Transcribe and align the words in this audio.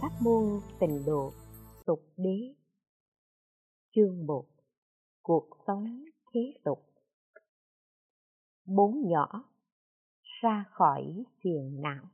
pháp 0.00 0.10
môn 0.22 0.60
tịnh 0.80 1.02
độ 1.06 1.32
tục 1.86 2.00
đế. 2.16 2.54
Chương 3.94 4.26
một, 4.26 4.46
cuộc 5.22 5.48
sống 5.66 6.04
thế 6.32 6.40
tục. 6.64 6.78
Bốn 8.66 9.02
nhỏ 9.08 9.44
ra 10.42 10.64
khỏi 10.70 11.24
phiền 11.42 11.82
não. 11.82 12.04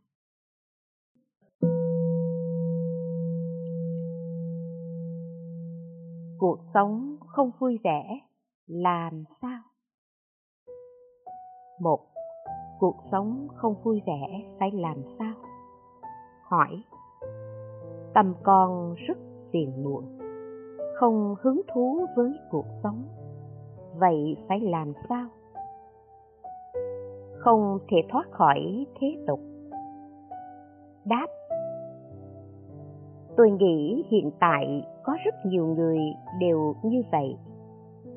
Cuộc 6.39 6.59
sống 6.75 7.17
không 7.27 7.51
vui 7.59 7.79
vẻ, 7.85 8.21
làm 8.67 9.25
sao? 9.43 9.63
Một, 11.81 12.07
cuộc 12.79 12.97
sống 13.13 13.49
không 13.55 13.83
vui 13.83 14.03
vẻ 14.07 14.57
phải 14.59 14.71
làm 14.73 15.03
sao? 15.19 15.35
Hỏi 16.43 16.83
tâm 18.17 18.35
con 18.43 18.95
rất 18.95 19.19
phiền 19.53 19.85
muộn, 19.85 20.05
không 20.95 21.35
hứng 21.41 21.61
thú 21.75 22.07
với 22.17 22.33
cuộc 22.51 22.65
sống. 22.83 23.03
Vậy 23.99 24.37
phải 24.49 24.61
làm 24.61 24.93
sao? 25.09 25.27
Không 27.39 27.79
thể 27.89 27.97
thoát 28.11 28.31
khỏi 28.31 28.87
thế 29.01 29.25
tục. 29.27 29.41
Đáp. 31.05 31.27
Tôi 33.37 33.51
nghĩ 33.51 34.05
hiện 34.09 34.31
tại 34.41 34.85
có 35.05 35.17
rất 35.25 35.35
nhiều 35.47 35.67
người 35.67 35.99
đều 36.41 36.75
như 36.83 37.03
vậy. 37.13 37.37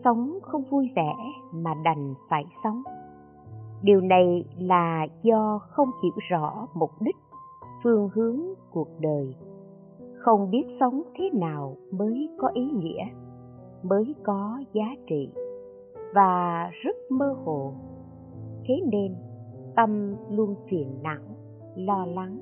Sống 0.03 0.39
không 0.41 0.63
vui 0.69 0.89
vẻ 0.95 1.13
mà 1.53 1.73
đành 1.83 2.13
phải 2.29 2.45
sống. 2.63 2.81
Điều 3.81 4.01
này 4.01 4.45
là 4.57 5.07
do 5.23 5.59
không 5.69 5.89
hiểu 6.03 6.13
rõ 6.29 6.67
mục 6.73 6.91
đích, 6.99 7.17
phương 7.83 8.09
hướng 8.13 8.39
cuộc 8.71 8.87
đời 8.99 9.35
không 10.19 10.51
biết 10.51 10.63
sống 10.79 11.03
thế 11.17 11.29
nào 11.33 11.75
mới 11.91 12.29
có 12.37 12.47
ý 12.53 12.71
nghĩa, 12.71 13.03
mới 13.83 14.15
có 14.23 14.59
giá 14.73 14.85
trị 15.07 15.29
và 16.13 16.69
rất 16.83 16.95
mơ 17.09 17.35
hồ. 17.45 17.73
Thế 18.67 18.73
nên, 18.91 19.15
tâm 19.75 20.15
luôn 20.31 20.55
phiền 20.69 20.87
não, 21.03 21.21
lo 21.75 22.05
lắng. 22.05 22.39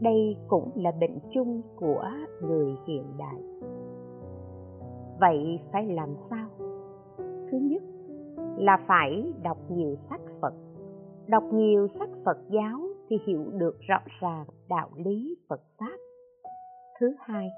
Đây 0.00 0.36
cũng 0.48 0.70
là 0.74 0.92
bệnh 1.00 1.18
chung 1.34 1.62
của 1.76 2.04
người 2.42 2.74
hiện 2.86 3.04
đại. 3.18 3.42
Vậy 5.20 5.60
phải 5.72 5.86
làm 5.86 6.08
sao? 6.30 6.48
Thứ 7.50 7.58
nhất 7.62 7.82
là 8.56 8.78
phải 8.86 9.32
đọc 9.42 9.58
nhiều 9.70 9.96
sách 10.10 10.20
phật. 10.40 10.54
Đọc 11.28 11.44
nhiều 11.52 11.88
sách 11.98 12.10
phật 12.24 12.38
giáo 12.50 12.80
thì 13.08 13.16
hiểu 13.26 13.44
được 13.52 13.76
rõ 13.80 13.98
ràng 14.20 14.46
đạo 14.68 14.88
lý 14.96 15.36
phật 15.48 15.60
pháp 15.78 16.03
thứ 17.00 17.14
hai 17.20 17.50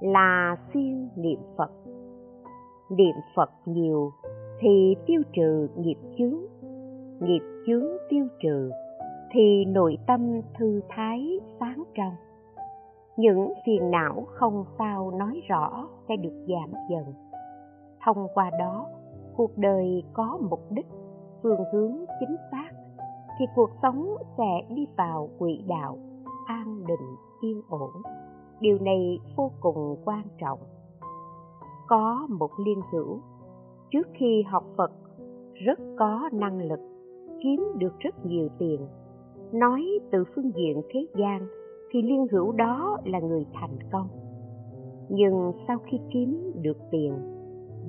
là 0.00 0.56
siêng 0.72 1.08
niệm 1.16 1.38
phật. 1.56 1.70
Niệm 2.90 3.14
phật 3.36 3.50
nhiều 3.66 4.12
thì 4.60 4.96
tiêu 5.06 5.22
trừ 5.32 5.68
nghiệp 5.76 5.98
chướng 6.18 6.40
nghiệp 7.20 7.62
chướng 7.66 7.84
tiêu 8.08 8.26
trừ 8.42 8.70
thì 9.30 9.64
nội 9.64 9.98
tâm 10.06 10.40
thư 10.58 10.80
thái 10.88 11.40
sáng 11.60 11.82
trong. 11.94 12.14
Những 13.16 13.52
phiền 13.66 13.90
não 13.90 14.26
không 14.28 14.64
sao 14.78 15.10
nói 15.10 15.40
rõ 15.48 15.88
sẽ 16.08 16.16
được 16.16 16.46
giảm 16.48 16.72
dần. 16.90 17.14
Thông 18.04 18.26
qua 18.34 18.50
đó, 18.58 18.86
cuộc 19.36 19.58
đời 19.58 20.02
có 20.12 20.38
mục 20.50 20.60
đích, 20.70 20.86
phương 21.42 21.60
hướng 21.72 22.04
chính 22.20 22.36
xác, 22.50 22.70
thì 23.38 23.44
cuộc 23.54 23.70
sống 23.82 24.16
sẽ 24.38 24.74
đi 24.74 24.86
vào 24.96 25.28
quỹ 25.38 25.64
đạo 25.68 25.98
an 26.46 26.86
định 26.86 27.16
yên 27.40 27.62
ổn 27.68 27.90
điều 28.60 28.78
này 28.78 29.18
vô 29.36 29.50
cùng 29.60 29.96
quan 30.04 30.22
trọng. 30.40 30.58
Có 31.88 32.26
một 32.30 32.50
liên 32.64 32.80
hữu, 32.92 33.18
trước 33.90 34.08
khi 34.14 34.42
học 34.42 34.64
phật, 34.76 34.92
rất 35.54 35.78
có 35.98 36.30
năng 36.32 36.62
lực, 36.62 36.80
kiếm 37.42 37.64
được 37.78 37.98
rất 37.98 38.26
nhiều 38.26 38.48
tiền. 38.58 38.80
Nói 39.52 39.84
từ 40.10 40.24
phương 40.34 40.50
diện 40.56 40.82
thế 40.90 41.06
gian 41.16 41.46
thì 41.90 42.02
liên 42.02 42.26
hữu 42.32 42.52
đó 42.52 42.98
là 43.04 43.20
người 43.20 43.46
thành 43.52 43.78
công. 43.92 44.08
Nhưng 45.08 45.52
sau 45.68 45.78
khi 45.86 45.98
kiếm 46.10 46.52
được 46.62 46.76
tiền 46.90 47.12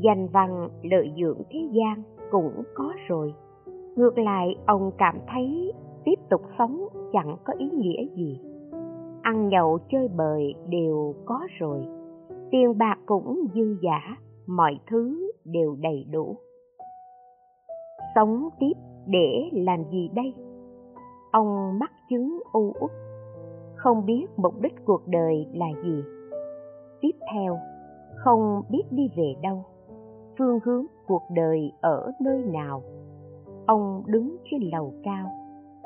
danh 0.01 0.27
văn 0.27 0.69
lợi 0.83 1.11
dưỡng 1.21 1.41
thế 1.49 1.59
gian 1.71 2.03
cũng 2.31 2.63
có 2.73 2.93
rồi. 3.07 3.33
Ngược 3.95 4.17
lại, 4.17 4.55
ông 4.65 4.91
cảm 4.97 5.15
thấy 5.27 5.73
tiếp 6.05 6.19
tục 6.29 6.41
sống 6.57 6.87
chẳng 7.13 7.37
có 7.43 7.53
ý 7.57 7.69
nghĩa 7.69 8.05
gì 8.15 8.39
ăn 9.21 9.49
nhậu 9.49 9.79
chơi 9.91 10.07
bời 10.07 10.53
đều 10.69 11.15
có 11.25 11.39
rồi. 11.59 11.85
Tiền 12.51 12.77
bạc 12.77 12.97
cũng 13.05 13.45
dư 13.55 13.77
giả, 13.81 14.17
mọi 14.47 14.79
thứ 14.87 15.31
đều 15.45 15.75
đầy 15.79 16.05
đủ. 16.11 16.35
Sống 18.15 18.49
tiếp 18.59 18.73
để 19.07 19.49
làm 19.53 19.83
gì 19.91 20.09
đây? 20.15 20.33
Ông 21.31 21.79
mắc 21.79 21.91
chứng 22.09 22.39
u 22.51 22.73
uất, 22.79 22.91
không 23.75 24.05
biết 24.05 24.25
mục 24.37 24.61
đích 24.61 24.73
cuộc 24.85 25.07
đời 25.07 25.47
là 25.53 25.67
gì. 25.83 26.03
Tiếp 27.01 27.11
theo, 27.33 27.57
không 28.15 28.61
biết 28.69 28.83
đi 28.91 29.09
về 29.17 29.35
đâu, 29.41 29.63
phương 30.37 30.59
hướng 30.65 30.85
cuộc 31.07 31.23
đời 31.35 31.71
ở 31.81 32.11
nơi 32.21 32.43
nào. 32.43 32.81
Ông 33.67 34.03
đứng 34.05 34.37
trên 34.51 34.61
lầu 34.71 34.93
cao, 35.03 35.31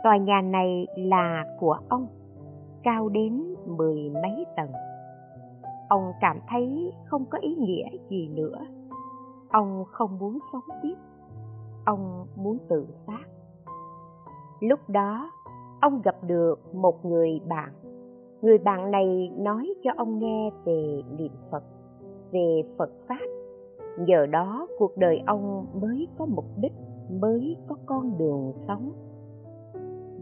tòa 0.04 0.18
nhà 0.18 0.42
này 0.42 0.88
là 0.98 1.44
của 1.60 1.78
ông 1.90 2.08
cao 2.84 3.10
đến 3.10 3.56
mười 3.66 4.10
mấy 4.10 4.46
tầng. 4.58 4.72
Ông 5.90 6.12
cảm 6.22 6.40
thấy 6.50 6.94
không 7.06 7.26
có 7.26 7.38
ý 7.42 7.56
nghĩa 7.56 7.86
gì 8.10 8.28
nữa. 8.28 8.58
Ông 9.50 9.84
không 9.88 10.20
muốn 10.20 10.40
sống 10.54 10.78
tiếp. 10.84 10.96
Ông 11.86 12.26
muốn 12.36 12.58
tự 12.70 12.88
sát. 13.08 13.26
Lúc 14.60 14.80
đó, 14.88 15.32
ông 15.82 16.02
gặp 16.04 16.16
được 16.28 16.76
một 16.76 17.06
người 17.06 17.42
bạn. 17.50 17.70
Người 18.42 18.58
bạn 18.58 18.92
này 18.92 19.32
nói 19.38 19.74
cho 19.84 19.92
ông 19.98 20.20
nghe 20.20 20.52
về 20.66 21.02
niệm 21.18 21.32
phật, 21.52 21.64
về 22.32 22.64
phật 22.78 22.90
pháp. 23.08 23.26
Nhờ 24.00 24.26
đó, 24.26 24.68
cuộc 24.80 24.98
đời 24.98 25.22
ông 25.28 25.66
mới 25.82 26.08
có 26.18 26.26
mục 26.26 26.46
đích, 26.62 26.74
mới 27.22 27.58
có 27.68 27.76
con 27.86 28.18
đường 28.18 28.54
sống. 28.68 28.92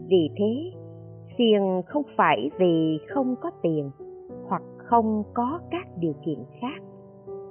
Vì 0.06 0.30
thế 0.36 0.81
phiền 1.38 1.82
không 1.86 2.02
phải 2.16 2.50
vì 2.58 2.98
không 3.08 3.34
có 3.40 3.50
tiền 3.62 3.90
hoặc 4.48 4.62
không 4.76 5.22
có 5.34 5.60
các 5.70 5.86
điều 5.98 6.12
kiện 6.26 6.38
khác, 6.60 6.82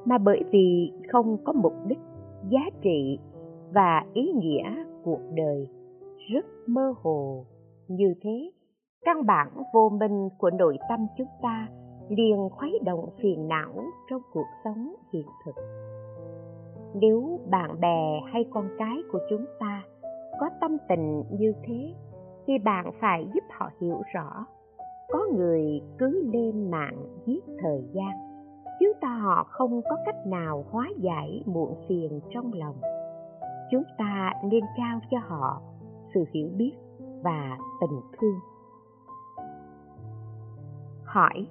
mà 0.05 0.17
bởi 0.17 0.43
vì 0.51 0.91
không 1.11 1.37
có 1.43 1.53
mục 1.53 1.73
đích, 1.87 1.99
giá 2.49 2.61
trị 2.81 3.19
và 3.73 4.05
ý 4.13 4.31
nghĩa 4.35 4.83
cuộc 5.03 5.21
đời. 5.35 5.67
Rất 6.33 6.45
mơ 6.67 6.93
hồ. 7.01 7.45
Như 7.87 8.13
thế, 8.21 8.51
căn 9.05 9.25
bản 9.25 9.47
vô 9.73 9.89
minh 9.89 10.29
của 10.37 10.49
nội 10.49 10.77
tâm 10.89 11.07
chúng 11.17 11.27
ta 11.41 11.67
liền 12.09 12.49
khuấy 12.51 12.79
động 12.85 13.09
phiền 13.22 13.47
não 13.47 13.84
trong 14.09 14.22
cuộc 14.34 14.47
sống 14.63 14.95
hiện 15.13 15.25
thực. 15.45 15.55
Nếu 16.93 17.39
bạn 17.49 17.79
bè 17.79 18.22
hay 18.34 18.45
con 18.49 18.66
cái 18.77 18.97
của 19.11 19.19
chúng 19.29 19.45
ta 19.59 19.84
có 20.39 20.49
tâm 20.61 20.77
tình 20.89 21.23
như 21.31 21.53
thế 21.63 21.93
thì 22.51 22.57
bạn 22.57 22.91
phải 23.01 23.27
giúp 23.33 23.43
họ 23.49 23.69
hiểu 23.81 24.01
rõ. 24.13 24.45
Có 25.09 25.19
người 25.35 25.81
cứ 25.97 26.29
lên 26.33 26.71
mạng 26.71 26.97
giết 27.25 27.43
thời 27.61 27.83
gian 27.93 28.11
chúng 28.79 28.93
ta 29.01 29.07
họ 29.07 29.43
không 29.49 29.81
có 29.89 29.95
cách 30.05 30.27
nào 30.27 30.65
hóa 30.71 30.89
giải 30.97 31.43
muộn 31.45 31.75
phiền 31.87 32.19
trong 32.29 32.53
lòng. 32.53 32.75
Chúng 33.71 33.83
ta 33.97 34.33
nên 34.43 34.63
trao 34.77 34.99
cho 35.11 35.17
họ 35.27 35.61
sự 36.13 36.25
hiểu 36.33 36.49
biết 36.57 36.71
và 37.23 37.57
tình 37.81 38.01
thương. 38.19 38.39
Hỏi, 41.03 41.47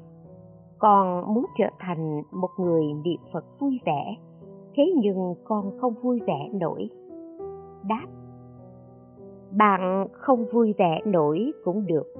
con 0.78 1.34
muốn 1.34 1.46
trở 1.58 1.66
thành 1.78 2.22
một 2.30 2.50
người 2.58 2.84
niệm 3.04 3.20
phật 3.32 3.44
vui 3.60 3.80
vẻ, 3.86 4.16
thế 4.74 4.82
nhưng 4.96 5.34
con 5.44 5.78
không 5.80 5.94
vui 5.94 6.20
vẻ 6.26 6.48
nổi? 6.52 6.88
Đáp 7.88 8.06
bạn 9.50 10.06
không 10.12 10.44
vui 10.52 10.74
vẻ 10.78 11.00
nổi 11.04 11.52
cũng 11.64 11.86
được. 11.86 12.14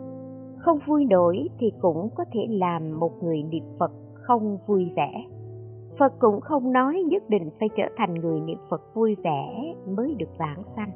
Không 0.59 0.79
vui 0.87 1.05
nổi 1.05 1.49
thì 1.59 1.73
cũng 1.81 2.09
có 2.15 2.25
thể 2.33 2.41
làm 2.51 3.01
một 3.01 3.23
người 3.23 3.43
niệm 3.43 3.65
phật 3.79 3.93
không 4.15 4.59
vui 4.67 4.93
vẻ. 4.97 5.25
Phật 5.99 6.13
cũng 6.19 6.41
không 6.41 6.73
nói 6.73 7.03
nhất 7.11 7.23
định 7.29 7.51
phải 7.61 7.69
trở 7.77 7.85
thành 7.97 8.15
người 8.15 8.41
niệm 8.41 8.59
phật 8.71 8.95
vui 8.95 9.17
vẻ 9.25 9.75
mới 9.87 10.15
được 10.19 10.39
vãng 10.39 10.63
sanh. 10.77 10.91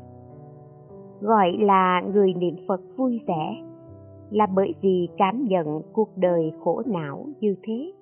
Gọi 1.21 1.53
là 1.61 2.03
người 2.15 2.35
niệm 2.35 2.57
phật 2.69 2.81
vui 2.97 3.21
vẻ 3.27 3.57
là 4.31 4.47
bởi 4.47 4.75
vì 4.81 5.09
cảm 5.17 5.45
nhận 5.45 5.83
cuộc 5.93 6.09
đời 6.17 6.53
khổ 6.65 6.83
não 6.87 7.27
như 7.41 7.57
thế. 7.63 7.93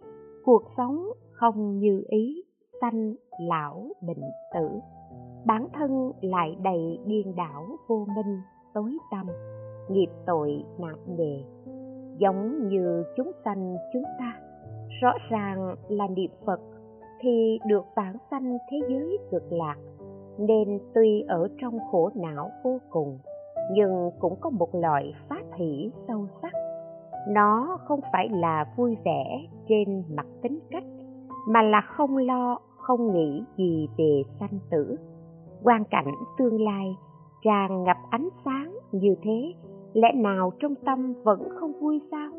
Cuộc 0.44 0.62
sống 0.76 1.06
không 1.32 1.78
như 1.78 2.04
ý, 2.08 2.42
sanh, 2.80 3.14
lão, 3.48 3.86
bệnh 4.06 4.22
tử 4.54 4.68
bản 5.46 5.68
thân 5.72 6.12
lại 6.20 6.56
đầy 6.62 6.98
điên 7.06 7.34
đảo, 7.36 7.66
vô 7.88 8.06
minh, 8.16 8.40
tối 8.74 8.96
tâm 9.10 9.26
nghiệp 9.88 10.10
tội 10.26 10.64
nặng 10.78 11.16
nề. 11.18 11.42
Giống 12.18 12.68
như 12.68 13.04
chúng 13.16 13.32
sanh 13.44 13.76
chúng 13.92 14.04
ta, 14.18 14.32
rõ 15.02 15.12
ràng 15.30 15.74
là 15.88 16.06
niệm 16.08 16.30
phật 16.46 16.60
thì 17.20 17.58
được 17.66 17.84
vãng 17.96 18.16
sanh 18.30 18.58
thế 18.70 18.76
giới 18.88 19.18
cực 19.30 19.52
lạc, 19.52 19.76
nên 20.38 20.78
tuy 20.94 21.24
ở 21.28 21.48
trong 21.60 21.78
khổ 21.90 22.10
não 22.14 22.50
vô 22.64 22.78
cùng, 22.90 23.18
nhưng 23.72 24.10
cũng 24.18 24.34
có 24.40 24.50
một 24.50 24.74
loại 24.74 25.14
phát 25.28 25.44
hỷ 25.56 25.90
sâu 26.08 26.26
sắc. 26.42 26.52
Nó 27.28 27.78
không 27.84 28.00
phải 28.12 28.28
là 28.28 28.64
vui 28.76 28.96
vẻ 29.04 29.24
trên 29.68 30.04
mặt 30.08 30.26
tính 30.42 30.58
cách, 30.70 30.84
mà 31.48 31.62
là 31.62 31.80
không 31.80 32.16
lo, 32.16 32.58
không 32.76 33.12
nghĩ 33.12 33.44
gì 33.56 33.88
về 33.98 34.22
sanh 34.40 34.58
tử 34.70 34.96
quan 35.64 35.84
cảnh 35.90 36.14
tương 36.38 36.60
lai, 36.62 36.96
tràn 37.42 37.84
ngập 37.84 37.96
ánh 38.10 38.28
sáng 38.44 38.78
như 38.92 39.14
thế, 39.22 39.54
lẽ 39.92 40.12
nào 40.14 40.52
trong 40.60 40.74
tâm 40.74 41.14
vẫn 41.24 41.48
không 41.60 41.72
vui 41.80 42.00
sao? 42.10 42.30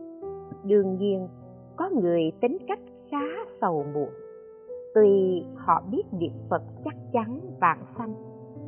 Đương 0.63 0.97
nhiên, 0.97 1.27
có 1.75 1.89
người 2.01 2.31
tính 2.41 2.57
cách 2.67 2.79
khá 3.11 3.25
sầu 3.61 3.85
muộn. 3.93 4.09
Tuy 4.95 5.43
họ 5.55 5.83
biết 5.91 6.03
niệm 6.11 6.33
phật 6.49 6.61
chắc 6.85 6.95
chắn 7.13 7.39
vạn 7.61 7.77
sanh, 7.97 8.13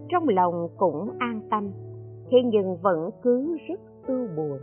trong 0.09 0.29
lòng 0.29 0.67
cũng 0.77 1.09
an 1.19 1.41
tâm, 1.49 1.71
thế 2.31 2.37
nhưng 2.45 2.77
vẫn 2.81 3.09
cứ 3.21 3.57
rất 3.67 3.79
ưu 4.07 4.27
buồn. 4.37 4.59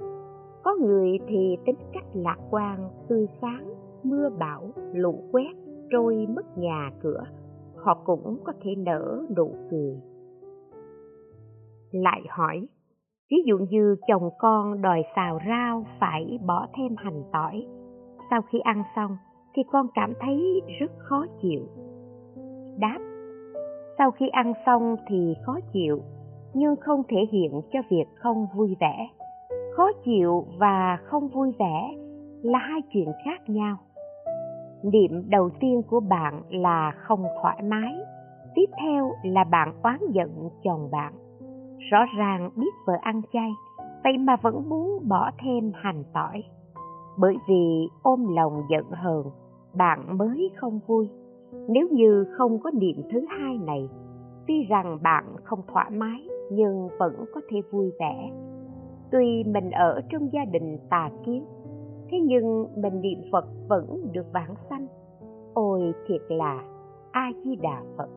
Có 0.65 0.77
người 0.81 1.19
thì 1.29 1.57
tính 1.65 1.77
cách 1.93 2.07
lạc 2.13 2.39
quan, 2.51 2.89
tươi 3.09 3.29
sáng, 3.41 3.75
mưa 4.03 4.31
bão, 4.39 4.71
lũ 4.93 5.15
quét, 5.33 5.53
trôi 5.91 6.27
mất 6.37 6.59
nhà 6.59 6.91
cửa 7.03 7.25
họ 7.83 8.03
cũng 8.05 8.41
có 8.45 8.53
thể 8.63 8.75
nở 8.79 9.23
nụ 9.37 9.55
cười. 9.71 9.97
Lại 11.93 12.23
hỏi, 12.29 12.69
ví 13.31 13.37
dụ 13.47 13.59
như 13.71 13.97
chồng 14.09 14.31
con 14.39 14.83
đòi 14.83 15.03
xào 15.17 15.39
rau 15.49 15.87
phải 16.01 16.39
bỏ 16.47 16.67
thêm 16.77 16.95
hành 16.97 17.23
tỏi, 17.33 17.67
sau 18.31 18.43
khi 18.43 18.59
ăn 18.59 18.83
xong 18.97 19.17
thì 19.55 19.63
con 19.73 19.87
cảm 19.95 20.13
thấy 20.21 20.63
rất 20.81 20.91
khó 20.99 21.27
chịu. 21.43 21.63
Đáp, 22.79 22.99
sau 23.99 24.11
khi 24.11 24.29
ăn 24.29 24.53
xong 24.67 24.97
thì 25.09 25.35
khó 25.47 25.59
chịu, 25.73 26.03
nhưng 26.55 26.77
không 26.77 27.03
thể 27.09 27.17
hiện 27.33 27.61
cho 27.73 27.79
việc 27.91 28.05
không 28.15 28.47
vui 28.57 28.77
vẻ. 28.81 29.09
Khó 29.77 29.93
chịu 30.05 30.45
và 30.59 30.99
không 31.05 31.29
vui 31.29 31.53
vẻ 31.59 31.95
là 32.43 32.59
hai 32.59 32.81
chuyện 32.93 33.09
khác 33.25 33.41
nhau 33.47 33.77
niệm 34.83 35.31
đầu 35.31 35.51
tiên 35.61 35.83
của 35.91 36.01
bạn 36.01 36.43
là 36.51 36.93
không 36.97 37.25
thoải 37.43 37.63
mái, 37.63 37.95
tiếp 38.55 38.67
theo 38.81 39.11
là 39.25 39.45
bạn 39.45 39.75
oán 39.83 39.99
giận 40.13 40.49
chồng 40.65 40.91
bạn. 40.91 41.13
Rõ 41.91 41.99
ràng 42.19 42.51
biết 42.57 42.75
vợ 42.87 42.95
ăn 43.01 43.23
chay, 43.33 43.51
vậy 44.05 44.19
mà 44.19 44.37
vẫn 44.37 44.69
muốn 44.69 45.09
bỏ 45.09 45.31
thêm 45.39 45.73
hành 45.75 46.05
tỏi. 46.13 46.43
Bởi 47.19 47.37
vì 47.49 47.89
ôm 48.03 48.27
lòng 48.37 48.63
giận 48.71 48.85
hờn, 48.91 49.23
bạn 49.75 50.19
mới 50.19 50.51
không 50.57 50.81
vui. 50.87 51.09
Nếu 51.69 51.89
như 51.91 52.25
không 52.39 52.59
có 52.59 52.71
niệm 52.75 53.03
thứ 53.13 53.27
hai 53.29 53.59
này, 53.59 53.89
tuy 54.47 54.65
rằng 54.69 54.99
bạn 55.03 55.25
không 55.45 55.61
thoải 55.73 55.91
mái 55.91 56.29
nhưng 56.53 56.89
vẫn 56.99 57.25
có 57.35 57.41
thể 57.51 57.61
vui 57.71 57.93
vẻ. 58.01 58.31
Tuy 59.11 59.45
mình 59.45 59.71
ở 59.71 60.01
trong 60.11 60.33
gia 60.33 60.45
đình 60.45 60.79
tà 60.91 61.11
kiến 61.27 61.45
thế 62.13 62.21
nhưng 62.21 62.67
mình 62.77 63.01
niệm 63.01 63.19
phật 63.33 63.45
vẫn 63.69 64.13
được 64.13 64.27
vãng 64.33 64.55
sanh. 64.71 64.87
Ôi 65.55 65.93
thiệt 66.07 66.21
là 66.29 66.65
a 67.13 67.31
di 67.45 67.57
đà 67.57 67.83
phật. 67.97 68.09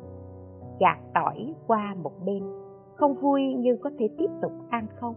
Gạt 0.80 0.98
tỏi 1.14 1.54
qua 1.68 1.96
một 2.04 2.12
bên, 2.26 2.44
không 2.96 3.14
vui 3.14 3.42
nhưng 3.58 3.78
có 3.82 3.90
thể 4.00 4.10
tiếp 4.18 4.30
tục 4.42 4.52
ăn 4.70 4.88
không? 4.96 5.16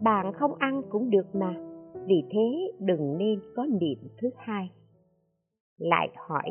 Bạn 0.00 0.32
không 0.32 0.54
ăn 0.58 0.82
cũng 0.90 1.10
được 1.10 1.34
mà, 1.34 1.54
vì 2.06 2.24
thế 2.30 2.72
đừng 2.78 3.18
nên 3.18 3.40
có 3.56 3.66
niệm 3.80 3.98
thứ 4.20 4.28
hai. 4.36 4.70
Lại 5.78 6.08
hỏi, 6.28 6.50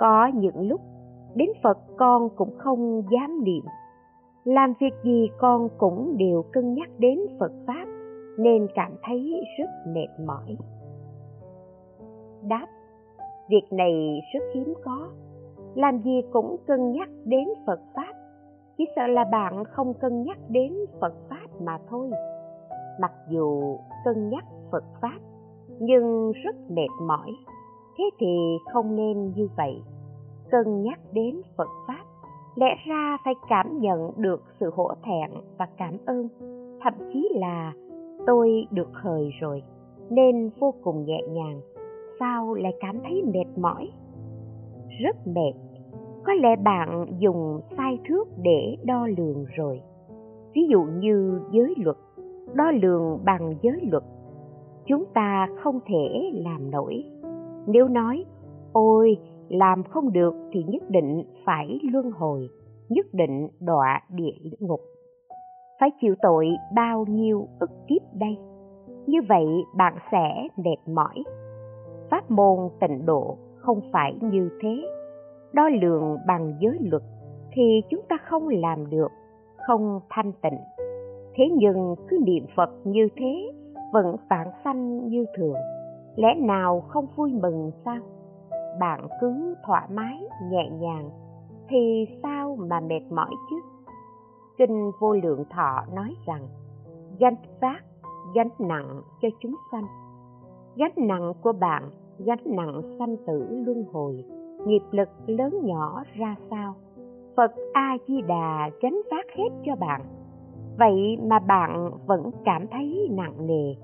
có 0.00 0.30
những 0.34 0.68
lúc 0.68 0.80
đến 1.34 1.48
phật 1.62 1.78
con 1.96 2.28
cũng 2.36 2.54
không 2.58 3.02
dám 3.12 3.44
niệm, 3.44 3.64
làm 4.44 4.72
việc 4.80 4.94
gì 5.04 5.28
con 5.38 5.68
cũng 5.78 6.16
đều 6.16 6.42
cân 6.52 6.74
nhắc 6.74 6.88
đến 6.98 7.18
phật 7.38 7.52
pháp 7.66 7.99
nên 8.42 8.66
cảm 8.74 8.92
thấy 9.02 9.44
rất 9.58 9.70
mệt 9.86 10.08
mỏi. 10.26 10.56
Đáp, 12.48 12.66
việc 13.48 13.66
này 13.70 14.20
rất 14.34 14.40
hiếm 14.54 14.74
có, 14.84 15.08
làm 15.74 15.98
gì 15.98 16.22
cũng 16.32 16.56
cân 16.66 16.92
nhắc 16.92 17.08
đến 17.24 17.48
phật 17.66 17.80
pháp, 17.94 18.12
chỉ 18.78 18.84
sợ 18.96 19.06
là 19.06 19.24
bạn 19.32 19.64
không 19.64 19.94
cân 19.94 20.22
nhắc 20.22 20.38
đến 20.48 20.74
phật 21.00 21.14
pháp 21.28 21.46
mà 21.60 21.78
thôi. 21.88 22.10
Mặc 23.00 23.12
dù 23.28 23.76
cân 24.04 24.28
nhắc 24.28 24.44
phật 24.70 24.84
pháp, 25.02 25.18
nhưng 25.78 26.32
rất 26.44 26.56
mệt 26.70 26.90
mỏi, 27.02 27.30
thế 27.98 28.04
thì 28.18 28.56
không 28.72 28.96
nên 28.96 29.32
như 29.36 29.48
vậy. 29.56 29.82
Cân 30.50 30.82
nhắc 30.82 31.00
đến 31.12 31.42
phật 31.56 31.68
pháp, 31.86 32.04
lẽ 32.54 32.74
ra 32.86 33.18
phải 33.24 33.34
cảm 33.48 33.78
nhận 33.80 34.10
được 34.16 34.42
sự 34.60 34.70
hổ 34.74 34.90
thẹn 35.02 35.30
và 35.58 35.66
cảm 35.76 35.96
ơn, 36.06 36.28
thậm 36.82 36.94
chí 37.12 37.28
là 37.34 37.72
tôi 38.30 38.66
được 38.70 38.88
hời 38.92 39.30
rồi, 39.40 39.62
nên 40.10 40.50
vô 40.58 40.74
cùng 40.82 41.04
nhẹ 41.04 41.22
nhàng. 41.30 41.60
Sao 42.20 42.54
lại 42.54 42.72
cảm 42.80 42.98
thấy 43.04 43.22
mệt 43.34 43.58
mỏi? 43.58 43.90
Rất 45.04 45.16
mệt. 45.26 45.52
Có 46.24 46.32
lẽ 46.34 46.56
bạn 46.64 47.06
dùng 47.18 47.60
sai 47.76 47.98
thước 48.08 48.28
để 48.42 48.76
đo 48.84 49.06
lường 49.18 49.44
rồi. 49.56 49.80
Ví 50.54 50.62
dụ 50.70 50.82
như 50.82 51.40
giới 51.52 51.74
luật, 51.76 51.96
đo 52.54 52.70
lường 52.82 53.18
bằng 53.24 53.54
giới 53.62 53.80
luật, 53.90 54.02
chúng 54.86 55.04
ta 55.14 55.48
không 55.62 55.80
thể 55.86 56.30
làm 56.32 56.70
nổi. 56.70 57.04
Nếu 57.66 57.88
nói, 57.88 58.24
ôi, 58.72 59.16
làm 59.48 59.82
không 59.82 60.12
được 60.12 60.34
thì 60.52 60.64
nhất 60.68 60.82
định 60.88 61.22
phải 61.44 61.78
luân 61.92 62.10
hồi, 62.10 62.48
nhất 62.88 63.06
định 63.12 63.48
đọa 63.60 64.00
địa 64.14 64.50
ngục 64.58 64.80
phải 65.80 65.90
chịu 66.00 66.14
tội 66.22 66.46
bao 66.74 67.04
nhiêu 67.08 67.48
ức 67.58 67.70
kiếp 67.88 68.02
đây? 68.14 68.38
Như 69.06 69.18
vậy 69.28 69.46
bạn 69.76 69.94
sẽ 70.12 70.48
mệt 70.56 70.92
mỏi. 70.94 71.24
Pháp 72.10 72.30
môn 72.30 72.58
tịnh 72.80 73.06
độ 73.06 73.36
không 73.56 73.80
phải 73.92 74.14
như 74.20 74.50
thế. 74.62 74.82
Đo 75.52 75.68
lường 75.68 76.16
bằng 76.26 76.54
giới 76.60 76.78
luật 76.80 77.02
thì 77.52 77.80
chúng 77.90 78.00
ta 78.08 78.16
không 78.30 78.48
làm 78.48 78.90
được, 78.90 79.08
không 79.66 80.00
thanh 80.10 80.32
tịnh. 80.42 80.58
Thế 81.34 81.44
nhưng 81.56 81.94
cứ 82.08 82.18
niệm 82.26 82.46
phật 82.56 82.70
như 82.84 83.08
thế 83.16 83.52
vẫn 83.92 84.16
phản 84.28 84.48
sanh 84.64 85.08
như 85.08 85.24
thường. 85.36 85.56
Lẽ 86.16 86.34
nào 86.34 86.80
không 86.80 87.06
vui 87.16 87.32
mừng 87.42 87.70
sao? 87.84 88.00
Bạn 88.80 89.08
cứ 89.20 89.54
thoải 89.66 89.88
mái, 89.90 90.20
nhẹ 90.50 90.70
nhàng 90.70 91.10
thì 91.68 92.06
sao 92.22 92.56
mà 92.60 92.80
mệt 92.80 93.02
mỏi 93.10 93.30
chứ? 93.50 93.56
Kinh 94.60 94.90
vô 95.00 95.12
lượng 95.12 95.44
thọ 95.50 95.84
nói 95.94 96.14
rằng, 96.26 96.42
gánh 97.18 97.34
vác, 97.60 97.84
gánh 98.34 98.48
nặng 98.58 99.02
cho 99.22 99.28
chúng 99.40 99.54
sanh. 99.72 99.84
Gánh 100.76 100.92
nặng 100.96 101.32
của 101.42 101.52
bạn, 101.52 101.90
gánh 102.18 102.42
nặng 102.44 102.82
sanh 102.98 103.16
tử 103.26 103.46
luân 103.66 103.84
hồi. 103.92 104.24
Nghiệp 104.66 104.82
lực 104.90 105.08
lớn 105.26 105.60
nhỏ 105.62 106.02
ra 106.14 106.36
sao? 106.50 106.74
Phật 107.36 107.52
a 107.72 107.96
di 108.08 108.22
đà 108.22 108.70
gánh 108.82 109.00
vác 109.10 109.26
hết 109.36 109.48
cho 109.64 109.76
bạn. 109.76 110.00
Vậy 110.78 111.18
mà 111.22 111.38
bạn 111.38 111.90
vẫn 112.06 112.30
cảm 112.44 112.66
thấy 112.68 113.08
nặng 113.10 113.46
nề, 113.46 113.74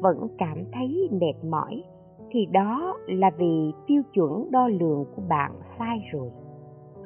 vẫn 0.00 0.28
cảm 0.38 0.64
thấy 0.72 1.08
mệt 1.12 1.50
mỏi, 1.50 1.82
thì 2.30 2.46
đó 2.46 2.96
là 3.06 3.30
vì 3.38 3.72
tiêu 3.86 4.02
chuẩn 4.12 4.50
đo 4.50 4.68
lường 4.68 5.04
của 5.16 5.22
bạn 5.28 5.52
sai 5.78 5.98
rồi. 6.12 6.30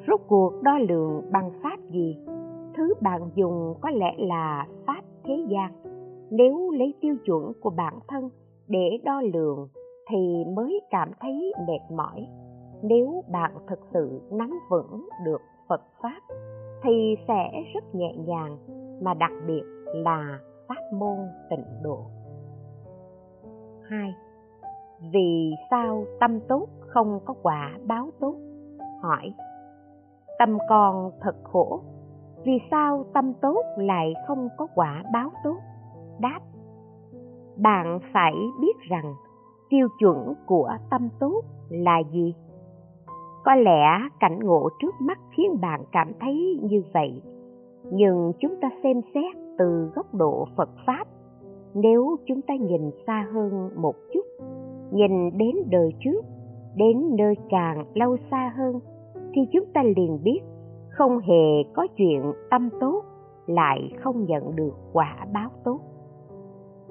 Rốt 0.09 0.21
cuộc 0.28 0.52
đo 0.62 0.78
lường 0.78 1.23
bằng 1.33 1.50
pháp 1.62 1.76
gì? 1.90 2.19
Thứ 2.76 2.95
bạn 3.00 3.31
dùng 3.35 3.75
có 3.81 3.90
lẽ 3.90 4.14
là 4.19 4.66
pháp 4.87 5.02
thế 5.25 5.35
gian 5.49 5.73
nếu 6.31 6.71
lấy 6.71 6.95
tiêu 7.00 7.16
chuẩn 7.25 7.52
của 7.61 7.71
bản 7.71 7.99
thân 8.09 8.31
để 8.69 8.99
đo 9.04 9.21
lường 9.21 9.69
thì 10.11 10.45
mới 10.57 10.81
cảm 10.90 11.11
thấy 11.21 11.52
mệt 11.66 11.95
mỏi 11.97 12.26
nếu 12.83 13.25
bạn 13.28 13.52
thực 13.69 13.81
sự 13.93 14.21
nắm 14.31 14.59
vững 14.71 15.09
được 15.25 15.40
phật 15.69 15.83
pháp 16.02 16.21
thì 16.85 17.16
sẽ 17.28 17.50
rất 17.75 17.95
nhẹ 17.95 18.14
nhàng, 18.16 18.59
mà 19.02 19.14
đặc 19.14 19.31
biệt 19.47 19.62
là 19.95 20.38
pháp 20.69 20.93
môn 20.95 21.19
tịnh 21.50 21.64
độ 21.83 21.99
2. 23.88 24.14
Vì 25.12 25.54
sao 25.71 26.04
tâm 26.21 26.40
tốt 26.49 26.66
không 26.81 27.21
có 27.25 27.35
quả 27.43 27.78
báo 27.87 28.11
tốt? 28.21 28.35
Hỏi 29.02 29.35
Tâm 30.38 30.59
con 30.69 31.11
thật 31.21 31.37
khổ 31.43 31.81
vì 32.45 32.59
sao 32.71 33.05
tâm 33.15 33.33
tốt 33.43 33.63
lại 33.77 34.15
không 34.27 34.49
có 34.57 34.67
quả 34.75 35.03
báo 35.13 35.31
tốt? 35.45 35.57
Đáp 36.21 36.41
Bạn 37.57 37.99
phải 38.13 38.35
biết 38.61 38.81
rằng 38.89 39.15
tiêu 39.71 39.89
chuẩn 39.99 40.35
của 40.47 40.71
tâm 40.91 41.09
tốt 41.21 41.43
là 41.69 42.03
gì? 42.13 42.35
Có 43.45 43.55
lẽ 43.55 43.87
cảnh 44.21 44.39
ngộ 44.39 44.69
trước 44.81 44.95
mắt 45.01 45.19
khiến 45.37 45.61
bạn 45.61 45.81
cảm 45.93 46.13
thấy 46.21 46.61
như 46.63 46.83
vậy, 46.95 47.23
nhưng 47.91 48.33
chúng 48.41 48.61
ta 48.61 48.71
xem 48.83 49.01
xét 49.15 49.37
từ 49.59 49.91
góc 49.95 50.15
độ 50.15 50.47
Phật 50.57 50.69
Pháp 50.87 51.07
nếu 51.75 52.17
chúng 52.27 52.43
ta 52.43 52.55
nhìn 52.55 52.91
xa 53.07 53.27
hơn 53.33 53.71
một 53.77 53.95
chút 54.13 54.25
nhìn 54.93 55.39
đến 55.39 55.57
đời 55.71 55.91
trước 56.01 56.25
đến 56.77 57.17
nơi 57.17 57.35
càng 57.51 57.85
lâu 57.95 58.17
xa 58.31 58.53
hơn 58.57 58.81
thì 59.35 59.43
chúng 59.53 59.65
ta 59.75 59.83
liền 59.83 60.19
biết 60.25 60.41
không 60.95 61.19
hề 61.19 61.63
có 61.75 61.87
chuyện 61.97 62.33
tâm 62.51 62.69
tốt, 62.81 63.03
lại 63.47 63.93
không 63.99 64.25
nhận 64.25 64.57
được 64.57 64.75
quả 64.93 65.27
báo 65.33 65.51
tốt. 65.65 65.81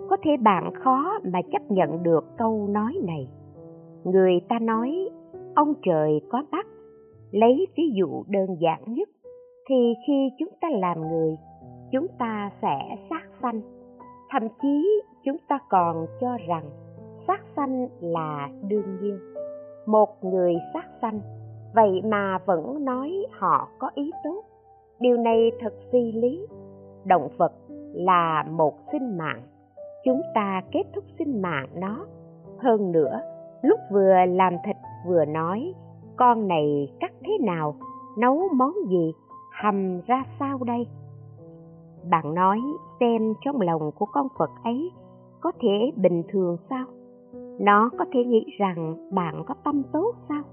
Có 0.09 0.17
thể 0.23 0.31
bạn 0.37 0.73
khó 0.83 1.19
mà 1.33 1.39
chấp 1.51 1.71
nhận 1.71 2.03
được 2.03 2.25
câu 2.37 2.67
nói 2.71 2.97
này. 3.03 3.27
Người 4.03 4.41
ta 4.49 4.59
nói, 4.59 5.09
ông 5.55 5.73
trời 5.81 6.21
có 6.29 6.43
mắt 6.51 6.67
lấy 7.31 7.67
ví 7.77 7.83
dụ 7.95 8.23
đơn 8.27 8.47
giản 8.59 8.93
nhất, 8.93 9.09
thì 9.69 9.93
khi 10.07 10.29
chúng 10.39 10.49
ta 10.61 10.67
làm 10.71 11.01
người, 11.01 11.35
chúng 11.91 12.07
ta 12.19 12.51
sẽ 12.61 12.97
sát 13.09 13.23
sanh. 13.41 13.61
Thậm 14.29 14.43
chí 14.61 15.01
chúng 15.23 15.37
ta 15.49 15.59
còn 15.69 16.05
cho 16.21 16.37
rằng, 16.47 16.69
sát 17.27 17.41
sanh 17.55 17.87
là 17.99 18.49
đương 18.67 18.97
nhiên. 19.01 19.19
Một 19.87 20.09
người 20.23 20.53
sát 20.73 20.85
sanh 21.01 21.19
vậy 21.73 22.01
mà 22.05 22.37
vẫn 22.45 22.85
nói 22.85 23.25
họ 23.31 23.67
có 23.79 23.89
ý 23.95 24.11
tốt. 24.23 24.43
Điều 24.99 25.17
này 25.17 25.51
thật 25.59 25.73
phi 25.91 26.11
lý. 26.11 26.47
Động 27.05 27.29
vật 27.37 27.53
là 27.93 28.45
một 28.49 28.73
sinh 28.91 29.17
mạng. 29.17 29.41
Chúng 30.05 30.21
ta 30.35 30.61
kết 30.71 30.83
thúc 30.95 31.03
sinh 31.19 31.41
mạng 31.41 31.67
nó. 31.75 32.05
Hơn 32.57 32.91
nữa, 32.91 33.19
lúc 33.61 33.79
vừa 33.91 34.13
làm 34.27 34.53
thịt 34.65 34.75
vừa 35.07 35.25
nói, 35.25 35.73
con 36.15 36.47
này 36.47 36.93
cắt 36.99 37.11
thế 37.21 37.37
nào? 37.41 37.75
Nấu 38.17 38.41
món 38.55 38.73
gì? 38.89 39.13
Hầm 39.61 40.01
ra 40.01 40.23
sao 40.39 40.59
đây? 40.65 40.87
Bạn 42.09 42.33
nói 42.33 42.59
xem 42.99 43.33
trong 43.45 43.61
lòng 43.61 43.91
của 43.91 44.05
con 44.05 44.27
vật 44.37 44.51
ấy 44.63 44.91
có 45.41 45.51
thể 45.61 45.91
bình 45.95 46.23
thường 46.29 46.57
sao? 46.69 46.85
Nó 47.59 47.89
có 47.97 48.05
thể 48.13 48.23
nghĩ 48.23 48.45
rằng 48.59 49.09
bạn 49.11 49.43
có 49.47 49.55
tâm 49.63 49.83
tốt 49.91 50.13
sao? 50.29 50.43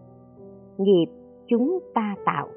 Nghiệp 0.82 1.06
chúng 1.48 1.78
ta 1.94 2.14
tạo. 2.24 2.48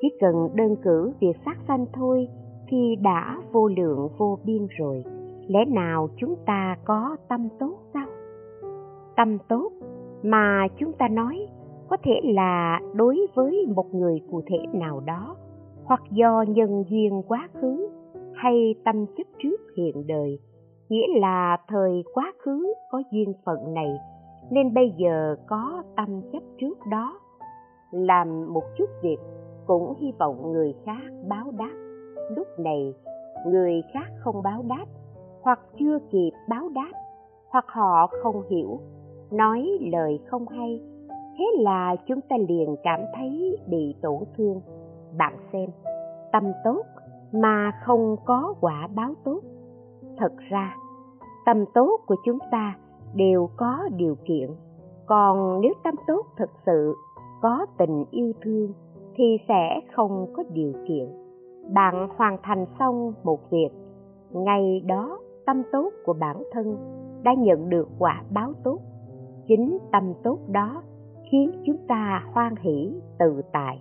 Chỉ 0.00 0.08
cần 0.20 0.48
đơn 0.54 0.76
cử 0.82 1.12
việc 1.20 1.36
sát 1.44 1.56
sanh 1.68 1.86
thôi 1.92 2.28
thì 2.68 2.96
đã 3.02 3.40
vô 3.52 3.68
lượng 3.68 4.08
vô 4.18 4.38
biên 4.44 4.66
rồi. 4.78 5.04
Lẽ 5.48 5.64
nào 5.64 6.08
chúng 6.16 6.36
ta 6.46 6.76
có 6.84 7.16
tâm 7.28 7.48
tốt 7.58 7.78
sao? 7.94 8.06
Tâm 9.16 9.38
tốt 9.48 9.72
mà 10.22 10.66
chúng 10.78 10.92
ta 10.92 11.08
nói 11.08 11.46
có 11.88 11.96
thể 12.02 12.20
là 12.24 12.80
đối 12.94 13.26
với 13.34 13.66
một 13.74 13.94
người 13.94 14.20
cụ 14.30 14.42
thể 14.46 14.58
nào 14.72 15.00
đó, 15.06 15.36
hoặc 15.84 16.02
do 16.10 16.44
nhân 16.48 16.84
duyên 16.88 17.22
quá 17.28 17.48
khứ 17.60 17.88
hay 18.34 18.74
tâm 18.84 19.06
chấp 19.16 19.24
trước 19.42 19.60
hiện 19.76 20.06
đời. 20.06 20.38
Nghĩa 20.88 21.20
là 21.20 21.56
thời 21.68 22.04
quá 22.14 22.32
khứ 22.38 22.74
có 22.90 23.02
duyên 23.12 23.32
phận 23.44 23.74
này, 23.74 23.96
nên 24.50 24.74
bây 24.74 24.92
giờ 24.98 25.36
có 25.46 25.82
tâm 25.96 26.20
chấp 26.32 26.42
trước 26.58 26.78
đó 26.90 27.20
làm 27.94 28.52
một 28.52 28.64
chút 28.78 28.90
việc 29.02 29.18
cũng 29.66 29.94
hy 29.98 30.12
vọng 30.18 30.52
người 30.52 30.74
khác 30.84 31.12
báo 31.28 31.50
đáp. 31.58 31.74
Lúc 32.36 32.46
này, 32.58 32.94
người 33.46 33.82
khác 33.92 34.06
không 34.18 34.42
báo 34.42 34.64
đáp, 34.68 34.86
hoặc 35.42 35.60
chưa 35.78 35.98
kịp 36.10 36.30
báo 36.48 36.68
đáp, 36.74 36.92
hoặc 37.48 37.64
họ 37.68 38.06
không 38.22 38.42
hiểu, 38.50 38.80
nói 39.30 39.68
lời 39.80 40.20
không 40.26 40.48
hay. 40.48 40.80
Thế 41.38 41.44
là 41.58 41.96
chúng 42.06 42.20
ta 42.20 42.36
liền 42.48 42.76
cảm 42.82 43.00
thấy 43.16 43.58
bị 43.66 43.94
tổn 44.02 44.18
thương. 44.36 44.60
Bạn 45.18 45.36
xem, 45.52 45.70
tâm 46.32 46.44
tốt 46.64 46.82
mà 47.32 47.72
không 47.84 48.16
có 48.24 48.54
quả 48.60 48.88
báo 48.94 49.14
tốt. 49.24 49.40
Thật 50.18 50.32
ra, 50.50 50.76
tâm 51.46 51.64
tốt 51.74 52.00
của 52.06 52.16
chúng 52.24 52.38
ta 52.50 52.78
đều 53.14 53.48
có 53.56 53.88
điều 53.96 54.16
kiện. 54.24 54.50
Còn 55.06 55.60
nếu 55.60 55.72
tâm 55.84 55.94
tốt 56.06 56.26
thực 56.36 56.50
sự 56.66 56.94
có 57.44 57.66
tình 57.78 58.04
yêu 58.10 58.32
thương 58.42 58.72
thì 59.14 59.24
sẽ 59.48 59.80
không 59.92 60.26
có 60.32 60.42
điều 60.52 60.72
kiện. 60.88 61.08
Bạn 61.74 62.08
hoàn 62.16 62.36
thành 62.42 62.66
xong 62.78 63.12
một 63.24 63.50
việc, 63.50 63.68
ngày 64.30 64.82
đó 64.86 65.18
tâm 65.46 65.62
tốt 65.72 65.90
của 66.04 66.12
bản 66.20 66.42
thân 66.52 66.76
đã 67.22 67.34
nhận 67.38 67.70
được 67.70 67.88
quả 67.98 68.22
báo 68.30 68.52
tốt. 68.64 68.78
Chính 69.48 69.78
tâm 69.92 70.12
tốt 70.22 70.38
đó 70.48 70.82
khiến 71.30 71.50
chúng 71.66 71.76
ta 71.88 72.24
hoan 72.32 72.54
hỷ, 72.56 73.00
tự 73.18 73.42
tại, 73.52 73.80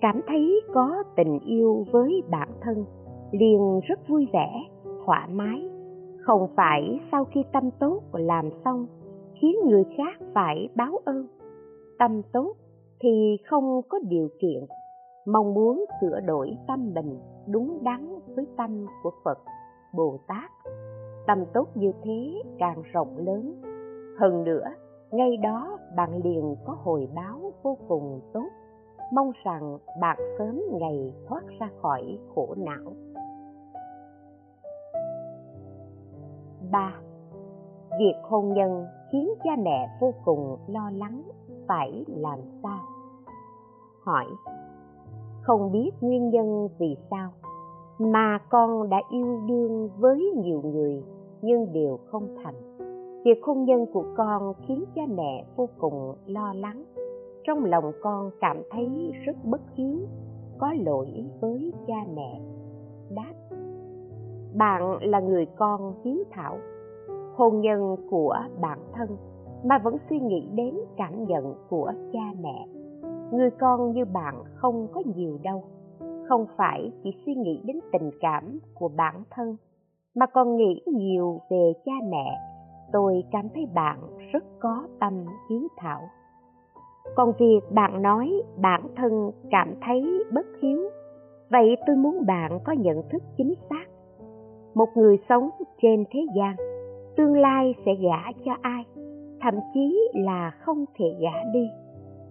cảm 0.00 0.20
thấy 0.26 0.60
có 0.74 1.02
tình 1.16 1.38
yêu 1.38 1.84
với 1.92 2.22
bản 2.30 2.48
thân, 2.60 2.84
liền 3.32 3.80
rất 3.88 4.08
vui 4.08 4.28
vẻ, 4.32 4.64
thoải 5.06 5.28
mái. 5.32 5.70
Không 6.20 6.48
phải 6.56 7.00
sau 7.12 7.24
khi 7.24 7.44
tâm 7.52 7.70
tốt 7.80 8.00
làm 8.12 8.50
xong 8.64 8.86
khiến 9.40 9.56
người 9.66 9.84
khác 9.96 10.26
phải 10.34 10.68
báo 10.74 10.98
ơn. 11.04 11.26
Tâm 11.98 12.22
tốt 12.32 12.54
thì 13.02 13.36
không 13.46 13.80
có 13.88 13.98
điều 14.08 14.28
kiện. 14.40 14.64
Mong 15.26 15.54
muốn 15.54 15.84
sửa 16.00 16.20
đổi 16.20 16.56
tâm 16.68 16.94
mình 16.94 17.18
đúng 17.48 17.78
đắn 17.82 18.18
với 18.26 18.46
tâm 18.56 18.86
của 19.02 19.10
phật, 19.24 19.38
bồ 19.94 20.18
tát. 20.28 20.50
Tâm 21.26 21.44
tốt 21.54 21.68
như 21.74 21.92
thế 22.02 22.42
càng 22.58 22.82
rộng 22.92 23.16
lớn. 23.16 23.62
Hơn 24.20 24.44
nữa, 24.44 24.64
ngay 25.10 25.36
đó 25.36 25.78
bạn 25.96 26.20
liền 26.24 26.56
có 26.64 26.76
hồi 26.84 27.08
báo 27.14 27.52
vô 27.62 27.78
cùng 27.88 28.20
tốt. 28.32 28.48
Mong 29.12 29.32
rằng 29.44 29.78
bạn 30.00 30.18
sớm 30.38 30.62
ngày 30.72 31.14
thoát 31.28 31.42
ra 31.60 31.70
khỏi 31.82 32.18
khổ 32.34 32.54
não. 32.58 32.92
3. 36.70 36.94
Việc 37.98 38.14
hôn 38.22 38.52
nhân 38.52 38.86
khiến 39.12 39.28
cha 39.44 39.50
mẹ 39.58 39.88
vô 40.00 40.14
cùng 40.24 40.56
lo 40.66 40.90
lắng 40.94 41.22
phải 41.70 42.04
làm 42.06 42.38
sao? 42.62 42.78
Hỏi 44.02 44.26
Không 45.42 45.72
biết 45.72 45.90
nguyên 46.00 46.30
nhân 46.30 46.68
vì 46.78 46.96
sao 47.10 47.30
mà 47.98 48.38
con 48.48 48.90
đã 48.90 49.02
yêu 49.10 49.40
đương 49.46 49.90
với 49.98 50.32
nhiều 50.36 50.62
người 50.64 51.02
nhưng 51.42 51.72
đều 51.72 51.98
không 52.06 52.36
thành. 52.42 52.54
Việc 53.24 53.38
hôn 53.42 53.64
nhân 53.64 53.86
của 53.92 54.04
con 54.16 54.52
khiến 54.66 54.84
cha 54.94 55.02
mẹ 55.08 55.44
vô 55.56 55.68
cùng 55.78 56.14
lo 56.26 56.52
lắng. 56.56 56.84
Trong 57.44 57.64
lòng 57.64 57.92
con 58.02 58.30
cảm 58.40 58.62
thấy 58.70 59.12
rất 59.24 59.36
bất 59.44 59.60
hiếu, 59.74 59.98
có 60.58 60.74
lỗi 60.84 61.24
với 61.40 61.72
cha 61.86 62.04
mẹ. 62.14 62.40
Đáp 63.10 63.34
bạn 64.54 64.98
là 65.02 65.20
người 65.20 65.46
con 65.46 65.94
hiếu 66.04 66.24
thảo 66.30 66.58
hôn 67.34 67.60
nhân 67.60 67.96
của 68.10 68.36
bản 68.60 68.78
thân 68.92 69.16
mà 69.64 69.78
vẫn 69.78 69.96
suy 70.10 70.20
nghĩ 70.20 70.48
đến 70.54 70.74
cảm 70.96 71.24
nhận 71.24 71.54
của 71.68 71.92
cha 72.12 72.32
mẹ. 72.40 72.66
Người 73.32 73.50
con 73.50 73.92
như 73.92 74.04
bạn 74.04 74.34
không 74.54 74.86
có 74.92 75.02
nhiều 75.14 75.38
đâu, 75.42 75.64
không 76.28 76.46
phải 76.56 76.92
chỉ 77.04 77.10
suy 77.26 77.34
nghĩ 77.34 77.60
đến 77.64 77.80
tình 77.92 78.10
cảm 78.20 78.58
của 78.74 78.88
bản 78.96 79.22
thân, 79.30 79.56
mà 80.14 80.26
còn 80.26 80.56
nghĩ 80.56 80.82
nhiều 80.86 81.40
về 81.50 81.72
cha 81.84 81.92
mẹ. 82.10 82.38
Tôi 82.92 83.24
cảm 83.32 83.48
thấy 83.54 83.66
bạn 83.74 83.98
rất 84.32 84.44
có 84.60 84.88
tâm 85.00 85.24
hiếu 85.50 85.68
thảo. 85.76 86.00
Còn 87.16 87.32
việc 87.38 87.60
bạn 87.70 88.02
nói 88.02 88.42
bản 88.62 88.82
thân 88.96 89.30
cảm 89.50 89.74
thấy 89.82 90.24
bất 90.32 90.46
hiếu, 90.62 90.80
vậy 91.50 91.76
tôi 91.86 91.96
muốn 91.96 92.26
bạn 92.26 92.58
có 92.64 92.72
nhận 92.72 93.02
thức 93.10 93.22
chính 93.36 93.54
xác. 93.70 93.84
Một 94.74 94.88
người 94.94 95.18
sống 95.28 95.50
trên 95.82 96.04
thế 96.10 96.20
gian, 96.36 96.56
tương 97.16 97.40
lai 97.40 97.74
sẽ 97.86 97.94
gả 97.94 98.32
cho 98.44 98.52
ai? 98.62 98.84
Thậm 99.42 99.54
chí 99.74 100.08
là 100.14 100.50
không 100.50 100.84
thể 100.98 101.16
gả 101.20 101.52
đi. 101.52 101.68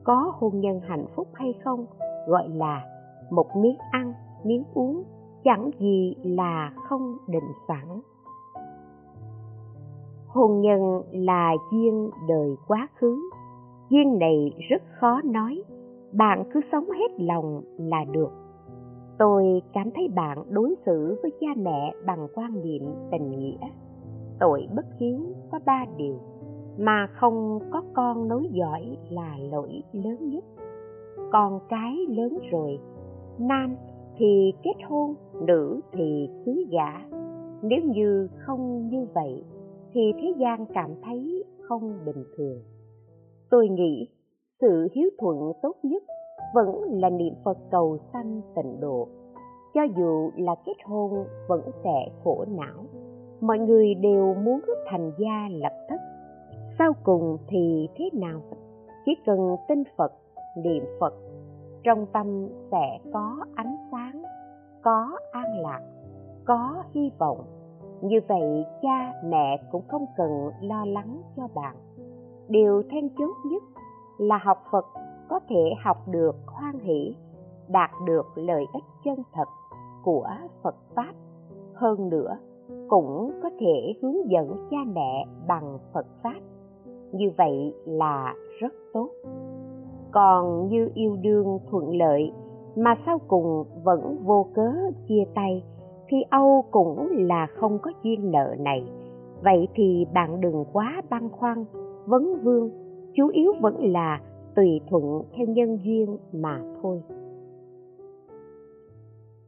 Có 0.03 0.33
hôn 0.35 0.59
nhân 0.59 0.79
hạnh 0.79 1.05
phúc 1.15 1.27
hay 1.33 1.53
không, 1.63 1.85
gọi 2.27 2.49
là 2.49 2.85
một 3.29 3.47
miếng 3.55 3.77
ăn, 3.91 4.13
miếng 4.43 4.63
uống, 4.73 5.03
chẳng 5.43 5.71
gì 5.79 6.15
là 6.23 6.71
không 6.89 7.17
định 7.27 7.51
sẵn. 7.67 8.01
Hôn 10.27 10.61
nhân 10.61 11.01
là 11.11 11.53
duyên 11.71 12.09
đời 12.27 12.55
quá 12.67 12.87
khứ. 12.95 13.29
Duyên 13.89 14.19
này 14.19 14.51
rất 14.69 14.81
khó 14.99 15.21
nói. 15.21 15.63
Bạn 16.11 16.43
cứ 16.53 16.61
sống 16.71 16.89
hết 16.89 17.11
lòng 17.17 17.61
là 17.77 18.05
được. 18.11 18.31
Tôi 19.17 19.61
cảm 19.73 19.91
thấy 19.91 20.07
bạn 20.15 20.43
đối 20.49 20.75
xử 20.85 21.19
với 21.21 21.31
cha 21.39 21.47
mẹ 21.57 21.93
bằng 22.05 22.27
quan 22.35 22.61
niệm 22.61 22.85
tình 23.11 23.29
nghĩa. 23.29 23.57
Tội 24.39 24.67
bất 24.75 24.85
hiếu 24.99 25.19
có 25.51 25.59
ba 25.65 25.85
điều 25.97 26.15
mà 26.79 27.07
không 27.13 27.59
có 27.71 27.83
con 27.93 28.27
nối 28.27 28.49
dõi 28.51 28.97
là 29.09 29.37
lỗi 29.51 29.83
lớn 29.93 30.29
nhất. 30.29 30.43
Con 31.31 31.59
cái 31.69 31.95
lớn 32.09 32.37
rồi, 32.51 32.79
nam 33.39 33.75
thì 34.17 34.53
kết 34.63 34.83
hôn, 34.87 35.15
nữ 35.47 35.79
thì 35.91 36.29
cưới 36.45 36.65
gả. 36.71 36.99
Nếu 37.61 37.79
như 37.83 38.29
không 38.37 38.89
như 38.89 39.07
vậy 39.13 39.43
thì 39.93 40.01
thế 40.21 40.33
gian 40.37 40.65
cảm 40.73 40.91
thấy 41.03 41.43
không 41.61 41.99
bình 42.05 42.23
thường. 42.37 42.61
Tôi 43.49 43.67
nghĩ 43.69 44.07
sự 44.61 44.87
hiếu 44.93 45.09
thuận 45.19 45.51
tốt 45.61 45.75
nhất 45.83 46.03
vẫn 46.55 46.81
là 46.91 47.09
niệm 47.09 47.33
phật 47.43 47.57
cầu 47.71 47.97
sanh 48.13 48.41
tịnh 48.55 48.79
độ. 48.79 49.07
Cho 49.73 49.81
dù 49.97 50.31
là 50.37 50.55
kết 50.65 50.77
hôn 50.85 51.25
vẫn 51.47 51.61
sẽ 51.83 52.09
khổ 52.23 52.45
não. 52.47 52.85
Mọi 53.41 53.59
người 53.59 53.93
đều 53.95 54.33
muốn 54.33 54.59
thành 54.91 55.11
gia 55.17 55.49
lập 55.51 55.73
thất 55.89 55.99
sau 56.79 56.93
cùng 57.03 57.37
thì 57.47 57.89
thế 57.95 58.09
nào? 58.13 58.41
Chỉ 59.05 59.11
cần 59.25 59.55
tin 59.67 59.83
phật, 59.97 60.11
niệm 60.57 60.83
phật, 60.99 61.13
trong 61.83 62.05
tâm 62.13 62.47
sẽ 62.71 62.99
có 63.13 63.45
ánh 63.55 63.75
sáng, 63.91 64.23
có 64.81 65.17
an 65.31 65.61
lạc, 65.61 65.81
có 66.45 66.83
hy 66.93 67.11
vọng. 67.19 67.43
Như 68.01 68.19
vậy 68.27 68.65
cha 68.81 69.13
mẹ 69.25 69.63
cũng 69.71 69.81
không 69.87 70.05
cần 70.17 70.49
lo 70.61 70.85
lắng 70.85 71.21
cho 71.37 71.47
bạn. 71.55 71.75
Điều 72.47 72.83
then 72.91 73.09
chốt 73.17 73.35
nhất 73.51 73.63
là 74.17 74.39
học 74.43 74.57
phật 74.71 74.85
có 75.29 75.39
thể 75.49 75.73
học 75.83 75.97
được 76.07 76.35
hoan 76.47 76.79
hỷ, 76.79 77.15
đạt 77.67 77.91
được 78.05 78.25
lợi 78.35 78.65
ích 78.73 78.83
chân 79.03 79.23
thật 79.33 79.47
của 80.03 80.29
phật 80.63 80.75
pháp. 80.95 81.13
Hơn 81.73 82.09
nữa, 82.09 82.37
cũng 82.87 83.39
có 83.43 83.49
thể 83.59 83.93
hướng 84.01 84.31
dẫn 84.31 84.67
cha 84.71 84.77
mẹ 84.93 85.25
bằng 85.47 85.77
phật 85.93 86.05
pháp 86.23 86.39
như 87.11 87.31
vậy 87.37 87.73
là 87.85 88.35
rất 88.59 88.73
tốt 88.93 89.09
còn 90.11 90.67
như 90.67 90.89
yêu 90.93 91.17
đương 91.21 91.59
thuận 91.69 91.97
lợi 91.97 92.31
mà 92.75 92.95
sau 93.05 93.19
cùng 93.27 93.63
vẫn 93.83 94.17
vô 94.23 94.47
cớ 94.53 94.71
chia 95.07 95.23
tay 95.35 95.63
thì 96.07 96.17
âu 96.29 96.65
cũng 96.71 97.07
là 97.11 97.47
không 97.55 97.79
có 97.79 97.91
duyên 98.03 98.31
nợ 98.31 98.55
này 98.59 98.83
vậy 99.43 99.67
thì 99.75 100.05
bạn 100.13 100.41
đừng 100.41 100.65
quá 100.73 101.01
băn 101.09 101.29
khoăn 101.29 101.65
vấn 102.05 102.35
vương 102.43 102.69
chủ 103.13 103.27
yếu 103.27 103.53
vẫn 103.61 103.91
là 103.91 104.21
tùy 104.55 104.81
thuận 104.89 105.23
theo 105.35 105.47
nhân 105.47 105.77
duyên 105.83 106.17
mà 106.33 106.61
thôi 106.81 107.01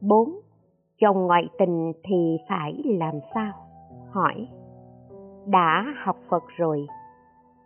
4. 0.02 0.30
Chồng 1.00 1.26
ngoại 1.26 1.48
tình 1.58 1.92
thì 2.04 2.36
phải 2.48 2.82
làm 2.84 3.14
sao? 3.34 3.52
Hỏi 4.10 4.48
Đã 5.46 5.94
học 6.04 6.16
Phật 6.28 6.42
rồi, 6.56 6.86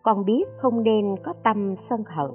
con 0.06 0.24
biết 0.24 0.44
không 0.56 0.82
nên 0.82 1.16
có 1.24 1.32
tâm 1.42 1.74
sân 1.90 2.02
hận. 2.06 2.30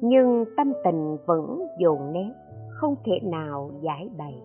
Nhưng 0.00 0.44
tâm 0.56 0.72
tình 0.84 1.16
vẫn 1.26 1.62
dồn 1.78 2.12
nén, 2.12 2.32
không 2.70 2.94
thể 3.04 3.12
nào 3.22 3.70
giải 3.80 4.10
bày. 4.18 4.42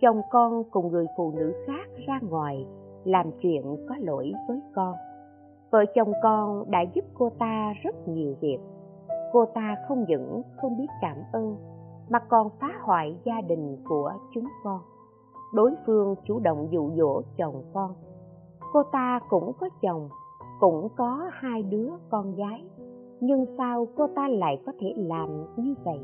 Chồng 0.00 0.20
con 0.30 0.64
cùng 0.70 0.88
người 0.88 1.06
phụ 1.16 1.32
nữ 1.36 1.52
khác 1.66 1.88
ra 2.06 2.20
ngoài 2.22 2.66
làm 3.04 3.30
chuyện 3.42 3.86
có 3.88 3.94
lỗi 3.98 4.32
với 4.48 4.60
con. 4.74 4.94
Vợ 5.70 5.84
chồng 5.94 6.12
con 6.22 6.70
đã 6.70 6.78
giúp 6.94 7.04
cô 7.14 7.30
ta 7.38 7.74
rất 7.82 8.08
nhiều 8.08 8.34
việc. 8.40 8.58
Cô 9.32 9.44
ta 9.44 9.76
không 9.88 10.04
những 10.08 10.42
không 10.56 10.78
biết 10.78 10.88
cảm 11.00 11.16
ơn, 11.32 11.56
mà 12.08 12.18
còn 12.18 12.48
phá 12.60 12.68
hoại 12.82 13.16
gia 13.24 13.40
đình 13.40 13.76
của 13.88 14.12
chúng 14.34 14.46
con. 14.64 14.80
Đối 15.54 15.70
phương 15.86 16.14
chủ 16.24 16.38
động 16.38 16.68
dụ 16.70 16.90
dỗ 16.96 17.22
chồng 17.36 17.62
con. 17.74 17.94
Cô 18.72 18.82
ta 18.92 19.20
cũng 19.28 19.52
có 19.60 19.68
chồng 19.82 20.08
cũng 20.60 20.88
có 20.96 21.30
hai 21.32 21.62
đứa 21.62 21.90
con 22.10 22.34
gái. 22.34 22.64
Nhưng 23.20 23.46
sao 23.58 23.86
cô 23.96 24.06
ta 24.16 24.28
lại 24.28 24.60
có 24.66 24.72
thể 24.80 24.94
làm 24.96 25.44
như 25.56 25.74
vậy? 25.84 26.00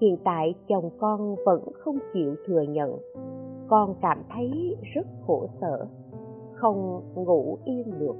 Hiện 0.00 0.16
tại 0.24 0.54
chồng 0.68 0.90
con 0.98 1.36
vẫn 1.46 1.60
không 1.72 1.98
chịu 2.14 2.34
thừa 2.46 2.62
nhận. 2.62 2.98
Con 3.68 3.94
cảm 4.00 4.22
thấy 4.34 4.76
rất 4.94 5.06
khổ 5.26 5.46
sở, 5.60 5.86
không 6.52 7.02
ngủ 7.14 7.58
yên 7.64 7.98
được. 7.98 8.16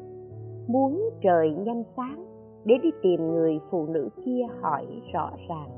Muốn 0.67 1.11
trời 1.23 1.51
nhanh 1.51 1.85
sáng 1.97 2.25
để 2.65 2.75
đi 2.83 2.91
tìm 3.03 3.27
người 3.27 3.61
phụ 3.71 3.87
nữ 3.87 4.09
kia 4.25 4.47
hỏi 4.61 4.87
rõ 5.13 5.31
ràng. 5.49 5.71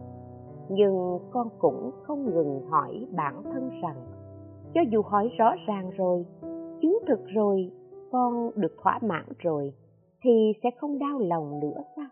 Nhưng 0.68 1.18
con 1.30 1.48
cũng 1.58 1.90
không 2.02 2.24
ngừng 2.24 2.60
hỏi 2.70 3.06
bản 3.16 3.42
thân 3.44 3.70
rằng, 3.82 3.96
cho 4.74 4.80
dù 4.90 5.02
hỏi 5.02 5.30
rõ 5.38 5.54
ràng 5.66 5.90
rồi 5.96 6.24
chứng 6.82 6.98
thực 7.06 7.26
rồi, 7.26 7.70
con 8.12 8.50
được 8.56 8.72
thỏa 8.82 8.98
mãn 9.02 9.24
rồi 9.38 9.72
thì 10.24 10.52
sẽ 10.62 10.70
không 10.80 10.98
đau 10.98 11.18
lòng 11.18 11.60
nữa 11.60 11.82
sao? 11.96 12.06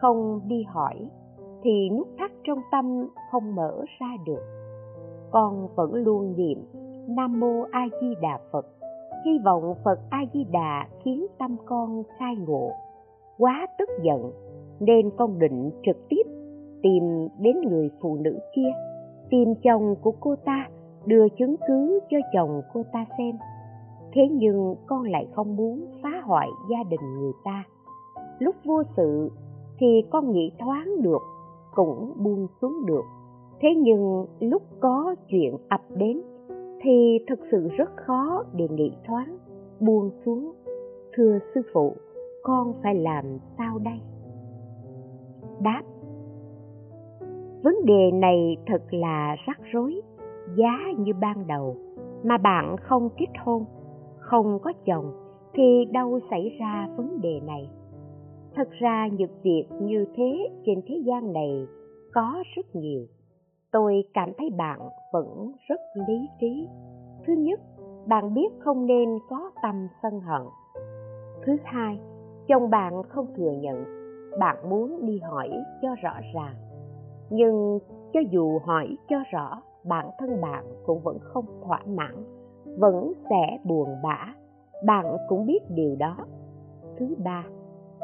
Không 0.00 0.40
đi 0.46 0.62
hỏi 0.62 1.10
thì 1.62 1.90
nút 1.90 2.08
thắt 2.18 2.30
trong 2.44 2.58
tâm 2.72 3.08
không 3.30 3.54
mở 3.54 3.84
ra 4.00 4.16
được. 4.26 4.42
Con 5.30 5.68
vẫn 5.74 5.94
luôn 5.94 6.34
niệm 6.36 6.58
nam 7.08 7.40
mô 7.40 7.62
a 7.70 7.86
di 8.00 8.14
đà 8.22 8.38
phật. 8.52 8.66
Hy 9.24 9.38
vọng 9.44 9.74
phật 9.84 9.98
a 10.10 10.18
di 10.32 10.44
đà 10.44 10.86
khiến 11.04 11.26
tâm 11.38 11.56
con 11.64 12.02
khai 12.18 12.34
ngộ. 12.36 12.70
Quá 13.38 13.66
tức 13.78 13.88
giận 14.02 14.32
nên 14.80 15.10
con 15.16 15.38
định 15.38 15.70
trực 15.82 15.96
tiếp 16.08 16.22
tìm 16.82 17.28
đến 17.38 17.56
người 17.60 17.90
phụ 18.00 18.16
nữ 18.16 18.38
kia, 18.54 18.70
tìm 19.30 19.54
chồng 19.62 19.94
của 20.02 20.12
cô 20.20 20.36
ta, 20.36 20.68
đưa 21.06 21.28
chứng 21.38 21.56
cứ 21.68 22.00
cho 22.10 22.18
chồng 22.32 22.62
cô 22.72 22.82
ta 22.92 23.06
xem 23.18 23.38
thế 24.12 24.28
nhưng 24.30 24.74
con 24.86 25.02
lại 25.02 25.26
không 25.32 25.56
muốn 25.56 25.86
phá 26.02 26.22
hoại 26.24 26.48
gia 26.70 26.82
đình 26.90 27.18
người 27.20 27.32
ta. 27.44 27.64
Lúc 28.38 28.54
vô 28.64 28.82
sự 28.96 29.30
thì 29.78 30.02
con 30.10 30.32
nghĩ 30.32 30.50
thoáng 30.58 31.02
được, 31.02 31.22
cũng 31.74 32.12
buông 32.16 32.46
xuống 32.60 32.86
được. 32.86 33.04
Thế 33.60 33.68
nhưng 33.76 34.26
lúc 34.40 34.62
có 34.80 35.14
chuyện 35.28 35.56
ập 35.68 35.80
đến 35.96 36.22
thì 36.82 37.18
thật 37.26 37.38
sự 37.50 37.68
rất 37.68 37.90
khó 37.96 38.44
để 38.52 38.68
nghĩ 38.68 38.92
thoáng, 39.06 39.38
buông 39.80 40.10
xuống. 40.24 40.52
Thưa 41.16 41.38
sư 41.54 41.62
phụ, 41.72 41.92
con 42.42 42.74
phải 42.82 42.94
làm 42.94 43.24
sao 43.58 43.78
đây? 43.78 44.00
Đáp, 45.60 45.82
vấn 47.62 47.74
đề 47.84 48.10
này 48.12 48.56
thật 48.66 48.82
là 48.90 49.36
rắc 49.46 49.60
rối, 49.72 50.00
giá 50.56 50.78
như 50.98 51.12
ban 51.20 51.46
đầu, 51.46 51.76
mà 52.24 52.38
bạn 52.38 52.76
không 52.76 53.08
kết 53.16 53.28
hôn 53.44 53.64
không 54.30 54.58
có 54.62 54.72
chồng 54.84 55.12
thì 55.54 55.84
đâu 55.92 56.20
xảy 56.30 56.56
ra 56.60 56.88
vấn 56.96 57.20
đề 57.20 57.40
này. 57.46 57.70
Thật 58.54 58.68
ra 58.70 59.06
những 59.06 59.30
việc 59.42 59.64
như 59.82 60.06
thế 60.16 60.48
trên 60.66 60.80
thế 60.86 61.02
gian 61.06 61.32
này 61.32 61.66
có 62.12 62.42
rất 62.56 62.76
nhiều. 62.76 63.06
Tôi 63.72 64.04
cảm 64.14 64.32
thấy 64.38 64.50
bạn 64.50 64.80
vẫn 65.12 65.52
rất 65.68 65.80
lý 66.08 66.28
trí. 66.40 66.68
Thứ 67.26 67.32
nhất, 67.32 67.60
bạn 68.06 68.34
biết 68.34 68.48
không 68.58 68.86
nên 68.86 69.18
có 69.28 69.50
tâm 69.62 69.88
sân 70.02 70.20
hận. 70.20 70.42
Thứ 71.44 71.56
hai, 71.64 72.00
chồng 72.48 72.70
bạn 72.70 73.02
không 73.08 73.26
thừa 73.36 73.52
nhận, 73.60 73.84
bạn 74.38 74.70
muốn 74.70 75.06
đi 75.06 75.18
hỏi 75.18 75.50
cho 75.82 75.88
rõ 76.02 76.14
ràng. 76.34 76.54
Nhưng 77.30 77.78
cho 78.12 78.20
dù 78.30 78.58
hỏi 78.64 78.96
cho 79.08 79.16
rõ, 79.32 79.62
bản 79.84 80.10
thân 80.18 80.40
bạn 80.40 80.64
cũng 80.86 81.00
vẫn 81.00 81.18
không 81.20 81.44
thỏa 81.64 81.82
mãn 81.86 82.39
vẫn 82.78 83.12
sẽ 83.30 83.58
buồn 83.64 83.88
bã. 84.02 84.34
Bạn 84.84 85.16
cũng 85.28 85.46
biết 85.46 85.58
điều 85.68 85.96
đó. 85.96 86.16
Thứ 86.98 87.14
ba, 87.24 87.44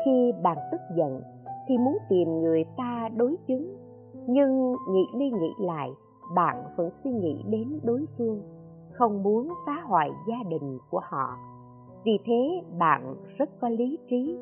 khi 0.04 0.32
bạn 0.42 0.58
tức 0.72 0.80
giận 0.96 1.20
thì 1.66 1.78
muốn 1.78 1.98
tìm 2.08 2.40
người 2.40 2.64
ta 2.76 3.08
đối 3.16 3.36
chứng. 3.46 3.76
Nhưng 4.26 4.72
nghĩ 4.90 5.06
đi 5.18 5.30
nghĩ 5.30 5.54
lại, 5.58 5.90
bạn 6.34 6.56
vẫn 6.76 6.90
suy 7.04 7.10
nghĩ 7.12 7.42
đến 7.48 7.80
đối 7.82 8.04
phương, 8.18 8.42
không 8.92 9.22
muốn 9.22 9.48
phá 9.66 9.82
hoại 9.86 10.10
gia 10.28 10.50
đình 10.50 10.78
của 10.90 11.00
họ. 11.02 11.36
Vì 12.04 12.18
thế 12.24 12.62
bạn 12.78 13.14
rất 13.38 13.50
có 13.60 13.68
lý 13.68 13.98
trí, 14.10 14.38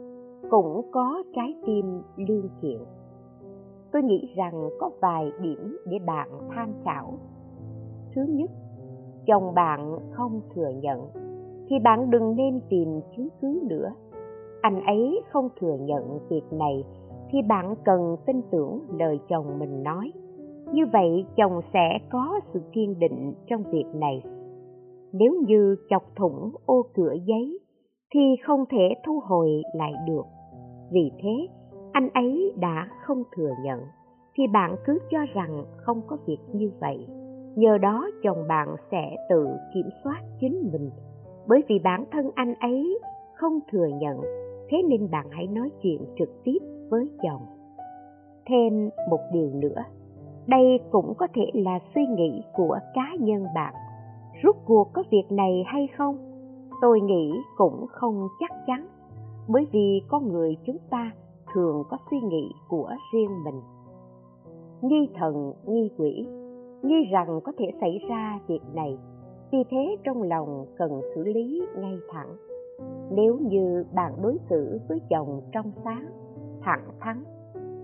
cũng 0.51 0.91
có 0.93 1.23
trái 1.35 1.55
tim 1.67 2.03
lương 2.17 2.49
thiện. 2.61 2.79
Tôi 3.93 4.03
nghĩ 4.03 4.33
rằng 4.37 4.69
có 4.81 4.91
vài 5.01 5.33
điểm 5.41 5.77
để 5.87 5.99
bạn 6.07 6.29
tham 6.55 6.73
khảo. 6.85 7.19
Thứ 8.15 8.23
nhất 8.29 8.51
chồng 9.27 9.55
bạn 9.55 9.99
không 10.13 10.41
thừa 10.55 10.71
nhận, 10.83 11.01
thì 11.69 11.77
bạn 11.85 12.11
đừng 12.11 12.37
nên 12.37 12.61
tìm 12.69 13.01
chứng 13.17 13.29
cứ 13.41 13.61
nữa. 13.63 13.91
Anh 14.61 14.85
ấy 14.87 15.21
không 15.31 15.49
thừa 15.61 15.77
nhận 15.81 16.19
việc 16.29 16.53
này, 16.53 16.85
thì 17.31 17.39
bạn 17.49 17.75
cần 17.85 18.17
tin 18.27 18.43
tưởng 18.51 18.81
lời 18.99 19.19
chồng 19.29 19.59
mình 19.59 19.83
nói. 19.83 20.13
Như 20.73 20.87
vậy 20.93 21.27
chồng 21.37 21.61
sẽ 21.73 21.99
có 22.11 22.41
sự 22.53 22.61
kiên 22.73 22.99
định 22.99 23.35
trong 23.47 23.63
việc 23.63 23.87
này. 23.95 24.23
Nếu 25.13 25.35
như 25.47 25.77
chọc 25.91 26.03
thủng 26.17 26.51
ô 26.67 26.83
cửa 26.95 27.15
giấy, 27.27 27.59
thì 28.15 28.21
không 28.47 28.65
thể 28.71 28.95
thu 29.07 29.21
hồi 29.25 29.63
lại 29.75 29.93
được. 30.07 30.25
Vì 30.91 31.11
thế, 31.23 31.49
anh 31.93 32.09
ấy 32.15 32.53
đã 32.61 32.89
không 33.07 33.23
thừa 33.37 33.51
nhận, 33.65 33.81
thì 34.35 34.47
bạn 34.53 34.77
cứ 34.87 34.99
cho 35.11 35.19
rằng 35.35 35.65
không 35.77 36.01
có 36.07 36.17
việc 36.27 36.39
như 36.53 36.71
vậy 36.81 37.07
nhờ 37.57 37.79
đó 37.79 38.11
chồng 38.23 38.49
bạn 38.49 38.77
sẽ 38.91 39.17
tự 39.29 39.47
kiểm 39.75 39.89
soát 40.05 40.21
chính 40.41 40.71
mình. 40.73 40.91
Bởi 41.47 41.63
vì 41.69 41.79
bản 41.79 42.05
thân 42.13 42.31
anh 42.35 42.55
ấy 42.55 42.99
không 43.35 43.59
thừa 43.73 43.87
nhận, 43.87 44.21
thế 44.69 44.83
nên 44.89 45.11
bạn 45.11 45.27
hãy 45.31 45.47
nói 45.47 45.71
chuyện 45.83 46.05
trực 46.19 46.45
tiếp 46.45 46.59
với 46.91 47.09
chồng. 47.23 47.43
Thêm 48.47 48.91
một 49.11 49.21
điều 49.33 49.51
nữa, 49.55 49.85
đây 50.47 50.81
cũng 50.91 51.15
có 51.19 51.27
thể 51.35 51.51
là 51.55 51.79
suy 51.95 52.07
nghĩ 52.07 52.43
của 52.55 52.79
cá 52.95 53.11
nhân 53.21 53.45
bạn. 53.55 53.75
Rút 54.43 54.57
cuộc 54.65 54.93
có 54.93 55.03
việc 55.11 55.25
này 55.31 55.65
hay 55.67 55.89
không? 55.99 56.17
Tôi 56.83 57.01
nghĩ 57.01 57.33
cũng 57.57 57.87
không 57.89 58.29
chắc 58.41 58.51
chắn, 58.67 58.87
bởi 59.49 59.67
vì 59.73 60.03
con 60.09 60.33
người 60.33 60.57
chúng 60.67 60.79
ta 60.91 61.11
thường 61.55 61.83
có 61.91 61.97
suy 62.11 62.21
nghĩ 62.21 62.53
của 62.69 62.91
riêng 63.13 63.45
mình. 63.45 63.61
Nghi 64.83 65.09
thần 65.15 65.53
nghi 65.67 65.91
quỷ 65.99 66.27
nghi 66.85 67.09
rằng 67.13 67.41
có 67.45 67.53
thể 67.59 67.65
xảy 67.81 68.01
ra 68.09 68.41
việc 68.47 68.61
này. 68.75 68.99
Vì 69.53 69.59
thế 69.71 69.97
trong 70.05 70.23
lòng 70.23 70.67
cần 70.77 71.01
xử 71.15 71.23
lý 71.23 71.63
ngay 71.77 71.99
thẳng. 72.11 72.37
Nếu 73.11 73.39
như 73.39 73.85
bạn 73.95 74.13
đối 74.23 74.39
xử 74.51 74.81
với 74.89 75.01
chồng 75.11 75.41
trong 75.53 75.73
sáng, 75.85 76.07
thẳng 76.61 76.85
thắn, 77.01 77.25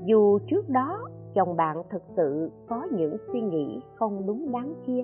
dù 0.04 0.38
trước 0.38 0.68
đó 0.68 0.98
chồng 1.34 1.56
bạn 1.56 1.76
thực 1.90 2.02
sự 2.16 2.50
có 2.68 2.86
những 2.92 3.16
suy 3.32 3.40
nghĩ 3.40 3.80
không 3.94 4.26
đúng 4.26 4.52
đắn 4.52 4.74
kia, 4.86 5.02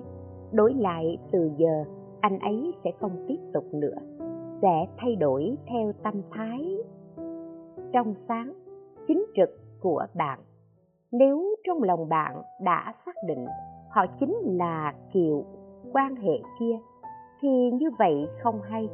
đổi 0.51 0.73
lại 0.73 1.17
từ 1.31 1.51
giờ, 1.57 1.83
anh 2.19 2.39
ấy 2.39 2.73
sẽ 2.83 2.91
không 2.99 3.25
tiếp 3.27 3.39
tục 3.53 3.65
nữa, 3.73 3.97
sẽ 4.61 4.87
thay 4.97 5.15
đổi 5.15 5.57
theo 5.67 5.91
tâm 6.03 6.21
thái. 6.31 6.77
Trong 7.93 8.13
sáng, 8.27 8.53
chính 9.07 9.25
trực 9.35 9.49
của 9.81 10.05
bạn. 10.15 10.39
Nếu 11.11 11.55
trong 11.67 11.83
lòng 11.83 12.09
bạn 12.09 12.41
đã 12.61 12.93
xác 13.05 13.15
định 13.27 13.45
họ 13.97 14.05
chính 14.19 14.37
là 14.43 14.93
kiệu 15.13 15.43
quan 15.93 16.15
hệ 16.15 16.39
kia. 16.59 16.77
Thì 17.41 17.71
như 17.71 17.89
vậy 17.99 18.27
không 18.43 18.61
hay, 18.61 18.89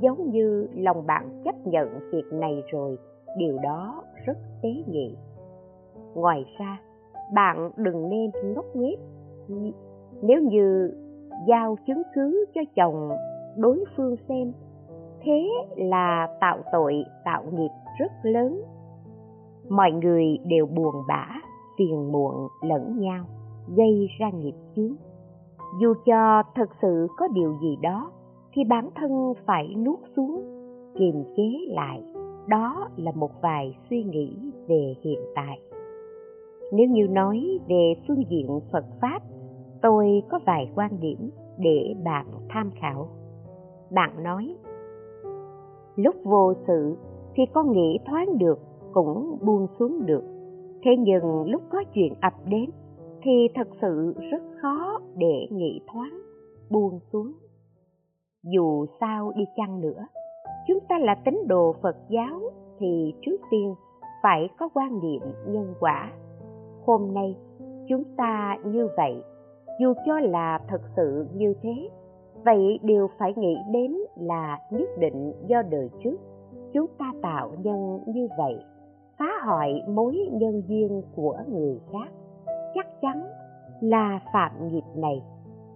giống 0.00 0.30
như 0.30 0.68
lòng 0.74 1.06
bạn 1.06 1.42
chấp 1.44 1.66
nhận 1.66 1.88
việc 2.12 2.24
này 2.32 2.62
rồi, 2.72 2.98
điều 3.38 3.58
đó 3.62 4.02
rất 4.26 4.38
tế 4.62 4.68
nhị. 4.86 5.16
Ngoài 6.14 6.44
ra, 6.58 6.80
bạn 7.34 7.70
đừng 7.76 8.08
nên 8.08 8.30
ngốc 8.54 8.64
nghếch. 8.74 8.98
Nếu 10.22 10.42
như 10.42 10.92
giao 11.48 11.76
chứng 11.86 12.02
cứ 12.14 12.44
cho 12.54 12.60
chồng 12.76 13.10
đối 13.56 13.84
phương 13.96 14.16
xem, 14.28 14.52
thế 15.22 15.48
là 15.76 16.28
tạo 16.40 16.58
tội, 16.72 17.04
tạo 17.24 17.44
nghiệp 17.52 17.70
rất 17.98 18.12
lớn. 18.22 18.62
Mọi 19.68 19.92
người 19.92 20.38
đều 20.44 20.66
buồn 20.66 20.94
bã, 21.08 21.26
phiền 21.78 22.12
muộn 22.12 22.48
lẫn 22.62 22.98
nhau 22.98 23.24
gây 23.76 24.08
ra 24.18 24.30
nghiệp 24.30 24.54
chướng. 24.76 24.94
Dù 25.80 25.94
cho 26.06 26.42
thật 26.54 26.68
sự 26.82 27.06
có 27.16 27.28
điều 27.28 27.54
gì 27.62 27.76
đó, 27.82 28.10
thì 28.52 28.64
bản 28.64 28.90
thân 28.94 29.34
phải 29.46 29.74
nuốt 29.74 29.98
xuống, 30.16 30.42
kiềm 30.98 31.24
chế 31.36 31.48
lại. 31.68 32.02
Đó 32.48 32.88
là 32.96 33.12
một 33.14 33.30
vài 33.42 33.76
suy 33.90 34.04
nghĩ 34.04 34.36
về 34.68 34.94
hiện 35.02 35.18
tại. 35.34 35.60
Nếu 36.72 36.88
như 36.88 37.08
nói 37.08 37.58
về 37.68 37.94
phương 38.08 38.22
diện 38.30 38.60
phật 38.72 38.84
pháp, 39.00 39.22
tôi 39.82 40.22
có 40.30 40.38
vài 40.46 40.70
quan 40.74 41.00
điểm 41.00 41.30
để 41.58 41.94
bạn 42.04 42.26
tham 42.48 42.70
khảo. 42.80 43.08
Bạn 43.90 44.22
nói, 44.22 44.56
lúc 45.96 46.14
vô 46.24 46.52
sự 46.66 46.96
thì 47.34 47.42
con 47.54 47.72
nghĩ 47.72 47.98
thoáng 48.06 48.38
được 48.38 48.58
cũng 48.92 49.38
buông 49.42 49.66
xuống 49.78 50.06
được. 50.06 50.22
Thế 50.82 50.90
nhưng 50.98 51.50
lúc 51.50 51.62
có 51.70 51.84
chuyện 51.94 52.14
ập 52.20 52.32
đến 52.46 52.70
thì 53.26 53.48
thật 53.54 53.68
sự 53.80 54.14
rất 54.30 54.42
khó 54.62 55.00
để 55.16 55.46
nghĩ 55.50 55.80
thoáng, 55.92 56.20
buông 56.70 57.00
xuống. 57.12 57.32
Dù 58.42 58.86
sao 59.00 59.32
đi 59.36 59.44
chăng 59.56 59.80
nữa, 59.80 60.06
chúng 60.66 60.78
ta 60.88 60.98
là 60.98 61.14
tín 61.24 61.38
đồ 61.48 61.74
phật 61.82 61.96
giáo 62.08 62.40
thì 62.78 63.14
trước 63.22 63.36
tiên 63.50 63.74
phải 64.22 64.48
có 64.58 64.68
quan 64.74 65.00
niệm 65.02 65.20
nhân 65.46 65.74
quả. 65.80 66.12
Hôm 66.84 67.14
nay 67.14 67.36
chúng 67.88 68.04
ta 68.16 68.56
như 68.64 68.88
vậy, 68.96 69.22
dù 69.80 69.94
cho 70.06 70.20
là 70.20 70.60
thật 70.68 70.80
sự 70.96 71.26
như 71.34 71.54
thế, 71.62 71.88
vậy 72.44 72.78
đều 72.82 73.08
phải 73.18 73.34
nghĩ 73.36 73.56
đến 73.72 73.96
là 74.16 74.58
nhất 74.70 74.88
định 74.98 75.32
do 75.46 75.62
đời 75.62 75.88
trước 76.04 76.16
chúng 76.72 76.86
ta 76.98 77.12
tạo 77.22 77.52
nhân 77.62 78.00
như 78.06 78.28
vậy, 78.38 78.54
phá 79.18 79.30
hoại 79.44 79.82
mối 79.88 80.28
nhân 80.32 80.62
duyên 80.68 81.02
của 81.16 81.36
người 81.48 81.80
khác 81.92 82.08
chắc 82.76 83.00
chắn 83.00 83.26
là 83.80 84.20
phạm 84.32 84.68
nghiệp 84.68 84.84
này, 84.96 85.22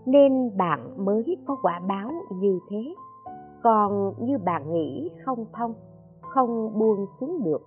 nên 0.06 0.56
bạn 0.56 1.04
mới 1.04 1.36
có 1.46 1.56
quả 1.62 1.80
báo 1.88 2.10
như 2.34 2.58
thế. 2.70 2.94
Còn 3.62 4.14
như 4.18 4.38
bạn 4.38 4.72
nghĩ 4.72 5.10
không 5.24 5.44
thông, 5.52 5.74
không 6.20 6.78
buông 6.78 7.06
xuống 7.20 7.44
được, 7.44 7.62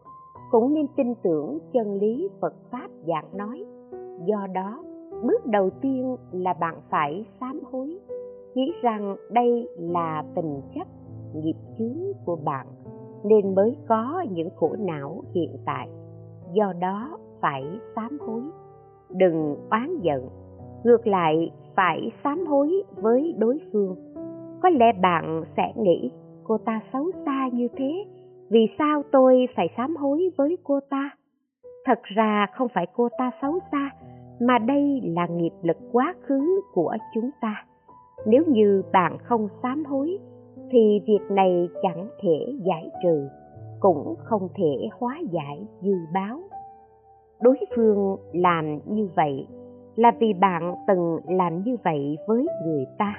cũng 0.52 0.74
nên 0.74 0.88
tin 0.96 1.16
tưởng 1.16 1.60
chân 1.74 1.94
lý 1.94 2.30
phật 2.42 2.54
pháp 2.72 2.88
giảng 3.08 3.38
nói. 3.38 3.66
Do 4.26 4.48
đó, 4.54 4.84
bước 5.24 5.46
đầu 5.46 5.70
tiên 5.82 6.18
là 6.32 6.54
bạn 6.54 6.76
phải 6.90 7.26
sám 7.40 7.60
hối, 7.72 8.00
nghĩ 8.56 8.72
rằng 8.82 9.16
đây 9.32 9.68
là 9.78 10.24
tình 10.36 10.62
chấp, 10.76 10.88
nghiệp 11.36 11.56
chướng 11.78 12.14
của 12.26 12.36
bạn, 12.36 12.68
nên 13.24 13.56
mới 13.56 13.78
có 13.88 14.26
những 14.32 14.50
khổ 14.56 14.76
não 14.80 15.24
hiện 15.34 15.58
tại. 15.66 15.90
Do 16.54 16.74
đó, 16.80 17.18
phải 17.42 17.64
sám 17.96 18.18
hối 18.20 18.42
đừng 19.16 19.56
oán 19.72 20.00
giận, 20.02 20.28
ngược 20.84 21.08
lại 21.08 21.52
phải 21.76 22.12
sám 22.24 22.46
hối 22.46 22.84
với 22.96 23.36
đối 23.38 23.60
phương. 23.72 23.96
Có 24.62 24.70
lẽ 24.70 24.86
bạn 25.02 25.44
sẽ 25.58 25.74
nghĩ 25.76 26.12
cô 26.44 26.58
ta 26.58 26.82
xấu 26.94 27.12
xa 27.26 27.50
như 27.54 27.68
thế, 27.78 28.06
vì 28.50 28.68
sao 28.78 29.04
tôi 29.12 29.48
phải 29.56 29.68
sám 29.78 29.96
hối 29.96 30.30
với 30.38 30.58
cô 30.64 30.80
ta? 30.90 31.10
Thật 31.86 32.00
ra 32.04 32.48
không 32.54 32.68
phải 32.74 32.88
cô 32.96 33.10
ta 33.18 33.32
xấu 33.42 33.60
xa, 33.72 33.90
mà 34.40 34.58
đây 34.60 35.02
là 35.04 35.28
nghiệp 35.28 35.54
lực 35.62 35.78
quá 35.92 36.14
khứ 36.22 36.62
của 36.74 36.96
chúng 37.14 37.30
ta. 37.42 37.66
Nếu 38.26 38.44
như 38.48 38.84
bạn 38.94 39.18
không 39.24 39.48
sám 39.64 39.86
hối, 39.86 40.18
thì 40.72 41.02
việc 41.08 41.32
này 41.32 41.70
chẳng 41.84 42.08
thể 42.22 42.54
giải 42.66 42.90
trừ, 43.04 43.28
cũng 43.80 44.16
không 44.24 44.48
thể 44.56 44.90
hóa 45.00 45.20
giải 45.32 45.68
dư 45.82 45.96
báo 46.14 46.40
đối 47.44 47.58
phương 47.76 48.18
làm 48.34 48.80
như 48.86 49.10
vậy 49.16 49.48
là 49.96 50.12
vì 50.20 50.34
bạn 50.34 50.76
từng 50.88 51.20
làm 51.28 51.64
như 51.64 51.78
vậy 51.84 52.18
với 52.28 52.48
người 52.66 52.86
ta. 52.98 53.16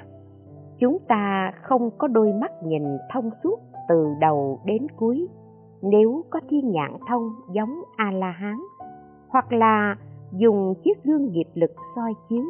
Chúng 0.78 0.98
ta 1.08 1.52
không 1.62 1.90
có 1.98 2.08
đôi 2.08 2.32
mắt 2.32 2.52
nhìn 2.64 2.82
thông 3.12 3.30
suốt 3.44 3.60
từ 3.88 4.06
đầu 4.20 4.60
đến 4.64 4.87
cuối. 4.96 5.28
Nếu 5.82 6.24
có 6.30 6.40
thiên 6.48 6.70
nhãn 6.70 6.92
thông 7.08 7.30
giống 7.52 7.82
a 7.96 8.10
la 8.10 8.30
hán 8.30 8.56
hoặc 9.28 9.52
là 9.52 9.96
dùng 10.32 10.74
chiếc 10.84 11.04
gương 11.04 11.32
nghiệp 11.32 11.48
lực 11.54 11.70
soi 11.96 12.14
chiếu, 12.28 12.44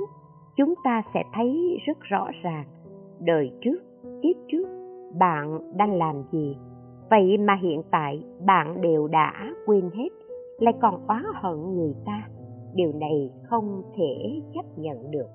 chúng 0.57 0.75
ta 0.85 1.03
sẽ 1.15 1.23
thấy 1.35 1.79
rất 1.87 2.01
rõ 2.01 2.29
ràng. 2.43 2.65
Đời 3.21 3.53
trước, 3.61 3.79
kiếp 4.23 4.37
trước, 4.49 4.69
bạn 5.19 5.77
đang 5.77 5.99
làm 5.99 6.23
gì? 6.33 6.57
Vậy 7.11 7.39
mà 7.39 7.55
hiện 7.63 7.83
tại 7.91 8.25
bạn 8.47 8.81
đều 8.81 9.09
đã 9.09 9.33
quên 9.67 9.91
hết 9.95 10.09
lại 10.59 10.75
còn 10.83 11.07
oán 11.07 11.23
hận 11.35 11.75
người 11.75 11.95
ta. 12.07 12.29
Điều 12.75 12.93
này 12.93 13.31
không 13.43 13.83
thể 13.97 14.43
chấp 14.55 14.79
nhận 14.79 15.11
được. 15.11 15.29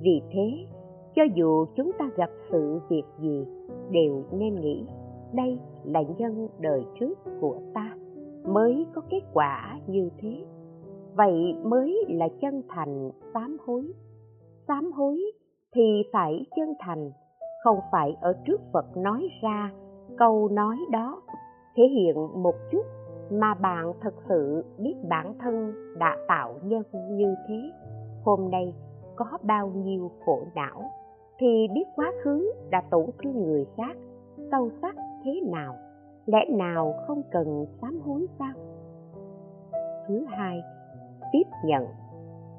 Vì 0.00 0.22
thế, 0.30 0.66
cho 1.14 1.22
dù 1.34 1.66
chúng 1.76 1.92
ta 1.98 2.10
gặp 2.16 2.30
sự 2.50 2.80
việc 2.88 3.04
gì, 3.18 3.44
đều 3.90 4.24
nên 4.32 4.54
nghĩ 4.54 4.86
đây 5.34 5.58
là 5.84 6.02
nhân 6.18 6.48
đời 6.60 6.84
trước 7.00 7.18
của 7.40 7.58
ta, 7.74 7.96
mới 8.44 8.86
có 8.94 9.02
kết 9.10 9.22
quả 9.32 9.80
như 9.86 10.10
thế. 10.18 10.44
Vậy 11.14 11.54
mới 11.64 12.04
là 12.08 12.28
chân 12.40 12.62
thành 12.68 13.10
sám 13.34 13.56
hối. 13.66 13.92
Sám 14.68 14.92
hối 14.92 15.20
thì 15.74 16.02
phải 16.12 16.46
chân 16.56 16.74
thành, 16.78 17.10
không 17.64 17.78
phải 17.92 18.16
ở 18.20 18.32
trước 18.46 18.60
phật 18.72 18.96
nói 18.96 19.28
ra 19.42 19.72
câu 20.18 20.48
nói 20.48 20.76
đó 20.90 21.22
thể 21.76 21.82
hiện 21.82 22.42
một 22.42 22.54
chút 22.70 22.82
mà 23.30 23.54
bạn 23.54 23.92
thật 24.00 24.14
sự 24.28 24.64
biết 24.78 24.94
bản 25.08 25.34
thân 25.38 25.74
đã 25.98 26.16
tạo 26.28 26.54
nhân 26.62 26.82
như 27.10 27.34
thế. 27.48 27.72
Hôm 28.24 28.50
nay 28.50 28.74
có 29.16 29.38
bao 29.42 29.68
nhiêu 29.68 30.10
khổ 30.24 30.42
não, 30.54 30.90
thì 31.38 31.68
biết 31.74 31.84
quá 31.96 32.12
khứ 32.22 32.52
đã 32.70 32.82
tổn 32.90 33.06
thương 33.22 33.42
người 33.42 33.66
khác, 33.76 33.96
sâu 34.50 34.70
sắc 34.82 34.96
thế 35.24 35.40
nào, 35.52 35.74
lẽ 36.26 36.44
nào 36.50 36.94
không 37.06 37.22
cần 37.30 37.66
sám 37.80 38.00
hối 38.04 38.26
sao? 38.38 38.52
Thứ 40.08 40.24
hai, 40.28 40.62
tiếp 41.32 41.44
nhận. 41.64 41.86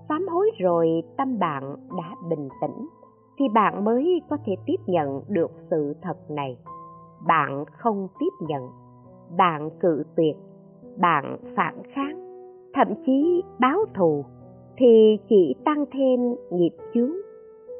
Sám 0.09 0.27
hối 0.27 0.51
rồi 0.59 1.03
tâm 1.17 1.39
bạn 1.39 1.75
đã 1.97 2.15
bình 2.29 2.49
tĩnh, 2.61 2.87
thì 3.39 3.45
bạn 3.53 3.83
mới 3.85 4.21
có 4.29 4.37
thể 4.45 4.55
tiếp 4.65 4.77
nhận 4.85 5.21
được 5.27 5.51
sự 5.69 5.95
thật 6.01 6.31
này. 6.31 6.57
Bạn 7.27 7.65
không 7.65 8.07
tiếp 8.19 8.45
nhận, 8.47 8.69
bạn 9.37 9.69
cự 9.79 10.03
tuyệt 10.15 10.35
bạn 10.97 11.37
phản 11.55 11.75
kháng, 11.93 12.19
thậm 12.73 12.87
chí 13.05 13.41
báo 13.59 13.79
thù, 13.95 14.23
thì 14.77 15.17
chỉ 15.29 15.55
tăng 15.65 15.85
thêm 15.91 16.19
nghiệp 16.51 16.73
chướng. 16.93 17.11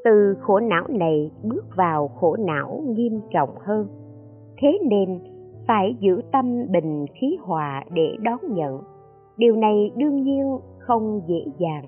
Từ 0.04 0.36
khổ 0.42 0.60
não 0.60 0.84
này 0.90 1.32
bước 1.44 1.66
vào 1.78 2.08
khổ 2.08 2.36
não 2.40 2.84
nghiêm 2.88 3.20
trọng 3.32 3.56
hơn. 3.60 3.88
Thế 4.62 4.80
nên 4.90 5.20
phải 5.68 5.96
giữ 6.00 6.22
tâm 6.32 6.66
bình 6.72 7.06
khí 7.14 7.38
hòa 7.42 7.84
để 7.94 8.16
đón 8.22 8.40
nhận. 8.50 8.80
Điều 9.38 9.56
này 9.56 9.92
đương 9.98 10.24
nhiên 10.24 10.58
không 10.80 11.22
dễ 11.28 11.46
dàng, 11.58 11.86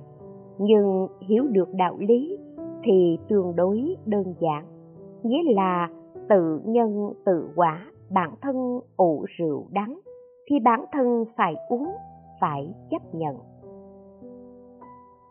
nhưng 0.58 1.08
hiểu 1.22 1.44
được 1.52 1.70
đạo 1.74 1.96
lý 2.00 2.38
thì 2.84 3.18
tương 3.30 3.56
đối 3.56 3.96
đơn 4.06 4.34
giản. 4.40 4.66
Nghĩa 5.24 5.54
là 5.54 5.90
tự 6.30 6.60
nhân 6.66 7.14
tự 7.26 7.50
quả, 7.56 7.86
bản 8.12 8.32
thân 8.42 8.80
ủ 8.98 9.26
rượu 9.38 9.66
đắng 9.72 10.00
thì 10.48 10.60
bản 10.60 10.86
thân 10.92 11.26
phải 11.36 11.56
uống, 11.70 11.96
phải 12.42 12.74
chấp 12.90 13.02
nhận. 13.16 13.38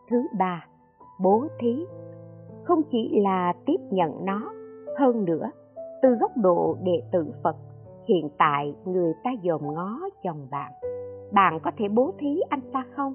Thứ 0.09 0.27
ba, 0.37 0.65
bố 1.21 1.47
thí. 1.59 1.85
Không 2.63 2.81
chỉ 2.91 3.19
là 3.21 3.53
tiếp 3.65 3.77
nhận 3.91 4.25
nó, 4.25 4.53
hơn 4.99 5.25
nữa, 5.25 5.51
từ 6.01 6.15
góc 6.15 6.31
độ 6.37 6.77
đệ 6.83 7.01
tử 7.11 7.33
phật, 7.43 7.55
hiện 8.07 8.29
tại 8.37 8.75
người 8.85 9.13
ta 9.23 9.31
dòm 9.43 9.73
ngó 9.73 9.99
chồng 10.23 10.47
bạn. 10.51 10.71
Bạn 11.31 11.59
có 11.63 11.71
thể 11.77 11.89
bố 11.89 12.11
thí 12.19 12.41
anh 12.49 12.61
ta 12.73 12.85
không? 12.95 13.13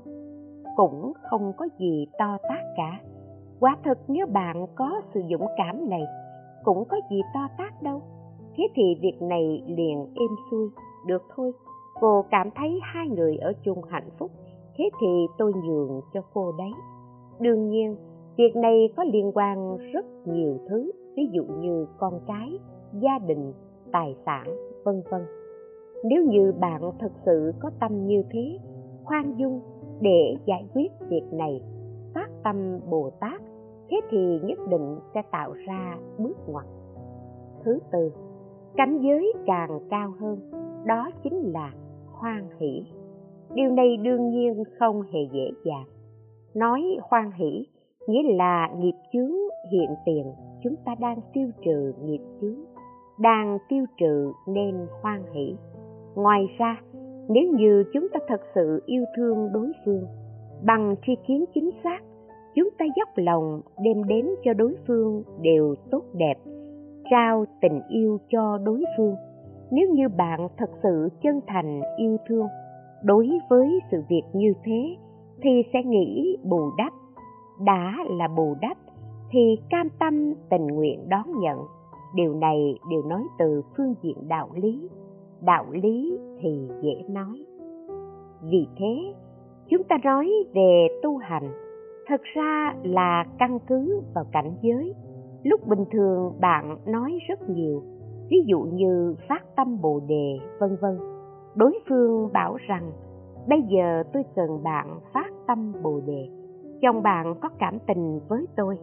Cũng 0.76 1.12
không 1.30 1.52
có 1.56 1.68
gì 1.78 2.06
to 2.18 2.38
tát 2.42 2.64
cả. 2.76 3.00
Quả 3.60 3.76
thực 3.84 3.98
nếu 4.08 4.26
bạn 4.26 4.66
có 4.74 5.00
sự 5.14 5.22
dũng 5.30 5.46
cảm 5.56 5.90
này, 5.90 6.02
cũng 6.64 6.84
có 6.88 6.96
gì 7.10 7.20
to 7.34 7.48
tát 7.58 7.82
đâu. 7.82 8.02
Thế 8.56 8.64
thì 8.74 8.82
việc 9.02 9.22
này 9.22 9.62
liền 9.66 9.98
êm 9.98 10.30
xuôi, 10.50 10.68
được 11.06 11.22
thôi 11.36 11.52
cô 12.00 12.24
cảm 12.30 12.50
thấy 12.56 12.80
hai 12.82 13.08
người 13.08 13.36
ở 13.36 13.52
chung 13.62 13.82
hạnh 13.88 14.08
phúc, 14.18 14.30
thế 14.76 14.90
thì 15.00 15.26
tôi 15.38 15.52
nhường 15.64 16.00
cho 16.14 16.20
cô 16.34 16.52
đấy. 16.58 16.72
Đương 17.40 17.68
nhiên, 17.68 17.96
việc 18.36 18.56
này 18.56 18.88
có 18.96 19.04
liên 19.04 19.32
quan 19.34 19.76
rất 19.92 20.06
nhiều 20.26 20.58
thứ, 20.68 20.92
ví 21.16 21.28
dụ 21.32 21.44
như 21.44 21.86
con 21.98 22.20
cái, 22.26 22.58
gia 23.00 23.18
đình, 23.26 23.52
tài 23.92 24.16
sản, 24.26 24.44
vân 24.84 25.02
vân. 25.10 25.20
Nếu 26.04 26.24
như 26.24 26.52
bạn 26.60 26.82
thật 26.98 27.12
sự 27.26 27.52
có 27.60 27.70
tâm 27.80 28.06
như 28.06 28.22
thế, 28.30 28.58
khoan 29.04 29.34
dung 29.36 29.60
để 30.00 30.36
giải 30.46 30.66
quyết 30.74 30.92
việc 31.08 31.24
này, 31.32 31.62
phát 32.14 32.28
tâm 32.44 32.80
bồ 32.90 33.10
tát, 33.20 33.42
thế 33.90 34.00
thì 34.10 34.40
nhất 34.42 34.58
định 34.68 34.98
sẽ 35.14 35.22
tạo 35.30 35.52
ra 35.52 35.98
bước 36.18 36.36
ngoặt. 36.46 36.66
Thứ 37.64 37.78
tư, 37.92 38.12
cảnh 38.76 38.98
giới 39.00 39.32
càng 39.46 39.80
cao 39.90 40.12
hơn, 40.20 40.38
đó 40.86 41.10
chính 41.22 41.52
là 41.52 41.72
hoan 42.20 42.48
hỷ. 42.58 42.84
Điều 43.54 43.70
này 43.70 43.96
đương 43.96 44.30
nhiên 44.30 44.64
không 44.78 45.02
hề 45.02 45.20
dễ 45.32 45.50
dàng. 45.64 45.84
Nói 46.54 46.82
hoan 47.02 47.30
hỷ 47.30 47.66
nghĩa 48.08 48.22
là 48.36 48.68
nghiệp 48.78 48.96
chướng 49.12 49.32
hiện 49.72 49.90
tiền, 50.04 50.26
chúng 50.62 50.74
ta 50.84 50.94
đang 51.00 51.18
tiêu 51.32 51.50
trừ 51.64 51.92
nghiệp 52.04 52.20
chướng. 52.40 52.58
Đang 53.20 53.58
tiêu 53.68 53.84
trừ 54.00 54.32
nên 54.48 54.86
hoan 55.02 55.22
hỷ. 55.32 55.54
Ngoài 56.14 56.46
ra, 56.58 56.80
nếu 57.28 57.44
như 57.58 57.84
chúng 57.92 58.08
ta 58.12 58.18
thật 58.28 58.40
sự 58.54 58.82
yêu 58.86 59.04
thương 59.16 59.48
đối 59.52 59.72
phương, 59.84 60.04
bằng 60.64 60.94
tri 61.06 61.12
kiến 61.26 61.44
chính 61.54 61.70
xác, 61.84 61.98
chúng 62.54 62.68
ta 62.78 62.84
dốc 62.96 63.08
lòng 63.16 63.60
đem 63.84 64.04
đến 64.04 64.28
cho 64.44 64.52
đối 64.52 64.76
phương 64.86 65.22
đều 65.42 65.74
tốt 65.90 66.02
đẹp, 66.14 66.34
trao 67.10 67.44
tình 67.60 67.80
yêu 67.88 68.18
cho 68.28 68.58
đối 68.64 68.84
phương 68.96 69.14
nếu 69.70 69.88
như 69.92 70.08
bạn 70.08 70.48
thật 70.56 70.70
sự 70.82 71.08
chân 71.22 71.40
thành 71.46 71.80
yêu 71.96 72.16
thương, 72.28 72.46
đối 73.02 73.30
với 73.50 73.80
sự 73.90 74.02
việc 74.08 74.22
như 74.32 74.52
thế, 74.64 74.96
thì 75.42 75.50
sẽ 75.72 75.82
nghĩ 75.82 76.36
bù 76.44 76.70
đắp. 76.78 76.92
Đã 77.64 77.96
là 78.10 78.28
bù 78.28 78.54
đắp, 78.60 78.76
thì 79.30 79.56
cam 79.70 79.88
tâm 79.98 80.34
tình 80.50 80.66
nguyện 80.66 81.08
đón 81.08 81.40
nhận. 81.40 81.58
Điều 82.14 82.34
này 82.34 82.78
đều 82.90 83.02
nói 83.02 83.22
từ 83.38 83.62
phương 83.76 83.94
diện 84.02 84.16
đạo 84.28 84.48
lý. 84.54 84.88
Đạo 85.42 85.66
lý 85.70 86.18
thì 86.40 86.68
dễ 86.82 87.02
nói. 87.08 87.44
Vì 88.42 88.66
thế, 88.76 89.14
chúng 89.68 89.82
ta 89.82 89.96
nói 90.04 90.30
về 90.54 90.88
tu 91.02 91.16
hành, 91.16 91.50
thật 92.06 92.20
ra 92.34 92.74
là 92.82 93.24
căn 93.38 93.58
cứ 93.66 94.00
vào 94.14 94.24
cảnh 94.32 94.52
giới. 94.62 94.94
Lúc 95.42 95.60
bình 95.66 95.84
thường 95.92 96.32
bạn 96.40 96.76
nói 96.86 97.18
rất 97.28 97.50
nhiều 97.50 97.82
ví 98.30 98.44
dụ 98.46 98.60
như 98.60 99.16
phát 99.28 99.56
tâm 99.56 99.80
bồ 99.80 100.00
đề, 100.08 100.38
vân 100.60 100.76
vân. 100.80 100.98
Đối 101.54 101.78
phương 101.88 102.32
bảo 102.32 102.56
rằng, 102.68 102.92
bây 103.48 103.62
giờ 103.62 104.02
tôi 104.12 104.24
cần 104.34 104.62
bạn 104.62 105.00
phát 105.12 105.30
tâm 105.46 105.72
bồ 105.82 106.00
đề. 106.06 106.28
Chồng 106.82 107.02
bạn 107.02 107.34
có 107.40 107.48
cảm 107.58 107.78
tình 107.86 108.20
với 108.28 108.46
tôi. 108.56 108.78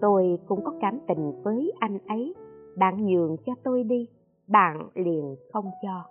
Tôi 0.00 0.38
cũng 0.46 0.64
có 0.64 0.72
cảm 0.80 0.98
tình 1.08 1.32
với 1.42 1.72
anh 1.80 1.98
ấy. 2.06 2.34
Bạn 2.76 3.06
nhường 3.06 3.36
cho 3.46 3.52
tôi 3.64 3.84
đi. 3.84 4.08
Bạn 4.48 4.88
liền 4.94 5.36
không 5.52 5.70
cho. 5.82 6.02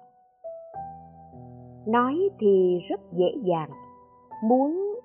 Nói 1.85 2.29
thì 2.39 2.79
rất 2.89 3.01
dễ 3.11 3.35
dàng. 3.43 3.69
Muốn 4.43 4.95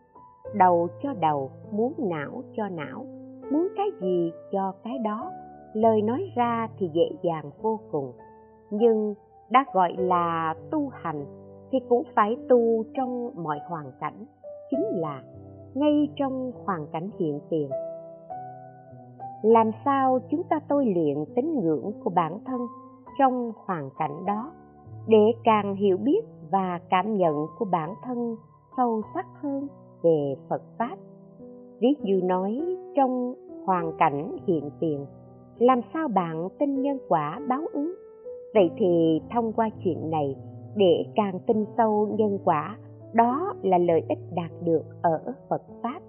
đầu 0.54 0.88
cho 1.02 1.14
đầu, 1.20 1.50
muốn 1.72 1.92
não 1.98 2.42
cho 2.56 2.68
não. 2.68 3.06
Muốn 3.52 3.68
cái 3.76 3.86
gì 4.00 4.32
cho 4.52 4.72
cái 4.84 4.98
đó 5.04 5.30
lời 5.72 6.02
nói 6.02 6.30
ra 6.34 6.68
thì 6.78 6.90
dễ 6.94 7.10
dàng 7.22 7.50
vô 7.62 7.80
cùng. 7.92 8.12
Nhưng 8.70 9.14
đã 9.50 9.64
gọi 9.72 9.96
là 9.96 10.54
tu 10.70 10.88
hành 10.92 11.24
thì 11.70 11.78
cũng 11.88 12.02
phải 12.14 12.36
tu 12.48 12.84
trong 12.94 13.30
mọi 13.34 13.58
hoàn 13.68 13.92
cảnh, 14.00 14.26
chính 14.70 14.84
là 14.90 15.22
ngay 15.74 16.08
trong 16.16 16.52
hoàn 16.64 16.86
cảnh 16.92 17.10
hiện 17.18 17.40
tiền. 17.50 17.70
Làm 19.42 19.70
sao 19.84 20.18
chúng 20.30 20.42
ta 20.42 20.60
tôi 20.68 20.86
luyện 20.86 21.24
tín 21.36 21.60
ngưỡng 21.60 21.92
của 22.04 22.10
bản 22.10 22.38
thân 22.44 22.60
trong 23.18 23.52
hoàn 23.66 23.90
cảnh 23.98 24.24
đó 24.26 24.52
để 25.06 25.32
càng 25.44 25.76
hiểu 25.76 25.96
biết 25.96 26.20
và 26.50 26.80
cảm 26.90 27.16
nhận 27.16 27.46
của 27.58 27.64
bản 27.64 27.94
thân 28.04 28.36
sâu 28.76 29.02
sắc 29.14 29.26
hơn 29.42 29.68
về 30.02 30.34
phật 30.48 30.62
pháp? 30.78 30.96
Ví 31.80 31.94
dụ 32.02 32.26
nói 32.26 32.60
trong 32.96 33.34
hoàn 33.66 33.92
cảnh 33.98 34.36
hiện 34.46 34.70
tiền 34.80 35.06
làm 35.60 35.80
sao 35.94 36.08
bạn 36.08 36.48
tin 36.58 36.82
nhân 36.82 36.98
quả 37.08 37.40
báo 37.48 37.62
ứng? 37.72 37.94
Vậy 38.54 38.70
thì 38.76 39.20
thông 39.30 39.52
qua 39.52 39.70
chuyện 39.84 40.10
này, 40.10 40.36
để 40.76 41.04
càng 41.14 41.38
tin 41.46 41.64
sâu 41.76 42.08
nhân 42.18 42.38
quả, 42.44 42.76
đó 43.12 43.54
là 43.62 43.78
lợi 43.78 44.02
ích 44.08 44.18
đạt 44.34 44.50
được 44.64 44.82
ở 45.02 45.18
phật 45.48 45.62
pháp. 45.82 46.00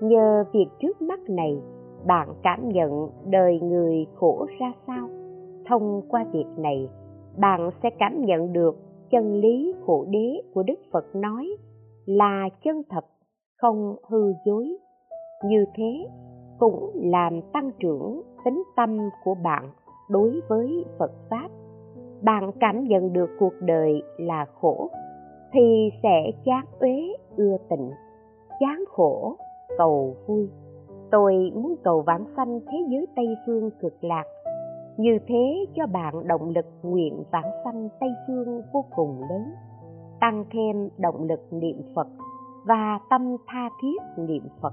Nhờ 0.00 0.44
việc 0.52 0.66
trước 0.80 1.02
mắt 1.02 1.20
này, 1.28 1.62
bạn 2.06 2.28
cảm 2.42 2.68
nhận 2.68 3.08
đời 3.30 3.60
người 3.60 4.06
khổ 4.14 4.46
ra 4.60 4.72
sao? 4.86 5.08
Thông 5.66 6.02
qua 6.08 6.24
việc 6.32 6.46
này, 6.56 6.88
bạn 7.38 7.70
sẽ 7.82 7.90
cảm 7.98 8.24
nhận 8.24 8.52
được 8.52 8.76
chân 9.10 9.34
lý 9.34 9.74
khổ 9.86 10.06
đế 10.10 10.42
của 10.54 10.62
đức 10.62 10.78
phật 10.92 11.04
nói 11.14 11.48
là 12.06 12.48
chân 12.64 12.82
thật, 12.90 13.04
không 13.56 13.96
hư 14.08 14.32
dối. 14.46 14.76
Như 15.44 15.64
thế 15.74 16.08
cũng 16.58 16.90
làm 16.94 17.40
tăng 17.52 17.70
trưởng 17.78 18.22
tính 18.44 18.62
tâm 18.76 18.98
của 19.24 19.34
bạn 19.34 19.70
đối 20.08 20.40
với 20.48 20.84
phật 20.98 21.10
pháp. 21.30 21.48
Bạn 22.22 22.50
cảm 22.60 22.84
nhận 22.84 23.12
được 23.12 23.30
cuộc 23.38 23.52
đời 23.60 24.02
là 24.16 24.46
khổ, 24.60 24.90
thì 25.52 25.90
sẽ 26.02 26.30
chán 26.44 26.64
uế 26.80 27.16
ưa 27.36 27.56
tịnh 27.70 27.90
chán 28.60 28.84
khổ, 28.88 29.36
cầu 29.78 30.16
vui. 30.26 30.48
Tôi 31.10 31.52
muốn 31.54 31.74
cầu 31.84 32.02
vãng 32.02 32.24
sanh 32.36 32.60
thế 32.60 32.78
giới 32.88 33.06
tây 33.16 33.26
phương 33.46 33.70
cực 33.80 34.04
lạc. 34.04 34.24
Như 34.96 35.18
thế 35.26 35.66
cho 35.74 35.86
bạn 35.86 36.28
động 36.28 36.48
lực 36.48 36.66
nguyện 36.82 37.24
vãng 37.30 37.50
sanh 37.64 37.88
tây 38.00 38.10
phương 38.26 38.62
vô 38.72 38.84
cùng 38.96 39.20
lớn, 39.30 39.52
tăng 40.20 40.44
thêm 40.50 40.88
động 40.98 41.24
lực 41.24 41.40
niệm 41.50 41.82
phật 41.94 42.06
và 42.64 42.98
tâm 43.10 43.36
tha 43.46 43.70
thiết 43.82 44.02
niệm 44.16 44.42
phật. 44.60 44.72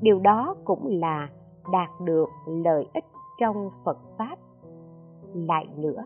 Điều 0.00 0.20
đó 0.20 0.56
cũng 0.64 1.00
là 1.00 1.28
đạt 1.72 1.90
được 2.00 2.28
lợi 2.46 2.86
ích 2.94 3.04
trong 3.40 3.70
phật 3.84 3.98
pháp. 4.18 4.36
Lại 5.34 5.66
nữa, 5.76 6.04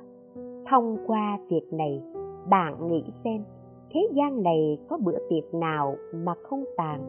thông 0.71 0.97
qua 1.07 1.38
việc 1.49 1.73
này, 1.73 2.03
bạn 2.49 2.88
nghĩ 2.88 3.05
xem, 3.25 3.45
thế 3.90 4.09
gian 4.12 4.42
này 4.42 4.79
có 4.88 4.99
bữa 5.05 5.19
tiệc 5.29 5.55
nào 5.55 5.97
mà 6.14 6.35
không 6.42 6.64
tàn? 6.77 7.01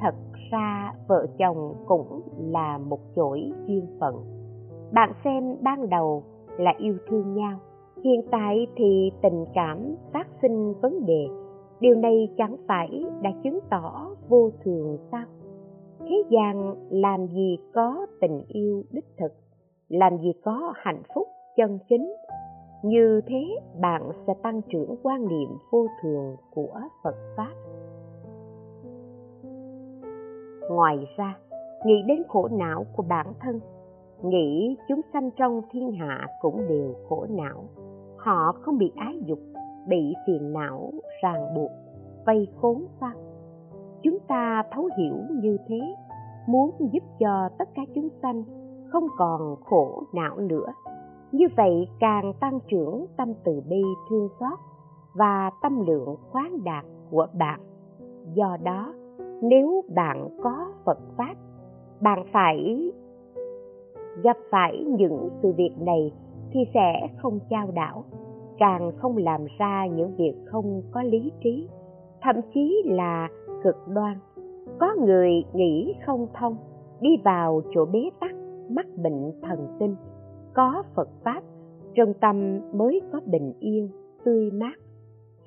Thật 0.00 0.14
ra, 0.50 0.94
vợ 1.08 1.26
chồng 1.38 1.74
cũng 1.86 2.20
là 2.38 2.78
một 2.78 3.00
chuỗi 3.16 3.52
duyên 3.66 3.86
phận. 4.00 4.14
Bạn 4.92 5.12
xem 5.24 5.56
ban 5.60 5.90
đầu 5.90 6.22
là 6.58 6.74
yêu 6.78 6.96
thương 7.08 7.34
nhau, 7.34 7.58
hiện 8.04 8.22
tại 8.30 8.66
thì 8.76 9.12
tình 9.22 9.44
cảm 9.54 9.94
phát 10.12 10.28
sinh 10.42 10.74
vấn 10.80 11.06
đề. 11.06 11.28
Điều 11.80 11.94
này 11.94 12.28
chẳng 12.36 12.56
phải 12.68 13.04
đã 13.22 13.30
chứng 13.42 13.58
tỏ 13.70 14.10
vô 14.28 14.50
thường 14.64 14.98
sao? 15.12 15.24
Thế 16.10 16.24
gian 16.30 16.74
làm 16.90 17.26
gì 17.26 17.58
có 17.74 18.06
tình 18.20 18.42
yêu 18.48 18.82
đích 18.90 19.04
thực, 19.18 19.32
làm 19.88 20.18
gì 20.18 20.32
có 20.44 20.72
hạnh 20.76 21.02
phúc 21.14 21.28
chân 21.56 21.78
chính. 21.88 22.14
Như 22.82 23.20
thế 23.26 23.56
bạn 23.80 24.10
sẽ 24.26 24.34
tăng 24.42 24.60
trưởng 24.62 24.96
quan 25.02 25.28
niệm 25.28 25.48
vô 25.70 25.86
thường 26.02 26.36
của 26.54 26.80
phật 27.04 27.14
pháp. 27.36 27.52
Ngoài 30.70 30.98
ra, 31.16 31.38
nghĩ 31.84 32.02
đến 32.06 32.22
khổ 32.28 32.48
não 32.52 32.86
của 32.96 33.02
bản 33.08 33.26
thân, 33.40 33.60
nghĩ 34.22 34.76
chúng 34.88 35.00
sanh 35.12 35.30
trong 35.30 35.62
thiên 35.70 35.92
hạ 35.92 36.26
cũng 36.40 36.68
đều 36.68 36.94
khổ 37.08 37.26
não. 37.30 37.64
Họ 38.16 38.52
không 38.52 38.78
bị 38.78 38.92
ái 38.96 39.18
dục, 39.26 39.38
bị 39.88 40.14
phiền 40.26 40.52
não 40.52 40.90
ràng 41.22 41.54
buộc, 41.54 41.70
vây 42.26 42.48
khốn 42.60 42.84
sao 43.00 43.12
chúng 44.02 44.18
ta 44.28 44.62
thấu 44.72 44.88
hiểu 44.98 45.14
như 45.30 45.56
thế, 45.68 45.80
muốn 46.46 46.70
giúp 46.92 47.02
cho 47.18 47.48
tất 47.58 47.68
cả 47.74 47.82
chúng 47.94 48.08
sanh 48.22 48.44
không 48.88 49.06
còn 49.18 49.56
khổ 49.64 50.02
não 50.12 50.36
nữa. 50.36 50.66
Như 51.32 51.46
vậy 51.56 51.88
càng 52.00 52.32
tăng 52.40 52.58
trưởng 52.68 53.06
tâm 53.16 53.32
từ 53.44 53.62
bi 53.68 53.82
thương 54.10 54.28
xót 54.40 54.58
và 55.14 55.50
tâm 55.62 55.86
lượng 55.86 56.16
khoáng 56.30 56.64
đạt 56.64 56.84
của 57.10 57.26
bạn. 57.38 57.60
Do 58.34 58.56
đó, 58.62 58.94
nếu 59.42 59.84
bạn 59.94 60.28
có 60.42 60.66
phật 60.84 60.98
pháp, 61.16 61.34
bạn 62.00 62.24
phải 62.32 62.92
gặp 64.22 64.36
phải 64.50 64.84
những 64.86 65.28
sự 65.42 65.52
việc 65.56 65.74
này 65.80 66.12
thì 66.52 66.60
sẽ 66.74 67.08
không 67.18 67.38
trao 67.50 67.70
đảo, 67.74 68.04
càng 68.58 68.92
không 68.96 69.16
làm 69.16 69.46
ra 69.58 69.86
những 69.86 70.16
việc 70.16 70.34
không 70.46 70.82
có 70.92 71.02
lý 71.02 71.32
trí, 71.44 71.68
thậm 72.22 72.36
chí 72.54 72.82
là 72.86 73.28
cực 73.62 73.76
đoan. 73.88 74.18
Có 74.78 74.94
người 75.06 75.30
nghĩ 75.54 75.94
không 76.06 76.26
thông, 76.34 76.56
đi 77.00 77.10
vào 77.24 77.62
chỗ 77.74 77.84
bế 77.84 78.10
tắc, 78.20 78.34
mắc 78.70 78.86
bệnh 78.96 79.32
thần 79.42 79.76
kinh. 79.78 79.96
Có 80.54 80.82
phật 80.94 81.08
pháp 81.24 81.42
trong 81.94 82.14
tâm 82.20 82.60
mới 82.72 83.00
có 83.12 83.20
bình 83.26 83.52
yên, 83.60 83.88
tươi 84.24 84.50
mát. 84.50 84.74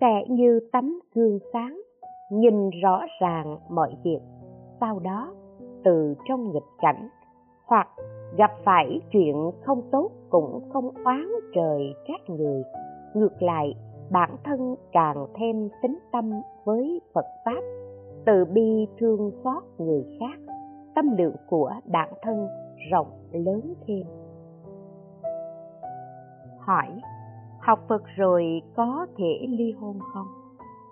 Sẽ 0.02 0.26
như 0.30 0.60
tấm 0.72 1.00
gương 1.16 1.40
sáng, 1.54 1.82
nhìn 2.32 2.70
rõ 2.84 3.02
ràng 3.22 3.58
mọi 3.70 3.96
việc. 4.04 4.20
Sau 4.80 5.00
đó, 5.00 5.34
từ 5.84 6.16
trong 6.30 6.54
nghịch 6.54 6.70
cảnh, 6.82 7.10
hoặc 7.66 7.88
gặp 8.38 8.52
phải 8.66 9.02
chuyện 9.12 9.36
không 9.66 9.82
tốt 9.92 10.12
cũng 10.30 10.70
không 10.74 10.90
oán 11.06 11.28
trời 11.56 11.94
trách 12.08 12.30
người. 12.30 12.64
Ngược 13.14 13.42
lại, 13.42 13.74
bản 14.12 14.36
thân 14.44 14.76
càng 14.92 15.28
thêm 15.36 15.70
tính 15.82 15.98
tâm 16.12 16.32
với 16.66 17.02
phật 17.14 17.26
pháp 17.46 17.62
từ 18.26 18.46
bi 18.46 18.88
thương 19.00 19.32
xót 19.44 19.64
người 19.78 20.06
khác, 20.20 20.54
tâm 20.96 21.18
lượng 21.18 21.36
của 21.48 21.74
bản 21.86 22.10
thân 22.22 22.48
rộng 22.92 23.08
lớn 23.32 23.74
thêm. 23.88 24.04
Hỏi, 26.60 27.02
học 27.60 27.80
phật 27.88 28.04
rồi 28.16 28.62
có 28.76 29.08
thể 29.18 29.48
ly 29.50 29.72
hôn 29.72 30.00
không? 30.14 30.28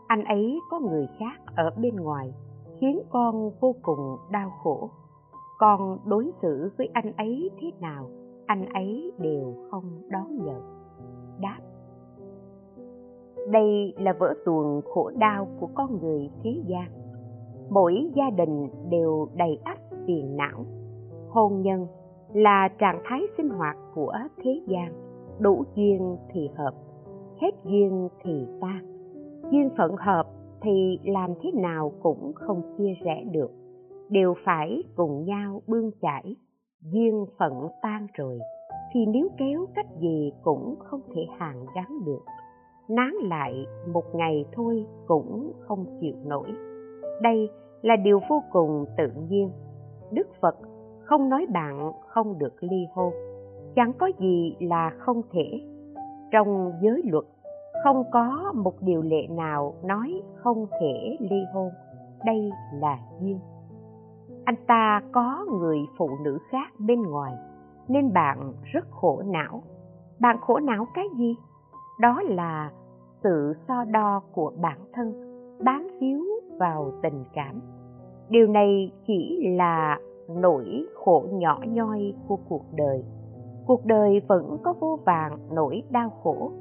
Anh 0.07 0.23
ấy 0.23 0.59
có 0.69 0.79
người 0.79 1.07
khác 1.19 1.41
ở 1.55 1.69
bên 1.81 1.95
ngoài, 1.95 2.33
khiến 2.79 3.01
con 3.09 3.51
vô 3.59 3.75
cùng 3.81 4.17
đau 4.31 4.51
khổ. 4.63 4.89
Con 5.59 5.97
đối 6.05 6.31
xử 6.41 6.71
với 6.77 6.89
anh 6.93 7.13
ấy 7.17 7.49
thế 7.61 7.71
nào, 7.79 8.09
anh 8.45 8.65
ấy 8.65 9.11
đều 9.17 9.53
không 9.71 9.83
đón 10.09 10.45
nhận. 10.45 10.61
Đáp, 11.39 11.59
đây 13.51 13.93
là 13.97 14.13
vỡ 14.19 14.33
tuồng 14.45 14.81
khổ 14.81 15.11
đau 15.17 15.47
của 15.59 15.69
con 15.73 15.99
người 16.01 16.29
thế 16.43 16.61
gian 16.67 17.00
mỗi 17.71 18.11
gia 18.15 18.29
đình 18.29 18.69
đều 18.89 19.27
đầy 19.35 19.59
ắp 19.63 19.77
phiền 20.07 20.37
não. 20.37 20.65
Hôn 21.29 21.61
nhân 21.61 21.87
là 22.33 22.69
trạng 22.79 23.01
thái 23.03 23.21
sinh 23.37 23.49
hoạt 23.49 23.77
của 23.95 24.13
thế 24.43 24.61
gian, 24.67 24.93
đủ 25.39 25.63
duyên 25.75 26.17
thì 26.33 26.49
hợp, 26.55 26.73
hết 27.41 27.51
duyên 27.65 28.09
thì 28.23 28.47
tan. 28.61 28.81
Duyên 29.51 29.69
phận 29.77 29.91
hợp 29.97 30.23
thì 30.61 30.99
làm 31.03 31.33
thế 31.41 31.51
nào 31.53 31.91
cũng 32.03 32.31
không 32.35 32.61
chia 32.77 32.93
rẽ 33.03 33.23
được, 33.31 33.51
đều 34.09 34.33
phải 34.45 34.83
cùng 34.95 35.25
nhau 35.25 35.61
bươn 35.67 35.91
chải, 36.01 36.35
duyên 36.81 37.25
phận 37.39 37.53
tan 37.81 38.07
rồi 38.13 38.39
thì 38.93 39.05
nếu 39.05 39.29
kéo 39.37 39.65
cách 39.75 39.87
gì 40.01 40.31
cũng 40.43 40.75
không 40.79 41.01
thể 41.15 41.21
hàn 41.37 41.55
gắn 41.75 42.05
được. 42.05 42.21
Nán 42.89 43.13
lại 43.29 43.65
một 43.93 44.03
ngày 44.13 44.45
thôi 44.53 44.85
cũng 45.07 45.53
không 45.67 45.85
chịu 46.01 46.15
nổi. 46.25 46.49
Đây 47.21 47.49
là 47.81 47.95
điều 47.95 48.19
vô 48.29 48.43
cùng 48.51 48.85
tự 48.97 49.07
nhiên. 49.29 49.51
Đức 50.11 50.27
phật 50.41 50.55
không 51.03 51.29
nói 51.29 51.45
bạn 51.53 51.91
không 52.07 52.39
được 52.39 52.53
ly 52.59 52.87
hôn, 52.93 53.13
chẳng 53.75 53.93
có 53.93 54.11
gì 54.19 54.55
là 54.59 54.91
không 54.97 55.21
thể. 55.31 55.61
Trong 56.31 56.71
giới 56.81 57.01
luật, 57.05 57.25
không 57.83 58.03
có 58.11 58.53
một 58.55 58.73
điều 58.81 59.01
lệ 59.01 59.27
nào 59.29 59.73
nói 59.83 60.21
không 60.35 60.65
thể 60.79 61.17
ly 61.19 61.43
hôn. 61.53 61.69
Đây 62.25 62.51
là 62.73 62.99
duyên. 63.21 63.39
Anh 64.45 64.55
ta 64.67 65.01
có 65.11 65.45
người 65.59 65.79
phụ 65.97 66.09
nữ 66.23 66.37
khác 66.49 66.73
bên 66.79 67.01
ngoài, 67.01 67.33
nên 67.87 68.13
bạn 68.13 68.53
rất 68.63 68.91
khổ 68.91 69.21
não. 69.25 69.63
Bạn 70.19 70.37
khổ 70.41 70.59
não 70.59 70.85
cái 70.93 71.05
gì? 71.17 71.35
Đó 71.99 72.21
là 72.21 72.71
sự 73.23 73.53
so 73.67 73.83
đo 73.83 74.21
của 74.33 74.51
bản 74.61 74.77
thân, 74.93 75.13
bám 75.63 75.87
víu 75.99 76.25
vào 76.61 76.91
tình 77.03 77.23
cảm. 77.33 77.61
Điều 78.29 78.47
này 78.47 78.91
chỉ 79.07 79.47
là 79.57 79.99
nỗi 80.29 80.85
khổ 80.95 81.25
nhỏ 81.31 81.59
nhoi 81.67 82.13
của 82.27 82.37
cuộc 82.49 82.65
đời. 82.75 83.03
Cuộc 83.65 83.85
đời 83.85 84.21
vẫn 84.27 84.57
có 84.63 84.73
vô 84.79 84.99
vàng 85.05 85.37
nỗi 85.51 85.83
đau 85.89 86.09
khổ. 86.23 86.51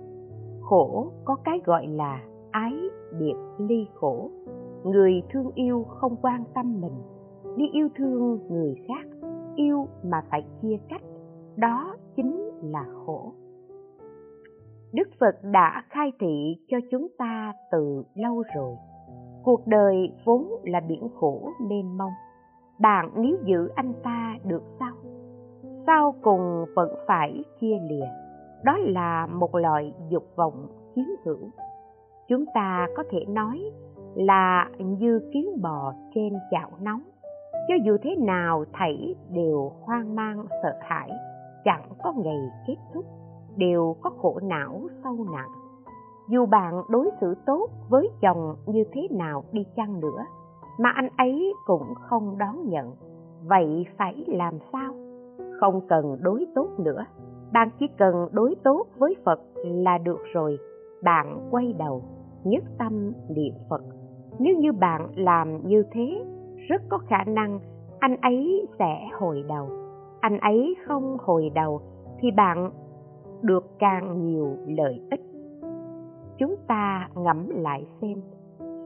Khổ 0.60 1.12
có 1.24 1.36
cái 1.44 1.60
gọi 1.64 1.86
là 1.86 2.20
ái 2.50 2.72
biệt 3.18 3.34
ly 3.58 3.86
khổ. 3.94 4.30
Người 4.84 5.22
thương 5.32 5.50
yêu 5.54 5.84
không 5.88 6.16
quan 6.22 6.44
tâm 6.54 6.80
mình. 6.80 6.94
Đi 7.56 7.64
yêu 7.72 7.88
thương 7.96 8.38
người 8.50 8.74
khác, 8.88 9.28
yêu 9.56 9.86
mà 10.04 10.22
phải 10.30 10.44
chia 10.62 10.76
cách, 10.88 11.02
đó 11.56 11.96
chính 12.16 12.50
là 12.62 12.84
khổ. 13.06 13.32
Đức 14.92 15.08
phật 15.20 15.34
đã 15.52 15.84
khai 15.88 16.12
thị 16.20 16.56
cho 16.68 16.78
chúng 16.90 17.08
ta 17.18 17.52
từ 17.72 18.02
lâu 18.14 18.42
rồi 18.54 18.76
cuộc 19.44 19.66
đời 19.66 20.12
vốn 20.24 20.48
là 20.64 20.81
biển 20.81 21.09
khổ 21.20 21.50
mênh 21.61 21.98
mông. 21.98 22.12
Bạn 22.79 23.11
nếu 23.16 23.37
giữ 23.44 23.70
anh 23.74 23.92
ta 24.03 24.37
được 24.44 24.62
sao? 24.81 24.92
Sau 25.87 26.14
cùng 26.22 26.64
vẫn 26.74 26.94
phải 27.07 27.44
chia 27.61 27.79
lìa? 27.88 28.07
Đó 28.64 28.76
là 28.79 29.26
một 29.26 29.55
loại 29.55 29.92
dục 30.09 30.24
vọng 30.37 30.66
chiếm 30.94 31.05
hữu. 31.24 31.50
Chúng 32.29 32.44
ta 32.55 32.88
có 32.96 33.05
thể 33.11 33.24
nói 33.29 33.72
là 34.14 34.68
như 34.79 35.20
kiến 35.33 35.61
bò 35.62 35.94
trên 36.14 36.33
chảo 36.50 36.70
nóng. 36.81 37.03
Cho 37.68 37.74
dù 37.85 37.96
thế 38.03 38.16
nào 38.16 38.64
thảy 38.72 39.14
đều 39.29 39.72
hoang 39.81 40.14
mang 40.14 40.46
sợ 40.62 40.79
hãi, 40.81 41.11
chẳng 41.64 41.88
có 42.03 42.12
ngày 42.16 42.40
kết 42.66 42.76
thúc, 42.94 43.05
đều 43.57 43.96
có 44.00 44.11
khổ 44.11 44.40
não 44.42 44.81
sâu 45.05 45.16
nặng 45.33 45.60
dù 46.31 46.47
bạn 46.47 46.83
đối 46.88 47.11
xử 47.21 47.35
tốt 47.47 47.69
với 47.88 48.09
chồng 48.21 48.57
như 48.66 48.85
thế 48.93 49.09
nào 49.11 49.45
đi 49.53 49.66
chăng 49.77 50.01
nữa, 50.01 50.25
mà 50.79 50.90
anh 50.95 51.09
ấy 51.16 51.55
cũng 51.66 51.95
không 52.09 52.38
đón 52.38 52.69
nhận. 52.69 52.93
Vậy 53.45 53.87
phải 53.99 54.25
làm 54.27 54.55
sao? 54.73 54.95
Không 55.61 55.81
cần 55.88 56.16
đối 56.21 56.47
tốt 56.55 56.69
nữa. 56.79 57.05
Bạn 57.53 57.71
chỉ 57.79 57.87
cần 57.99 58.29
đối 58.33 58.55
tốt 58.64 58.87
với 58.99 59.16
phật 59.25 59.40
là 59.64 59.99
được 59.99 60.21
rồi. 60.33 60.59
Bạn 61.03 61.49
quay 61.51 61.73
đầu, 61.79 62.03
nhất 62.45 62.64
tâm 62.79 63.12
niệm 63.29 63.55
phật. 63.71 63.83
Nếu 64.38 64.57
như 64.57 64.73
bạn 64.73 65.09
làm 65.16 65.66
như 65.66 65.85
thế, 65.93 66.25
rất 66.69 66.83
có 66.88 66.99
khả 66.99 67.25
năng 67.25 67.61
anh 67.99 68.16
ấy 68.16 68.66
sẽ 68.79 69.09
hồi 69.21 69.45
đầu. 69.49 69.69
Anh 70.21 70.38
ấy 70.38 70.75
không 70.87 71.16
hồi 71.21 71.51
đầu 71.55 71.81
thì 72.21 72.31
bạn 72.31 72.71
được 73.43 73.64
càng 73.79 74.27
nhiều 74.27 74.57
lợi 74.66 75.01
ích 75.11 75.30
chúng 76.40 76.57
ta 76.68 77.09
ngẫm 77.16 77.48
lại 77.48 77.87
xem. 78.00 78.22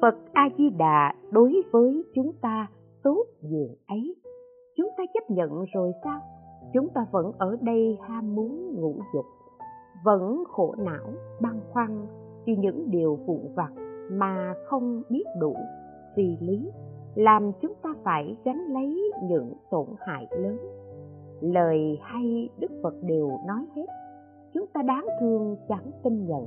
Phật 0.03 0.15
a 0.33 0.49
di 0.59 0.71
đà 0.71 1.15
đối 1.31 1.63
với 1.73 2.05
chúng 2.15 2.33
ta 2.41 2.67
tốt 3.03 3.25
dường 3.41 3.75
ấy. 3.87 4.17
Chúng 4.77 4.89
ta 4.97 5.05
chấp 5.15 5.31
nhận 5.31 5.65
rồi 5.75 5.93
sao? 6.05 6.21
Chúng 6.73 6.89
ta 6.89 7.07
vẫn 7.11 7.33
ở 7.39 7.57
đây 7.61 7.99
ham 8.03 8.35
muốn 8.35 8.75
ngũ 8.81 8.95
dục, 9.15 9.25
vẫn 10.05 10.45
khổ 10.49 10.75
não, 10.79 11.13
băn 11.41 11.61
khoăn 11.73 12.07
vì 12.47 12.57
những 12.57 12.91
điều 12.91 13.19
vụn 13.27 13.55
vặt 13.55 13.73
mà 14.11 14.55
không 14.67 15.03
biết 15.11 15.25
đủ. 15.41 15.57
Vì 16.17 16.37
lý, 16.41 16.71
làm 17.15 17.53
chúng 17.61 17.73
ta 17.83 17.95
phải 18.03 18.37
gánh 18.45 18.65
lấy 18.69 19.13
những 19.23 19.53
tổn 19.71 19.87
hại 19.99 20.27
lớn. 20.31 20.59
Lời 21.41 21.99
hay 22.03 22.49
đức 22.59 22.71
phật 22.83 22.95
đều 23.03 23.31
nói 23.47 23.67
hết, 23.77 23.87
chúng 24.55 24.67
ta 24.67 24.83
đáng 24.83 25.07
thương 25.21 25.57
chẳng 25.69 25.91
tin 26.03 26.27
nhận 26.27 26.47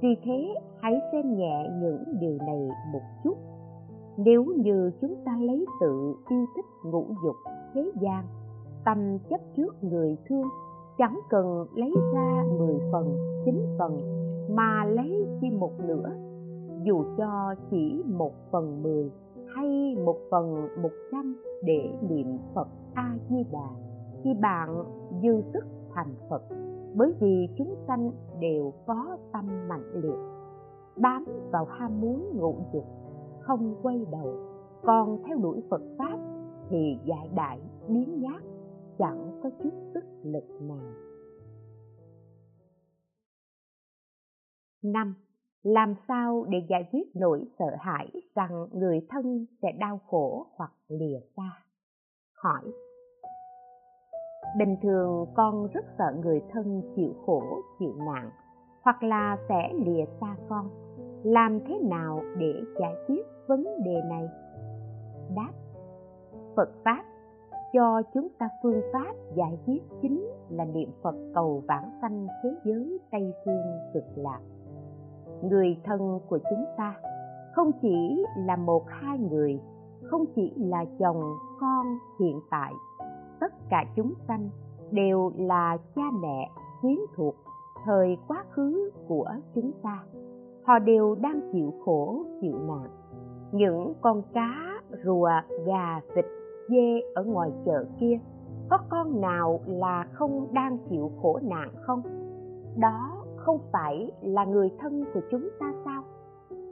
vì 0.00 0.16
thế, 0.24 0.54
hãy 0.80 1.00
xem 1.12 1.36
nhẹ 1.36 1.70
những 1.82 2.04
điều 2.20 2.38
này 2.46 2.68
một 2.92 3.02
chút. 3.24 3.34
Nếu 4.16 4.44
như 4.44 4.90
chúng 5.00 5.14
ta 5.24 5.38
lấy 5.40 5.66
sự 5.80 6.14
yêu 6.30 6.46
thích 6.56 6.64
ngũ 6.84 7.04
dục 7.24 7.36
thế 7.74 7.92
gian, 8.00 8.24
tâm 8.84 9.18
chấp 9.30 9.40
trước 9.56 9.84
người 9.84 10.16
thương, 10.28 10.44
chẳng 10.98 11.20
cần 11.30 11.66
lấy 11.74 11.94
ra 12.14 12.44
mười 12.58 12.78
phần, 12.92 13.16
chín 13.44 13.54
phần, 13.78 14.00
mà 14.50 14.84
lấy 14.84 15.26
chỉ 15.40 15.50
một 15.50 15.72
nửa, 15.86 16.10
dù 16.84 17.04
cho 17.18 17.54
chỉ 17.70 18.02
một 18.06 18.32
phần 18.50 18.82
mười 18.82 19.10
hay 19.54 19.96
một 20.04 20.16
phần 20.30 20.68
một 20.82 20.92
trăm 21.12 21.36
để 21.64 21.90
niệm 22.08 22.38
phật 22.54 22.68
a 22.94 23.16
di 23.30 23.44
đà, 23.52 23.68
thì 24.24 24.34
bạn 24.34 24.84
dư 25.22 25.42
sức 25.52 25.64
thành 25.94 26.14
phật 26.30 26.42
bởi 26.94 27.12
vì 27.20 27.48
chúng 27.58 27.74
sanh 27.86 28.10
đều 28.40 28.72
có 28.86 29.18
tâm 29.32 29.68
mạnh 29.68 29.92
liệt, 29.94 30.18
bám 30.96 31.24
vào 31.52 31.64
ham 31.64 32.00
muốn 32.00 32.30
ngũ 32.34 32.56
dục, 32.72 32.84
không 33.40 33.74
quay 33.82 34.06
đầu. 34.12 34.34
Còn 34.82 35.22
theo 35.26 35.38
đuổi 35.38 35.62
phật 35.70 35.82
pháp 35.98 36.18
thì 36.70 36.98
dại 37.04 37.28
đại 37.34 37.60
biến 37.88 38.20
nhát 38.20 38.42
chẳng 38.98 39.40
có 39.42 39.50
chút 39.62 39.70
sức 39.94 40.04
lực 40.24 40.44
nào. 40.60 40.92
Năm, 44.82 45.14
làm 45.62 45.94
sao 46.08 46.44
để 46.48 46.58
giải 46.68 46.88
quyết 46.92 47.04
nỗi 47.14 47.44
sợ 47.58 47.76
hãi 47.78 48.10
rằng 48.34 48.66
người 48.72 49.06
thân 49.08 49.46
sẽ 49.62 49.72
đau 49.78 50.00
khổ 50.06 50.46
hoặc 50.56 50.72
lìa 50.88 51.20
xa? 51.36 51.50
Hỏi 52.34 52.72
bình 54.58 54.76
thường 54.82 55.26
con 55.34 55.66
rất 55.66 55.84
sợ 55.98 56.14
người 56.22 56.42
thân 56.52 56.82
chịu 56.96 57.12
khổ, 57.26 57.42
chịu 57.78 57.94
nạn, 57.98 58.30
hoặc 58.82 59.02
là 59.02 59.36
sẽ 59.48 59.72
lìa 59.72 60.04
xa 60.20 60.36
con. 60.48 60.68
Làm 61.22 61.60
thế 61.66 61.78
nào 61.82 62.20
để 62.38 62.54
giải 62.80 62.94
quyết 63.06 63.22
vấn 63.46 63.64
đề 63.84 64.02
này? 64.08 64.28
Đáp, 65.36 65.52
phật 66.56 66.68
pháp. 66.84 67.04
Cho 67.72 68.02
chúng 68.14 68.28
ta 68.38 68.48
phương 68.62 68.80
pháp 68.92 69.14
giải 69.34 69.58
quyết 69.66 69.82
chính 70.02 70.30
là 70.48 70.64
niệm 70.64 70.90
phật 71.02 71.14
cầu 71.34 71.62
vãng 71.68 71.98
sanh 72.02 72.26
thế 72.42 72.54
giới 72.64 72.98
tây 73.10 73.32
phương 73.44 73.62
cực 73.94 74.04
lạc. 74.16 74.40
Người 75.42 75.76
thân 75.84 76.20
của 76.28 76.38
chúng 76.50 76.64
ta 76.76 76.94
không 77.54 77.70
chỉ 77.82 78.24
là 78.36 78.56
một 78.56 78.82
hai 78.88 79.18
người, 79.18 79.60
không 80.02 80.24
chỉ 80.36 80.54
là 80.56 80.84
chồng 80.98 81.22
con 81.60 81.86
hiện 82.20 82.40
tại 82.50 82.72
tất 83.40 83.52
cả 83.70 83.84
chúng 83.96 84.14
sanh 84.28 84.48
đều 84.90 85.32
là 85.36 85.76
cha 85.96 86.02
mẹ 86.22 86.50
quyến 86.80 86.98
thuộc 87.16 87.34
thời 87.84 88.16
quá 88.28 88.44
khứ 88.50 88.90
của 89.08 89.30
chúng 89.54 89.70
ta. 89.82 90.02
Họ 90.64 90.78
đều 90.78 91.16
đang 91.20 91.40
chịu 91.52 91.72
khổ, 91.84 92.24
chịu 92.40 92.58
nạn. 92.58 92.88
Những 93.52 93.92
con 94.00 94.22
cá, 94.32 94.80
rùa, 95.04 95.30
gà, 95.66 96.00
vịt, 96.14 96.24
dê 96.68 97.00
ở 97.14 97.24
ngoài 97.24 97.50
chợ 97.64 97.84
kia, 98.00 98.18
có 98.70 98.78
con 98.88 99.20
nào 99.20 99.60
là 99.66 100.06
không 100.12 100.46
đang 100.52 100.78
chịu 100.90 101.10
khổ 101.22 101.38
nạn 101.42 101.68
không? 101.82 102.02
Đó 102.76 103.24
không 103.36 103.58
phải 103.72 104.10
là 104.22 104.44
người 104.44 104.70
thân 104.78 105.04
của 105.14 105.20
chúng 105.30 105.48
ta 105.60 105.72
sao? 105.84 106.02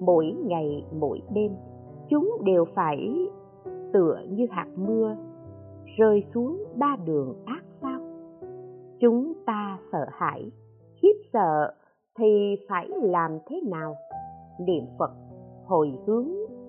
Mỗi 0.01 0.37
ngày, 0.47 0.85
mỗi 1.01 1.23
đêm, 1.35 1.53
chúng 2.09 2.39
đều 2.45 2.65
phải 2.75 3.29
tựa 3.93 4.19
như 4.29 4.47
hạt 4.51 4.67
mưa 4.77 5.17
rơi 5.99 6.25
xuống 6.35 6.65
ba 6.77 6.97
đường 7.05 7.35
ác 7.47 7.63
sao? 7.83 8.01
Chúng 9.01 9.33
ta 9.47 9.79
sợ 9.93 10.07
hãi, 10.13 10.51
khiếp 11.03 11.15
sợ 11.33 11.75
thì 12.19 12.57
phải 12.69 12.89
làm 12.89 13.39
thế 13.47 13.61
nào? 13.71 13.95
Niệm 14.61 14.85
phật 14.99 15.11
hồi 15.67 15.93
hướng 16.07 16.29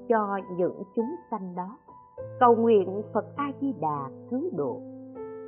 cho 0.10 0.38
những 0.58 0.84
chúng 0.96 1.16
sanh 1.32 1.56
đó. 1.56 1.78
Cầu 2.40 2.56
nguyện 2.56 3.02
phật 3.14 3.26
a 3.36 3.52
di 3.62 3.74
đà 3.82 4.10
cứu 4.30 4.50
độ. 4.58 4.82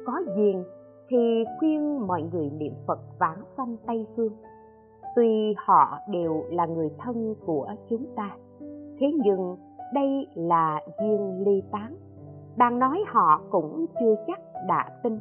Có 0.06 0.14
duyên 0.36 0.64
thì 1.10 1.44
khuyên 1.60 2.08
mọi 2.08 2.24
người 2.34 2.50
niệm 2.50 2.74
phật 2.88 3.00
vãng 3.20 3.44
sanh 3.58 3.78
tây 3.88 4.08
phương. 4.16 4.34
Tuy 5.16 5.54
họ 5.58 5.98
đều 6.10 6.44
là 6.50 6.66
người 6.66 6.90
thân 6.98 7.36
của 7.46 7.68
chúng 7.90 8.06
ta, 8.16 8.38
thế 9.00 9.08
nhưng 9.24 9.58
đây 9.94 10.28
là 10.36 10.82
duyên 11.00 11.44
ly 11.46 11.64
tán 11.72 11.96
bạn 12.58 12.80
nói 12.80 13.04
họ 13.08 13.42
cũng 13.50 13.86
chưa 14.00 14.16
chắc 14.28 14.40
đã 14.68 14.90
tin. 15.04 15.20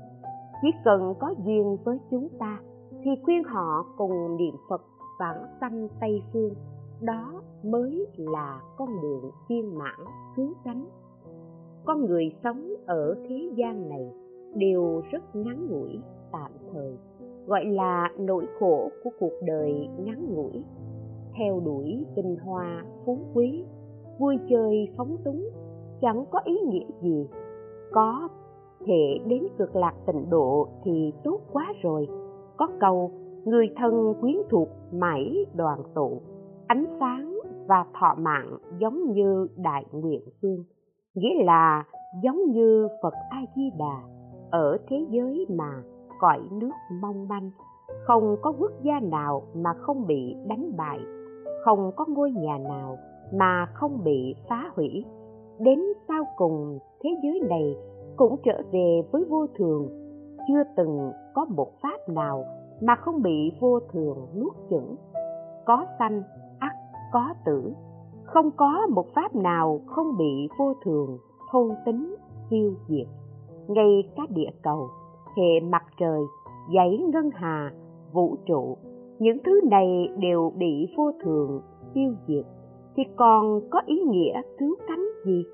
Chỉ 0.62 0.68
cần 0.84 1.14
có 1.18 1.34
duyên 1.44 1.76
với 1.84 1.98
chúng 2.10 2.28
ta, 2.38 2.60
thì 3.02 3.10
khuyên 3.24 3.44
họ 3.44 3.86
cùng 3.96 4.36
niệm 4.36 4.54
phật 4.68 4.82
vãng 5.20 5.46
sanh 5.60 5.88
tây 6.00 6.22
phương, 6.32 6.54
đó 7.00 7.42
mới 7.62 8.06
là 8.16 8.60
con 8.76 8.88
đường 9.02 9.30
viên 9.48 9.78
mãn 9.78 10.00
cứu 10.36 10.52
cánh. 10.64 10.84
Con 11.84 12.04
người 12.04 12.34
sống 12.44 12.74
ở 12.86 13.14
thế 13.28 13.50
gian 13.54 13.88
này 13.88 14.12
đều 14.54 15.02
rất 15.10 15.36
ngắn 15.36 15.68
ngủi, 15.70 15.98
tạm 16.32 16.50
thời, 16.72 16.96
gọi 17.46 17.64
là 17.64 18.10
nỗi 18.18 18.46
khổ 18.58 18.90
của 19.04 19.10
cuộc 19.20 19.32
đời 19.46 19.88
ngắn 19.98 20.34
ngủi. 20.34 20.64
Theo 21.38 21.60
đuổi 21.64 22.06
tinh 22.16 22.36
hoa 22.44 22.84
phú 23.04 23.18
quý, 23.34 23.64
vui 24.18 24.38
chơi 24.48 24.88
phóng 24.96 25.16
túng 25.24 25.48
chẳng 26.00 26.24
có 26.30 26.40
ý 26.44 26.58
nghĩa 26.66 26.86
gì. 27.02 27.28
Có 27.92 28.28
thể 28.86 29.18
đến 29.26 29.42
cực 29.58 29.76
lạc 29.76 29.94
tịnh 30.06 30.30
độ 30.30 30.68
thì 30.84 31.12
tốt 31.24 31.40
quá 31.52 31.72
rồi. 31.82 32.08
Có 32.56 32.68
câu 32.80 33.10
người 33.44 33.68
thân 33.76 34.14
quyến 34.20 34.36
thuộc 34.50 34.68
mãi 34.92 35.46
đoàn 35.54 35.82
tụ. 35.94 36.20
Ánh 36.66 36.84
sáng 37.00 37.38
và 37.68 37.84
thọ 38.00 38.14
mạng 38.18 38.58
giống 38.78 39.12
như 39.12 39.48
đại 39.56 39.84
nguyện 39.92 40.20
phương. 40.42 40.64
Nghĩa 41.14 41.44
là 41.44 41.84
giống 42.22 42.44
như 42.50 42.88
phật 43.02 43.14
a 43.30 43.38
di 43.56 43.70
đà 43.78 44.02
ở 44.50 44.78
thế 44.88 45.06
giới 45.10 45.46
mà 45.48 45.82
cõi 46.20 46.40
nước 46.50 46.70
mong 47.02 47.28
manh, 47.28 47.50
không 48.06 48.36
có 48.42 48.52
quốc 48.58 48.72
gia 48.82 49.00
nào 49.00 49.42
mà 49.54 49.70
không 49.80 50.06
bị 50.06 50.36
đánh 50.48 50.76
bại. 50.76 50.98
Không 51.64 51.92
có 51.96 52.04
ngôi 52.08 52.30
nhà 52.30 52.58
nào 52.58 52.98
mà 53.32 53.66
không 53.74 54.04
bị 54.04 54.34
phá 54.48 54.70
hủy 54.74 55.04
đến 55.60 55.80
sau 56.08 56.24
cùng 56.36 56.78
thế 57.02 57.10
giới 57.22 57.40
này 57.48 57.76
cũng 58.16 58.36
trở 58.44 58.62
về 58.72 59.02
với 59.12 59.24
vô 59.24 59.46
thường. 59.58 59.88
Chưa 60.48 60.62
từng 60.76 61.12
có 61.34 61.44
một 61.44 61.72
pháp 61.82 62.08
nào 62.08 62.44
mà 62.80 62.94
không 62.94 63.22
bị 63.22 63.52
vô 63.60 63.80
thường 63.92 64.26
nuốt 64.36 64.52
chửng. 64.70 64.96
Có 65.66 65.86
sanh 65.98 66.22
ắt 66.58 66.72
có 67.12 67.34
tử. 67.44 67.72
Không 68.24 68.50
có 68.56 68.86
một 68.90 69.06
pháp 69.14 69.34
nào 69.34 69.80
không 69.86 70.16
bị 70.18 70.48
vô 70.58 70.74
thường 70.84 71.18
thôn 71.50 71.70
tính, 71.86 72.16
tiêu 72.50 72.74
diệt. 72.88 73.06
Ngay 73.68 74.02
cả 74.16 74.22
địa 74.28 74.50
cầu, 74.62 74.88
hệ 75.36 75.60
mặt 75.60 75.82
trời, 76.00 76.20
dãy 76.74 76.98
ngân 77.12 77.30
hà, 77.34 77.72
vũ 78.12 78.36
trụ, 78.46 78.76
những 79.18 79.38
thứ 79.44 79.60
này 79.70 80.08
đều 80.18 80.52
bị 80.56 80.94
vô 80.96 81.12
thường 81.24 81.60
tiêu 81.94 82.14
diệt. 82.28 82.44
Thì 82.96 83.02
còn 83.16 83.60
có 83.70 83.80
ý 83.86 84.02
nghĩa 84.02 84.42
cứu 84.58 84.76
cánh 84.88 85.09
gì 85.24 85.44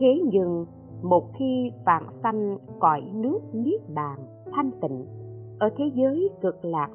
thế 0.00 0.20
nhưng 0.24 0.66
một 1.02 1.30
khi 1.38 1.72
vạn 1.86 2.06
sanh 2.22 2.58
cõi 2.80 3.02
nước 3.14 3.40
niết 3.52 3.80
bàn 3.94 4.18
thanh 4.52 4.70
tịnh, 4.80 5.06
ở 5.58 5.70
thế 5.76 5.84
giới 5.94 6.30
cực 6.40 6.64
lạc, 6.64 6.90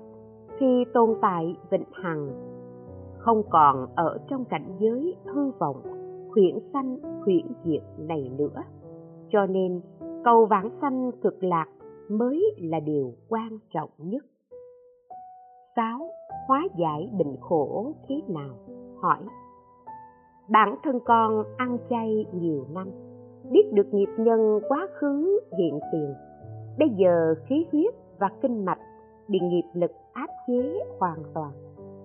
thì 0.60 0.84
tồn 0.93 1.16
tại 1.22 1.56
vĩnh 1.70 1.86
hằng, 1.91 2.30
không 3.18 3.43
còn 3.50 3.88
ở 3.95 4.18
trong 4.30 4.45
cảnh 4.45 4.76
giới 4.80 5.16
hư 5.26 5.52
vọng, 5.52 5.82
khuyển 6.32 6.60
sanh, 6.74 6.98
khuyển 7.24 7.45
diệt 7.64 7.84
này 7.98 8.32
nữa. 8.38 8.64
Cho 9.30 9.45
nên, 9.45 9.82
cầu 10.24 10.45
vãng 10.45 10.70
sanh 10.82 11.12
cực 11.22 11.43
lạc 11.43 11.68
mới 12.10 12.56
là 12.58 12.80
điều 12.80 13.14
quan 13.30 13.60
trọng 13.74 13.89
nhất. 13.98 14.26
Sáu, 15.76 16.10
hóa 16.48 16.68
giải 16.78 17.10
bệnh 17.18 17.38
khổ 17.41 17.93
thế 18.08 18.22
nào? 18.28 18.56
Hỏi 19.02 19.20
bản 20.50 20.76
thân 20.84 21.00
con 21.06 21.43
ăn 21.58 21.78
chay 21.89 22.26
nhiều 22.34 22.66
năm, 22.74 22.88
biết 23.52 23.74
được 23.74 23.93
nghiệp 23.93 24.10
nhân 24.18 24.60
quá 24.70 24.88
khứ 25.00 25.39
hiện 25.58 25.80
tiền. 25.91 26.14
Bây 26.80 26.89
giờ 26.89 27.36
khí 27.45 27.66
huyết 27.72 27.93
và 28.20 28.30
kinh 28.41 28.66
mạch 28.66 28.80
bị 29.28 29.39
nghiệp 29.39 29.70
lực 29.74 29.91
áp 30.14 30.30
chế 30.48 30.80
hoàn 31.00 31.20
toàn, 31.34 31.52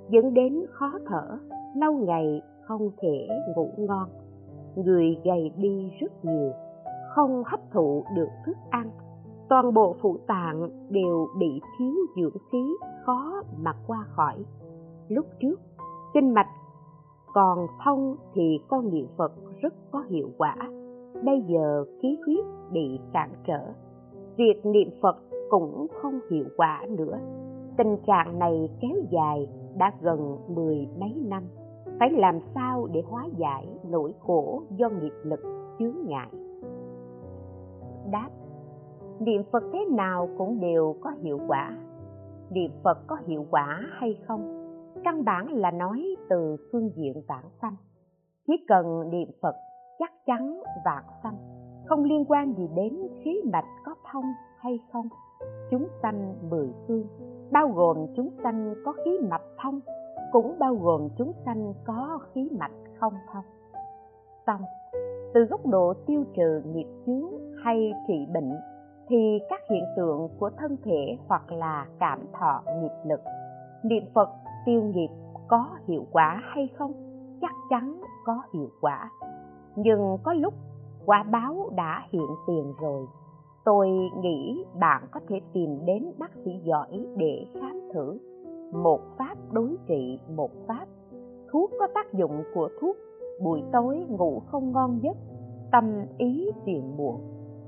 dẫn 0.08 0.34
đến 0.34 0.66
khó 0.70 0.92
thở, 1.06 1.38
lâu 1.76 1.92
ngày 1.92 2.42
không 2.62 2.90
thể 3.02 3.28
ngủ 3.56 3.70
ngon. 3.78 4.08
Người 4.76 5.16
gầy 5.24 5.52
đi 5.56 5.90
rất 6.00 6.24
nhiều, 6.24 6.52
không 7.14 7.42
hấp 7.46 7.60
thụ 7.72 8.04
được 8.16 8.28
thức 8.46 8.56
ăn. 8.70 8.90
Toàn 9.48 9.74
bộ 9.74 9.96
phụ 10.02 10.16
tạng 10.26 10.68
đều 10.90 11.28
bị 11.38 11.60
thiếu 11.78 11.94
dưỡng 12.16 12.42
khí 12.52 12.76
khó 13.04 13.42
mà 13.58 13.72
qua 13.86 14.04
khỏi. 14.08 14.44
Lúc 15.08 15.26
trước, 15.40 15.60
kinh 16.14 16.34
mạch 16.34 16.48
còn 17.34 17.66
thông 17.84 18.16
thì 18.34 18.58
con 18.68 18.90
niệm 18.90 19.06
phật 19.16 19.32
rất 19.60 19.74
có 19.90 20.04
hiệu 20.08 20.28
quả. 20.38 20.56
Bây 21.24 21.40
giờ 21.48 21.84
khí 22.02 22.18
huyết 22.26 22.44
bị 22.72 23.00
cản 23.12 23.30
trở. 23.46 23.60
Việc 24.36 24.66
niệm 24.66 24.90
phật 25.02 25.16
cũng 25.50 25.86
không 26.02 26.20
hiệu 26.30 26.44
quả 26.56 26.86
nữa. 26.88 27.18
Tình 27.76 27.96
trạng 28.06 28.38
này 28.38 28.68
kéo 28.80 28.96
dài 29.10 29.48
đã 29.76 29.92
gần 30.00 30.36
mười 30.48 30.88
mấy 31.00 31.14
năm. 31.28 31.42
Phải 31.98 32.10
làm 32.10 32.38
sao 32.54 32.88
để 32.92 33.02
hóa 33.08 33.26
giải 33.36 33.68
nỗi 33.90 34.14
khổ 34.20 34.62
do 34.76 34.88
nghiệp 34.88 35.14
lực 35.22 35.40
chướng 35.78 35.96
ngại? 36.06 36.28
Đáp, 38.10 38.30
niệm 39.20 39.42
phật 39.52 39.62
thế 39.72 39.84
nào 39.90 40.28
cũng 40.38 40.60
đều 40.60 40.94
có 41.00 41.10
hiệu 41.22 41.38
quả. 41.48 41.76
Niệm 42.50 42.70
phật 42.82 42.98
có 43.06 43.16
hiệu 43.26 43.46
quả 43.50 43.80
hay 43.90 44.18
không? 44.26 44.61
Căn 45.04 45.24
bản 45.24 45.48
là 45.48 45.70
nói 45.70 46.16
từ 46.30 46.56
phương 46.72 46.90
diện 46.96 47.22
vãng 47.28 47.50
sanh. 47.62 47.76
Chỉ 48.46 48.52
cần 48.68 49.10
niệm 49.10 49.28
phật 49.42 49.54
chắc 49.98 50.10
chắn 50.26 50.62
vãng 50.84 51.06
sanh. 51.22 51.36
Không 51.86 52.04
liên 52.04 52.24
quan 52.28 52.52
gì 52.52 52.68
đến 52.76 53.08
khí 53.24 53.42
mạch 53.52 53.64
có 53.84 53.94
thông 54.12 54.24
hay 54.58 54.78
không. 54.92 55.08
Chúng 55.70 55.88
sanh 56.02 56.34
mười 56.50 56.68
phương, 56.86 57.06
bao 57.52 57.68
gồm 57.68 57.96
chúng 58.16 58.30
sanh 58.42 58.74
có 58.84 58.92
khí 59.04 59.18
mạch 59.30 59.42
thông, 59.62 59.80
cũng 60.32 60.58
bao 60.58 60.74
gồm 60.74 61.08
chúng 61.18 61.32
sanh 61.44 61.74
có 61.84 62.18
khí 62.34 62.48
mạch 62.58 62.72
không 63.00 63.14
thông. 63.32 63.44
Xong, 64.46 64.60
từ 65.34 65.44
góc 65.44 65.66
độ 65.66 65.94
tiêu 66.06 66.24
trừ 66.36 66.62
nghiệp 66.66 66.86
chướng 67.06 67.54
hay 67.64 67.92
trị 68.08 68.26
bệnh, 68.34 68.52
thì 69.08 69.38
các 69.48 69.60
hiện 69.70 69.84
tượng 69.96 70.28
của 70.38 70.50
thân 70.58 70.76
thể 70.84 71.16
hoặc 71.28 71.52
là 71.52 71.86
cảm 71.98 72.26
thọ 72.32 72.62
nghiệp 72.66 73.10
lực, 73.10 73.20
niệm 73.82 74.04
phật 74.14 74.28
tiêu 74.66 74.82
nghiệp 74.82 75.08
có 75.48 75.66
hiệu 75.88 76.06
quả 76.12 76.40
hay 76.42 76.68
không? 76.78 76.92
Chắc 77.40 77.54
chắn 77.70 78.00
có 78.24 78.42
hiệu 78.54 78.68
quả. 78.80 79.10
Nhưng 79.76 80.18
có 80.22 80.32
lúc 80.32 80.54
quả 81.06 81.22
báo 81.22 81.70
đã 81.76 82.02
hiện 82.10 82.26
tiền 82.46 82.72
rồi. 82.80 83.06
Tôi 83.64 83.88
nghĩ 84.22 84.64
bạn 84.80 85.02
có 85.10 85.20
thể 85.28 85.40
tìm 85.52 85.78
đến 85.84 86.12
bác 86.18 86.30
sĩ 86.44 86.50
giỏi 86.64 87.06
để 87.16 87.46
khám 87.54 87.80
thử. 87.94 88.18
Một 88.72 89.00
pháp 89.18 89.34
đối 89.52 89.76
trị, 89.86 90.18
một 90.36 90.50
pháp. 90.66 90.86
Thuốc 91.52 91.70
có 91.78 91.88
tác 91.94 92.12
dụng 92.12 92.42
của 92.54 92.68
thuốc. 92.80 92.96
Buổi 93.42 93.62
tối 93.72 94.04
ngủ 94.08 94.42
không 94.46 94.72
ngon 94.72 94.98
giấc. 95.02 95.16
Tâm 95.72 95.84
ý 96.18 96.50
phiền 96.64 96.96
muộn. 96.96 97.20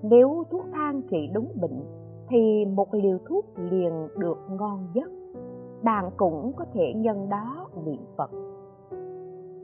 Nếu 0.03 0.45
thuốc 0.51 0.65
thang 0.73 1.03
trị 1.11 1.29
đúng 1.33 1.53
bệnh, 1.61 1.85
thì 2.29 2.65
một 2.65 2.95
liều 2.95 3.19
thuốc 3.29 3.45
liền 3.57 4.09
được 4.19 4.39
ngon 4.51 4.89
giấc 4.95 5.11
bạn 5.85 6.11
cũng 6.17 6.53
có 6.57 6.65
thể 6.75 6.93
nhân 6.97 7.29
đó 7.29 7.69
niệm 7.85 8.01
phật. 8.17 8.31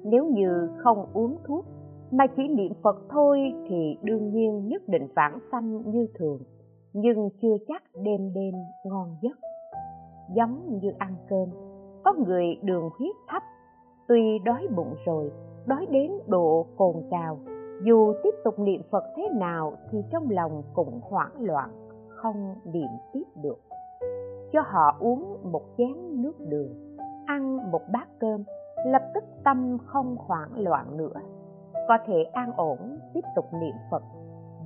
Nếu 0.05 0.25
như 0.25 0.71
không 0.77 1.07
uống 1.13 1.37
thuốc, 1.45 1.65
mà 2.11 2.27
chỉ 2.37 2.49
niệm 2.49 2.73
phật 2.83 2.97
thôi 3.09 3.53
thì 3.69 3.99
đương 4.03 4.31
nhiên 4.33 4.69
nhất 4.69 4.83
định 4.87 5.09
vãng 5.17 5.39
sanh 5.53 5.91
như 5.91 6.07
thường, 6.19 6.39
nhưng 6.93 7.31
chưa 7.43 7.57
chắc 7.69 7.83
đêm 7.95 8.33
đêm 8.35 8.55
ngon 8.85 9.17
giấc. 9.23 9.39
Giống 10.35 10.79
như 10.83 10.93
ăn 10.99 11.15
cơm, 11.29 11.49
có 12.05 12.13
người 12.27 12.45
đường 12.63 12.91
huyết 12.99 13.17
thấp, 13.29 13.43
tuy 14.09 14.39
đói 14.45 14.67
bụng 14.77 14.95
rồi, 15.07 15.33
đói 15.67 15.87
đến 15.91 16.13
độ 16.27 16.67
cồn 16.77 16.95
cào, 17.11 17.39
dù 17.83 18.13
tiếp 18.23 18.35
tục 18.45 18.59
niệm 18.59 18.83
phật 18.91 19.05
thế 19.17 19.29
nào 19.33 19.73
thì 19.91 19.99
trong 20.11 20.31
lòng 20.31 20.63
cũng 20.75 21.01
hoảng 21.03 21.33
loạn, 21.39 21.71
không 22.09 22.55
niệm 22.65 22.89
tiếp 23.13 23.25
được 23.43 23.70
cho 24.53 24.61
họ 24.67 24.97
uống 25.01 25.53
một 25.53 25.63
chén 25.79 26.23
nước 26.23 26.41
đường, 26.49 26.97
ăn 27.27 27.71
một 27.73 27.83
bát 27.93 28.09
cơm, 28.19 28.45
lập 28.87 29.03
tức 29.15 29.25
tâm 29.45 29.79
không 29.87 30.17
hoảng 30.19 30.51
loạn 30.57 30.97
nữa. 30.97 31.21
Có 31.89 31.99
thể 32.07 32.23
an 32.33 32.53
ổn, 32.57 32.79
tiếp 33.15 33.21
tục 33.37 33.45
niệm 33.61 33.75
phật. 33.91 34.03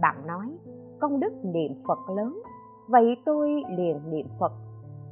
Bạn 0.00 0.26
nói, 0.26 0.58
công 1.00 1.20
đức 1.20 1.32
niệm 1.42 1.72
phật 1.88 1.98
lớn, 2.16 2.42
vậy 2.88 3.16
tôi 3.24 3.62
liền 3.68 4.10
niệm 4.10 4.26
phật. 4.38 4.52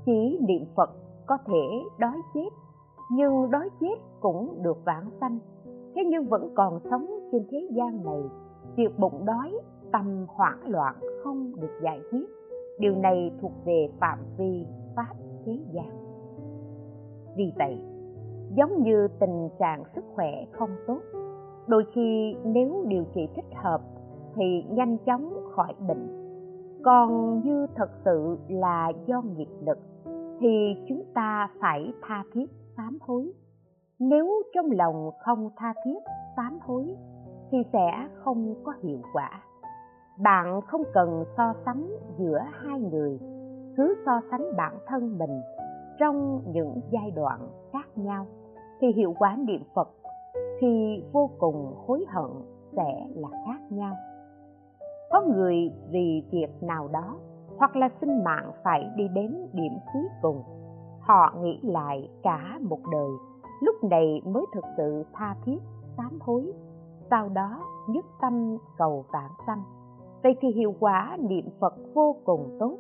Chỉ 0.07 0.39
niệm 0.49 0.65
phật 0.75 0.91
có 1.27 1.39
thể 1.47 1.83
đói 1.99 2.17
chết, 2.35 2.49
nhưng 3.11 3.51
đói 3.51 3.69
chết 3.81 3.95
cũng 4.21 4.63
được 4.63 4.85
vãng 4.85 5.11
sanh. 5.21 5.39
Thế 5.95 6.03
nhưng 6.07 6.29
vẫn 6.29 6.55
còn 6.55 6.81
sống 6.91 7.07
trên 7.33 7.47
thế 7.51 7.69
gian 7.71 8.05
này 8.05 8.23
việc 8.77 8.99
bụng 8.99 9.25
đói, 9.25 9.59
tâm 9.93 10.27
hoảng 10.29 10.61
loạn 10.67 10.95
không 11.25 11.53
được 11.61 11.81
giải 11.83 12.01
quyết 12.11 12.27
điều 12.79 12.95
này 12.97 13.33
thuộc 13.41 13.53
về 13.65 13.89
phạm 14.01 14.19
vi 14.37 14.67
pháp 14.97 15.15
thế 15.47 15.59
gian. 15.73 16.03
Vì 17.37 17.53
vậy, 17.59 17.79
giống 18.57 18.83
như 18.83 19.09
tình 19.21 19.49
trạng 19.59 19.85
sức 19.95 20.05
khỏe 20.15 20.45
không 20.53 20.71
tốt, 20.87 21.01
đôi 21.67 21.85
khi 21.95 22.37
nếu 22.45 22.85
điều 22.89 23.05
trị 23.15 23.29
thích 23.37 23.55
hợp 23.55 23.81
thì 24.35 24.65
nhanh 24.71 24.99
chóng 24.99 25.35
khỏi 25.51 25.75
bệnh. 25.89 26.23
Còn 26.85 27.41
như 27.45 27.67
thật 27.75 27.91
sự 28.05 28.39
là 28.49 28.93
do 29.07 29.23
nghiệp 29.23 29.49
lực 29.67 29.79
thì 30.41 30.75
chúng 30.89 31.03
ta 31.15 31.49
phải 31.61 31.93
tha 32.03 32.25
thiết 32.33 32.51
sám 32.77 32.99
hối. 33.01 33.33
Nếu 33.99 34.43
trong 34.55 34.71
lòng 34.71 35.11
không 35.19 35.51
tha 35.57 35.75
thiết 35.85 35.99
sám 36.37 36.59
hối 36.63 36.95
thì 37.51 37.59
sẽ 37.73 38.09
không 38.15 38.55
có 38.65 38.73
hiệu 38.83 38.99
quả 39.13 39.43
bạn 40.19 40.61
không 40.61 40.83
cần 40.95 41.25
so 41.37 41.55
sánh 41.65 41.97
giữa 42.19 42.39
hai 42.53 42.81
người, 42.81 43.19
cứ 43.77 43.95
so 44.07 44.21
sánh 44.31 44.57
bản 44.57 44.79
thân 44.87 45.19
mình 45.19 45.41
trong 45.99 46.43
những 46.53 46.81
giai 46.91 47.11
đoạn 47.11 47.49
khác 47.73 47.87
nhau 47.97 48.27
thì 48.81 48.93
hiệu 48.93 49.15
quả 49.19 49.37
niệm 49.37 49.63
phật 49.75 49.89
thì 50.61 51.05
vô 51.13 51.31
cùng 51.39 51.75
hối 51.87 52.05
hận 52.09 52.31
sẽ 52.77 53.07
là 53.15 53.29
khác 53.47 53.61
nhau. 53.71 53.95
Có 55.11 55.23
người 55.23 55.73
vì 55.91 56.25
việc 56.31 56.63
nào 56.63 56.89
đó 56.93 57.17
hoặc 57.59 57.77
là 57.77 57.89
sinh 58.01 58.25
mạng 58.25 58.53
phải 58.65 58.91
đi 58.97 59.09
đến 59.09 59.49
điểm 59.53 59.73
cuối 59.93 60.09
cùng, 60.23 60.43
họ 61.01 61.35
nghĩ 61.41 61.61
lại 61.63 62.09
cả 62.23 62.59
một 62.61 62.81
đời, 62.93 63.11
lúc 63.61 63.85
này 63.85 64.23
mới 64.25 64.47
thực 64.55 64.65
sự 64.77 65.05
tha 65.13 65.37
thiết, 65.45 65.59
sám 65.97 66.19
hối, 66.21 66.53
sau 67.11 67.29
đó 67.29 67.61
nhất 67.89 68.05
tâm 68.21 68.57
cầu 68.79 69.05
vãng 69.13 69.31
sanh 69.47 69.63
vậy 70.23 70.37
thì 70.41 70.49
hiệu 70.49 70.75
quả 70.81 71.17
niệm 71.21 71.45
phật 71.61 71.75
vô 71.95 72.17
cùng 72.25 72.57
tốt 72.59 72.79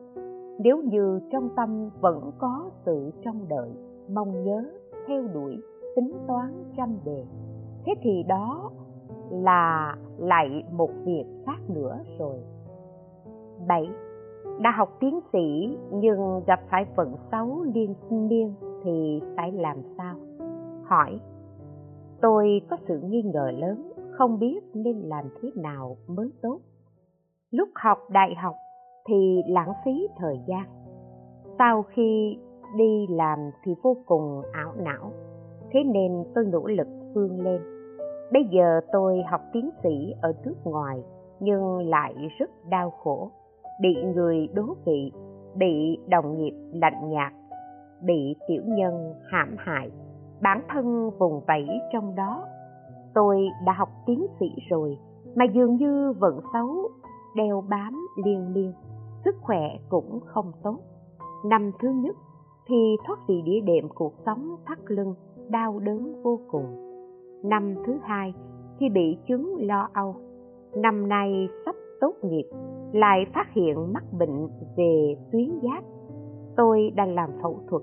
nếu 0.59 0.83
như 0.83 1.21
trong 1.33 1.49
tâm 1.57 1.91
vẫn 2.01 2.31
có 2.39 2.71
sự 2.87 3.11
trông 3.25 3.49
đợi 3.49 3.71
mong 4.15 4.45
nhớ 4.45 4.65
theo 5.07 5.23
đuổi 5.35 5.59
tính 5.97 6.13
toán 6.29 6.65
trăm 6.77 6.97
đề 7.05 7.25
thế 7.87 7.95
thì 8.03 8.23
đó 8.29 8.71
là 9.31 9.97
lại 10.19 10.65
một 10.73 10.91
việc 11.05 11.25
khác 11.47 11.59
nữa 11.69 11.99
rồi 12.19 12.39
7. 13.69 13.91
Đã 14.61 14.71
học 14.71 14.97
tiến 15.01 15.21
sĩ 15.33 15.79
nhưng 15.93 16.43
gặp 16.47 16.61
phải 16.71 16.87
vận 16.97 17.15
xấu 17.31 17.65
liên 17.75 17.95
miên 18.11 18.55
thì 18.85 19.21
phải 19.37 19.53
làm 19.53 19.77
sao? 19.97 20.17
Hỏi 20.85 21.21
Tôi 22.21 22.61
có 22.71 22.77
sự 22.89 23.01
nghi 23.01 23.23
ngờ 23.23 23.51
lớn, 23.59 23.93
không 24.13 24.39
biết 24.39 24.65
nên 24.75 24.97
làm 24.97 25.25
thế 25.43 25.51
nào 25.57 25.97
mới 26.07 26.31
tốt. 26.43 26.59
Lúc 27.53 27.69
học 27.75 27.99
đại 28.11 28.35
học 28.35 28.57
thì 29.09 29.43
lãng 29.47 29.73
phí 29.85 30.09
thời 30.17 30.41
gian. 30.47 30.65
Sau 31.59 31.83
khi 31.83 32.39
đi 32.77 33.07
làm 33.11 33.39
thì 33.65 33.75
vô 33.83 33.97
cùng 34.07 34.43
ảo 34.53 34.73
não, 34.77 35.13
thế 35.71 35.81
nên 35.85 36.25
tôi 36.35 36.45
nỗ 36.45 36.67
lực 36.67 36.89
vươn 37.15 37.41
lên. 37.41 37.61
Bây 38.33 38.45
giờ 38.51 38.81
tôi 38.93 39.23
học 39.31 39.41
tiến 39.53 39.71
sĩ 39.83 40.15
ở 40.23 40.33
nước 40.45 40.55
ngoài 40.65 41.03
nhưng 41.41 41.89
lại 41.89 42.15
rất 42.39 42.51
đau 42.71 42.91
khổ, 42.91 43.31
bị 43.81 43.97
người 44.15 44.49
đố 44.55 44.63
kỵ, 44.85 45.13
bị 45.55 45.99
đồng 46.09 46.39
nghiệp 46.39 46.55
lạnh 46.73 47.11
nhạt, 47.11 47.33
bị 48.03 48.37
tiểu 48.49 48.63
nhân 48.67 49.15
hãm 49.31 49.57
hại, 49.59 49.91
bản 50.43 50.63
thân 50.69 51.11
vùng 51.19 51.41
vẫy 51.49 51.69
trong 51.93 52.15
đó. 52.15 52.45
Tôi 53.15 53.49
đã 53.67 53.73
học 53.73 53.89
tiến 54.07 54.27
sĩ 54.41 54.47
rồi 54.71 54.99
mà 55.35 55.45
dường 55.55 55.77
như 55.77 56.13
vẫn 56.19 56.41
xấu 56.53 56.91
đeo 57.35 57.65
bám 57.69 58.07
liên 58.25 58.53
miên, 58.53 58.73
sức 59.25 59.37
khỏe 59.41 59.79
cũng 59.89 60.21
không 60.27 60.53
tốt. 60.63 60.79
Năm 61.45 61.71
thứ 61.81 61.89
nhất 61.89 62.17
thì 62.67 62.97
thoát 63.07 63.19
vị 63.29 63.43
đĩa 63.45 63.61
đệm 63.61 63.89
cuộc 63.89 64.13
sống 64.27 64.57
thắt 64.67 64.79
lưng, 64.87 65.15
đau 65.49 65.79
đớn 65.79 66.23
vô 66.23 66.39
cùng. 66.51 66.65
Năm 67.45 67.75
thứ 67.87 67.99
hai 68.03 68.35
thì 68.79 68.89
bị 68.89 69.19
chứng 69.29 69.57
lo 69.59 69.89
âu. 69.93 70.15
Năm 70.75 71.09
nay 71.09 71.49
sắp 71.65 71.75
tốt 72.01 72.15
nghiệp, 72.23 72.45
lại 72.93 73.27
phát 73.35 73.47
hiện 73.53 73.93
mắc 73.93 74.05
bệnh 74.19 74.49
về 74.77 75.17
tuyến 75.33 75.51
giáp. 75.63 75.85
Tôi 76.57 76.93
đang 76.97 77.15
làm 77.15 77.31
phẫu 77.43 77.59
thuật, 77.71 77.83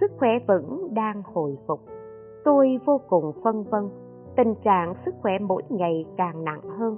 sức 0.00 0.12
khỏe 0.18 0.30
vẫn 0.46 0.94
đang 0.94 1.22
hồi 1.34 1.56
phục. 1.66 1.80
Tôi 2.44 2.78
vô 2.84 3.00
cùng 3.08 3.32
phân 3.44 3.62
vân, 3.62 3.88
tình 4.36 4.54
trạng 4.64 4.94
sức 5.04 5.14
khỏe 5.22 5.32
mỗi 5.38 5.62
ngày 5.68 6.04
càng 6.16 6.44
nặng 6.44 6.60
hơn. 6.78 6.96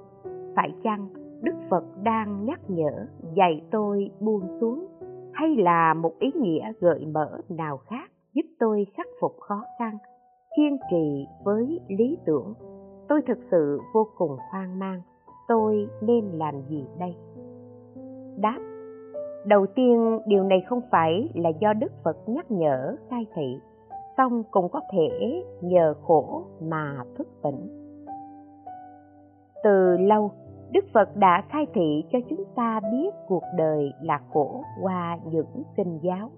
Phải 0.57 0.74
chăng 0.82 1.09
Đức 1.47 1.55
Phật 1.70 1.84
đang 2.03 2.44
nhắc 2.44 2.61
nhở 2.68 3.07
dạy 3.34 3.62
tôi 3.70 4.11
buông 4.20 4.59
xuống 4.61 4.86
hay 5.32 5.57
là 5.57 5.94
một 5.94 6.12
ý 6.18 6.30
nghĩa 6.34 6.72
gợi 6.80 7.07
mở 7.07 7.40
nào 7.49 7.76
khác 7.76 8.11
giúp 8.34 8.42
tôi 8.59 8.86
khắc 8.97 9.07
phục 9.20 9.36
khó 9.40 9.64
khăn, 9.78 9.99
kiên 10.57 10.76
trì 10.90 11.26
với 11.44 11.80
lý 11.88 12.18
tưởng. 12.26 12.55
Tôi 13.09 13.22
thực 13.26 13.38
sự 13.51 13.80
vô 13.94 14.07
cùng 14.18 14.36
hoang 14.51 14.78
mang, 14.78 15.01
tôi 15.49 15.88
nên 16.01 16.24
làm 16.24 16.55
gì 16.68 16.84
đây? 16.99 17.14
Đáp 18.36 18.59
Đầu 19.47 19.66
tiên, 19.66 20.20
điều 20.26 20.44
này 20.44 20.61
không 20.68 20.80
phải 20.90 21.30
là 21.34 21.51
do 21.61 21.72
Đức 21.72 21.92
Phật 22.05 22.16
nhắc 22.28 22.51
nhở 22.51 22.97
khai 23.11 23.26
thị, 23.34 23.61
song 24.16 24.42
cũng 24.51 24.68
có 24.68 24.80
thể 24.92 25.44
nhờ 25.61 25.94
khổ 26.03 26.44
mà 26.61 27.05
thức 27.18 27.28
tỉnh. 27.42 27.86
Từ 29.64 29.97
lâu, 29.97 30.30
Đức 30.73 30.85
Phật 30.95 31.17
đã 31.17 31.43
khai 31.49 31.67
thị 31.75 32.05
cho 32.12 32.19
chúng 32.31 32.45
ta 32.55 32.81
biết 32.93 33.11
cuộc 33.29 33.43
đời 33.57 33.93
là 34.03 34.21
khổ 34.33 34.62
qua 34.83 35.19
những 35.25 35.62
kinh 35.77 35.99
giáo. 36.03 36.31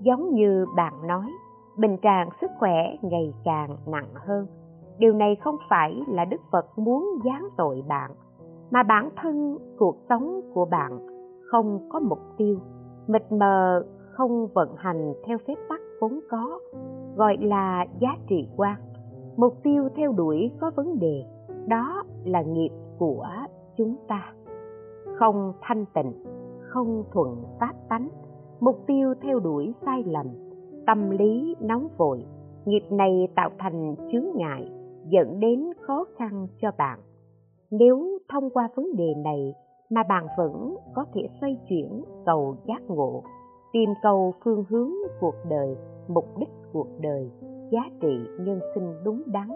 Giống 0.00 0.34
như 0.34 0.66
bạn 0.76 1.06
nói, 1.06 1.26
bình 1.78 1.96
trạng 2.02 2.28
sức 2.40 2.50
khỏe 2.58 2.96
ngày 3.02 3.34
càng 3.44 3.76
nặng 3.86 4.08
hơn. 4.14 4.46
Điều 4.98 5.12
này 5.12 5.36
không 5.36 5.56
phải 5.68 6.02
là 6.08 6.24
Đức 6.24 6.40
Phật 6.50 6.78
muốn 6.78 7.18
giáng 7.24 7.48
tội 7.56 7.82
bạn, 7.88 8.10
mà 8.70 8.82
bản 8.82 9.08
thân 9.16 9.58
cuộc 9.78 9.96
sống 10.08 10.40
của 10.54 10.64
bạn 10.64 11.06
không 11.50 11.88
có 11.88 12.00
mục 12.00 12.20
tiêu, 12.36 12.58
mịt 13.06 13.32
mờ 13.32 13.84
không 14.12 14.46
vận 14.54 14.74
hành 14.76 15.14
theo 15.26 15.38
phép 15.46 15.54
tắc 15.68 15.80
vốn 16.00 16.20
có, 16.30 16.58
gọi 17.16 17.36
là 17.40 17.86
giá 18.00 18.08
trị 18.28 18.48
quan. 18.56 18.76
Mục 19.36 19.54
tiêu 19.62 19.88
theo 19.96 20.12
đuổi 20.12 20.50
có 20.60 20.70
vấn 20.76 20.98
đề, 20.98 21.24
đó 21.66 22.02
là 22.24 22.42
nghiệp 22.42 22.70
của 22.98 23.26
chúng 23.82 23.96
ta. 24.08 24.32
Không 25.18 25.52
thanh 25.60 25.84
tịnh, 25.94 26.12
không 26.68 27.04
thuận 27.12 27.42
pháp 27.60 27.72
tánh, 27.88 28.08
mục 28.60 28.76
tiêu 28.86 29.14
theo 29.22 29.40
đuổi 29.40 29.74
sai 29.86 30.02
lầm, 30.06 30.26
tâm 30.86 31.10
lý 31.10 31.56
nóng 31.60 31.88
vội, 31.96 32.24
nghiệp 32.64 32.82
này 32.90 33.28
tạo 33.34 33.50
thành 33.58 33.94
chướng 34.12 34.26
ngại, 34.34 34.72
dẫn 35.08 35.40
đến 35.40 35.72
khó 35.80 36.04
khăn 36.16 36.46
cho 36.60 36.70
bạn. 36.78 36.98
Nếu 37.70 38.18
thông 38.28 38.50
qua 38.50 38.68
vấn 38.74 38.96
đề 38.96 39.14
này 39.24 39.54
mà 39.90 40.02
bạn 40.08 40.26
vẫn 40.38 40.76
có 40.94 41.04
thể 41.14 41.28
xoay 41.40 41.58
chuyển 41.68 42.04
cầu 42.26 42.56
giác 42.66 42.82
ngộ, 42.88 43.22
tìm 43.72 43.90
cầu 44.02 44.34
phương 44.44 44.64
hướng 44.68 44.90
cuộc 45.20 45.34
đời, 45.50 45.76
mục 46.08 46.38
đích 46.38 46.50
cuộc 46.72 46.88
đời, 47.00 47.30
giá 47.70 47.80
trị 48.00 48.18
nhân 48.40 48.60
sinh 48.74 48.94
đúng 49.04 49.22
đắn, 49.26 49.48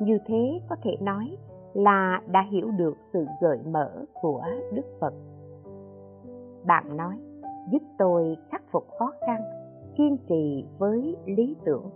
như 0.00 0.18
thế 0.26 0.60
có 0.68 0.76
thể 0.82 0.90
nói 1.00 1.36
là 1.74 2.20
đã 2.26 2.42
hiểu 2.50 2.70
được 2.70 2.96
sự 3.12 3.26
gợi 3.40 3.58
mở 3.70 4.04
của 4.22 4.42
đức 4.72 4.84
phật. 5.00 5.14
Bạn 6.66 6.96
nói, 6.96 7.14
giúp 7.70 7.82
tôi 7.98 8.36
khắc 8.50 8.62
phục 8.72 8.84
khó 8.98 9.12
khăn, 9.26 9.40
kiên 9.96 10.16
trì 10.28 10.64
với 10.78 11.16
lý 11.26 11.56
tưởng. 11.64 11.90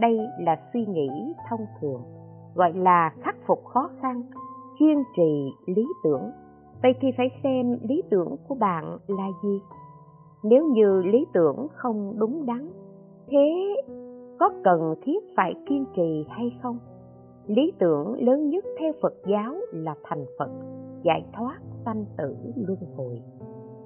Đây 0.00 0.18
là 0.38 0.56
suy 0.72 0.86
nghĩ 0.86 1.34
thông 1.50 1.66
thường, 1.80 2.02
gọi 2.54 2.72
là 2.72 3.14
khắc 3.20 3.36
phục 3.46 3.64
khó 3.64 3.90
khăn, 4.00 4.22
kiên 4.78 5.02
trì 5.16 5.52
lý 5.66 5.86
tưởng. 6.04 6.30
Vậy 6.82 6.92
thì 7.00 7.08
phải 7.16 7.26
xem 7.42 7.78
lý 7.82 8.02
tưởng 8.10 8.36
của 8.48 8.54
bạn 8.54 8.98
là 9.06 9.28
gì? 9.42 9.60
Nếu 10.42 10.64
như 10.66 11.02
lý 11.02 11.26
tưởng 11.32 11.66
không 11.74 12.14
đúng 12.18 12.46
đắn, 12.46 12.68
thế 13.30 13.76
có 14.40 14.50
cần 14.64 14.94
thiết 15.02 15.18
phải 15.36 15.54
kiên 15.68 15.84
trì 15.96 16.26
hay 16.28 16.58
không? 16.62 16.78
Lý 17.46 17.72
tưởng 17.78 18.24
lớn 18.24 18.48
nhất 18.48 18.64
theo 18.80 18.92
phật 19.02 19.14
giáo 19.26 19.54
là 19.72 19.94
thành 20.02 20.24
phật, 20.38 20.50
giải 21.02 21.24
thoát 21.32 21.58
sanh 21.84 22.04
tử 22.18 22.36
luân 22.56 22.78
hồi. 22.96 23.22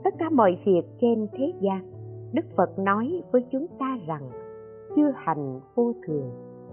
Tất 0.05 0.15
cả 0.19 0.31
mọi 0.31 0.59
việc 0.67 0.83
trên 1.01 1.27
thế 1.33 1.53
gian, 1.61 1.93
đức 2.33 2.45
phật 2.57 2.79
nói 2.79 3.23
với 3.33 3.45
chúng 3.51 3.67
ta 3.79 3.99
rằng, 4.07 4.31
chư 4.97 5.03
hành 5.15 5.61
vô 5.75 5.93
thường, 6.07 6.31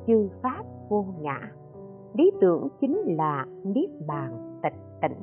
chư 0.07 0.29
pháp 0.41 0.63
vô 0.89 1.05
ngã. 1.21 1.51
Lý 2.13 2.31
tưởng 2.41 2.67
chính 2.81 2.97
là 3.05 3.45
niết 3.63 3.89
bàn 4.07 4.59
tịch 4.63 4.79
tỉnh. 5.01 5.17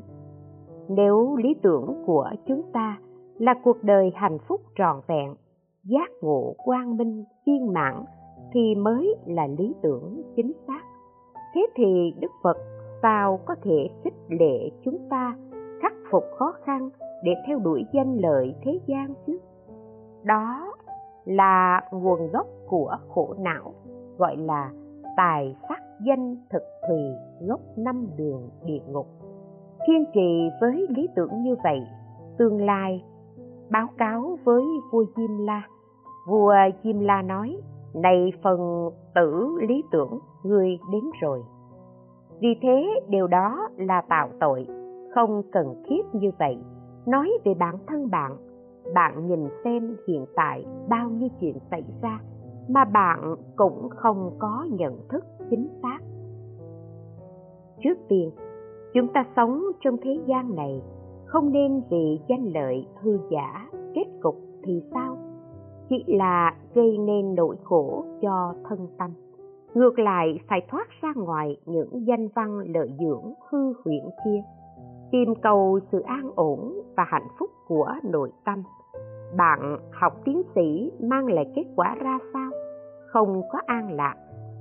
Nếu 0.88 1.36
lý 1.36 1.54
tưởng 1.62 2.02
của 2.06 2.30
chúng 2.46 2.62
ta 2.72 2.98
là 3.38 3.54
cuộc 3.64 3.76
đời 3.82 4.12
hạnh 4.14 4.38
phúc 4.48 4.60
trọn 4.78 4.96
vẹn, 5.06 5.34
giác 5.84 6.10
ngộ 6.22 6.54
quang 6.64 6.96
minh 6.96 7.24
viên 7.46 7.72
mãn, 7.72 8.04
thì 8.52 8.74
mới 8.74 9.14
là 9.26 9.46
lý 9.58 9.74
tưởng 9.82 10.22
chính 10.36 10.52
xác 10.66 10.82
thế 11.54 11.66
thì 11.74 12.14
đức 12.20 12.30
phật 12.42 12.56
sao 13.02 13.40
có 13.44 13.54
thể 13.62 13.88
khích 14.04 14.14
lệ 14.28 14.70
chúng 14.84 14.98
ta 15.10 15.36
khắc 15.82 15.92
phục 16.10 16.24
khó 16.38 16.54
khăn 16.64 16.90
để 17.24 17.32
theo 17.46 17.58
đuổi 17.58 17.84
danh 17.92 18.16
lợi 18.16 18.54
thế 18.64 18.80
gian 18.86 19.14
chứ 19.26 19.38
đó 20.22 20.72
là 21.24 21.82
nguồn 21.92 22.30
gốc 22.32 22.46
của 22.68 22.96
khổ 23.08 23.34
não 23.38 23.74
gọi 24.18 24.36
là 24.36 24.70
tài 25.16 25.56
sắc 25.68 25.82
danh 26.06 26.36
thực 26.50 26.62
thùy 26.88 27.00
gốc 27.40 27.60
năm 27.76 28.06
đường 28.16 28.48
địa 28.64 28.80
ngục 28.88 29.06
kiên 29.86 30.04
trì 30.14 30.48
với 30.60 30.86
lý 30.88 31.08
tưởng 31.16 31.42
như 31.42 31.56
vậy 31.64 31.80
tương 32.38 32.64
lai 32.64 33.04
báo 33.70 33.86
cáo 33.98 34.38
với 34.44 34.62
vua 34.92 35.04
Diêm 35.16 35.38
La. 35.38 35.62
Vua 36.26 36.54
Diêm 36.82 37.00
La 37.00 37.22
nói, 37.22 37.56
này 37.94 38.32
phần 38.42 38.90
tử 39.14 39.58
lý 39.68 39.84
tưởng, 39.90 40.18
ngươi 40.42 40.78
đến 40.92 41.04
rồi. 41.20 41.42
Vì 42.40 42.48
thế 42.62 43.00
điều 43.08 43.26
đó 43.26 43.68
là 43.76 44.00
tạo 44.08 44.28
tội, 44.40 44.66
không 45.14 45.42
cần 45.52 45.82
thiết 45.86 46.02
như 46.12 46.30
vậy. 46.38 46.58
Nói 47.06 47.30
về 47.44 47.54
bản 47.54 47.74
thân 47.86 48.10
bạn, 48.10 48.36
bạn 48.94 49.26
nhìn 49.26 49.48
xem 49.64 49.96
hiện 50.08 50.26
tại 50.36 50.66
bao 50.88 51.10
nhiêu 51.10 51.28
chuyện 51.40 51.56
xảy 51.70 51.84
ra 52.02 52.20
mà 52.68 52.84
bạn 52.84 53.34
cũng 53.56 53.88
không 53.88 54.30
có 54.38 54.66
nhận 54.70 54.98
thức 55.08 55.24
chính 55.50 55.68
xác. 55.82 55.98
Trước 57.80 57.98
tiên, 58.08 58.30
chúng 58.94 59.08
ta 59.08 59.24
sống 59.36 59.62
trong 59.80 59.96
thế 60.02 60.18
gian 60.26 60.54
này 60.54 60.82
không 61.26 61.52
nên 61.52 61.82
vì 61.90 62.20
danh 62.28 62.44
lợi 62.54 62.86
hư 63.02 63.18
giả 63.30 63.68
kết 63.94 64.06
cục 64.22 64.36
thì 64.62 64.82
sao 64.94 65.16
chỉ 65.88 66.04
là 66.06 66.54
gây 66.74 66.98
nên 66.98 67.34
nỗi 67.34 67.56
khổ 67.62 68.04
cho 68.22 68.54
thân 68.68 68.78
tâm 68.98 69.10
ngược 69.74 69.98
lại, 69.98 70.40
phải 70.48 70.66
thoát 70.68 70.88
ra 71.00 71.12
ngoài 71.16 71.56
những 71.66 72.06
danh 72.06 72.28
văn 72.34 72.58
lợi 72.74 72.90
dưỡng 73.00 73.34
hư 73.50 73.72
huyễn 73.84 74.04
kia, 74.24 74.42
tìm 75.10 75.34
cầu 75.42 75.78
sự 75.92 76.00
an 76.00 76.30
ổn 76.34 76.82
và 76.96 77.04
hạnh 77.06 77.28
phúc 77.38 77.50
của 77.66 77.94
nội 78.02 78.30
tâm. 78.44 78.62
Bạn 79.36 79.78
học 79.92 80.12
tiến 80.24 80.42
sĩ 80.54 80.92
mang 81.00 81.26
lại 81.26 81.44
kết 81.54 81.64
quả 81.76 81.94
ra 82.00 82.18
sao? 82.32 82.50
Không 83.06 83.42
có 83.52 83.58
an 83.66 83.92
lạc, 83.92 84.14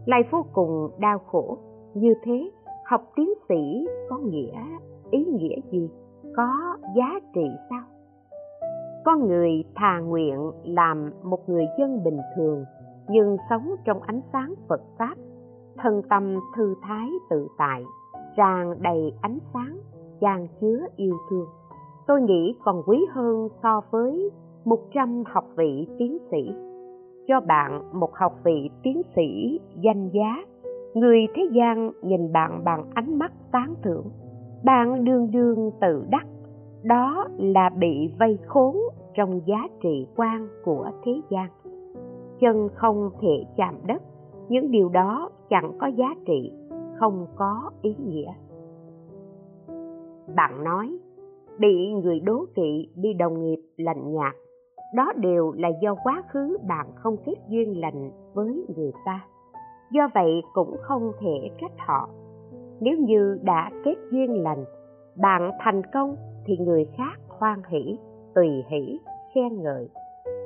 lại 0.05 0.21
vô 0.31 0.45
cùng 0.53 0.89
đau 0.99 1.19
khổ. 1.19 1.57
Như 1.93 2.13
thế, 2.23 2.51
học 2.85 3.11
tiến 3.15 3.33
sĩ 3.49 3.87
có 4.09 4.17
nghĩa, 4.17 4.55
ý 5.11 5.25
nghĩa 5.25 5.55
gì? 5.71 5.89
Có 6.35 6.77
giá 6.95 7.19
trị 7.33 7.47
sao? 7.69 7.83
Con 9.05 9.27
người 9.27 9.63
thà 9.75 9.99
nguyện 9.99 10.51
làm 10.63 11.11
một 11.23 11.49
người 11.49 11.65
dân 11.79 12.03
bình 12.03 12.19
thường 12.35 12.65
nhưng 13.09 13.37
sống 13.49 13.75
trong 13.85 14.01
ánh 14.01 14.21
sáng 14.33 14.53
phật 14.67 14.81
pháp, 14.97 15.15
thân 15.77 16.01
tâm 16.09 16.35
thư 16.55 16.75
thái 16.81 17.09
tự 17.29 17.47
tại, 17.57 17.83
tràn 18.37 18.73
đầy 18.81 19.13
ánh 19.21 19.39
sáng 19.53 19.77
chan 20.21 20.47
chứa 20.61 20.85
yêu 20.95 21.17
thương. 21.29 21.47
Tôi 22.07 22.21
nghĩ 22.21 22.55
còn 22.63 22.83
quý 22.85 23.05
hơn 23.11 23.47
so 23.63 23.81
với 23.91 24.31
một 24.65 24.79
trăm 24.93 25.23
học 25.27 25.45
vị 25.57 25.87
tiến 25.97 26.17
sĩ. 26.31 26.51
Cho 27.27 27.39
bạn 27.39 27.99
một 27.99 28.15
học 28.15 28.33
vị 28.43 28.69
tiến 28.83 29.01
sĩ 29.15 29.59
danh 29.81 30.09
giá, 30.09 30.43
người 30.93 31.27
thế 31.35 31.43
gian 31.51 31.91
nhìn 32.01 32.33
bạn 32.33 32.61
bằng 32.63 32.83
ánh 32.93 33.19
mắt 33.19 33.31
tán 33.51 33.75
thưởng. 33.83 34.05
Bạn 34.63 35.05
đương 35.05 35.31
đương 35.31 35.71
tự 35.81 36.03
đắc, 36.09 36.27
đó 36.83 37.27
là 37.37 37.69
bị 37.69 38.13
vây 38.19 38.39
khốn 38.47 38.77
trong 39.15 39.41
giá 39.45 39.67
trị 39.83 40.07
quan 40.15 40.47
của 40.65 40.91
thế 41.05 41.21
gian 41.29 41.47
chân 42.39 42.69
không 42.73 43.09
thể 43.21 43.45
chạm 43.57 43.75
đất. 43.87 44.01
Những 44.49 44.71
điều 44.71 44.89
đó 44.89 45.29
chẳng 45.49 45.77
có 45.79 45.87
giá 45.87 46.15
trị, 46.25 46.51
không 46.99 47.27
có 47.35 47.71
ý 47.81 47.95
nghĩa. 48.05 48.33
Bạn 50.35 50.63
nói, 50.63 50.97
bị 51.59 51.93
người 51.93 52.19
đố 52.19 52.45
kỵ, 52.55 52.89
bị 52.95 53.13
đồng 53.13 53.41
nghiệp 53.41 53.59
lạnh 53.77 54.13
nhạt, 54.13 54.35
đó 54.95 55.13
đều 55.15 55.51
là 55.51 55.69
do 55.81 55.95
quá 56.03 56.23
khứ 56.29 56.57
bạn 56.67 56.87
không 56.95 57.17
kết 57.25 57.35
duyên 57.47 57.79
lành 57.79 58.11
với 58.33 58.65
người 58.75 58.91
ta. 59.05 59.25
Do 59.91 60.09
vậy 60.13 60.41
cũng 60.53 60.75
không 60.81 61.11
thể 61.19 61.49
trách 61.61 61.71
họ. 61.87 62.09
Nếu 62.79 62.97
như 62.97 63.39
đã 63.43 63.71
kết 63.85 63.95
duyên 64.11 64.43
lành, 64.43 64.65
bạn 65.15 65.51
thành 65.59 65.81
công 65.93 66.15
thì 66.45 66.57
người 66.57 66.85
khác 66.97 67.19
hoan 67.27 67.61
hỷ, 67.69 67.97
tùy 68.35 68.63
hỷ, 68.67 68.99
khen 69.33 69.61
ngợi 69.63 69.89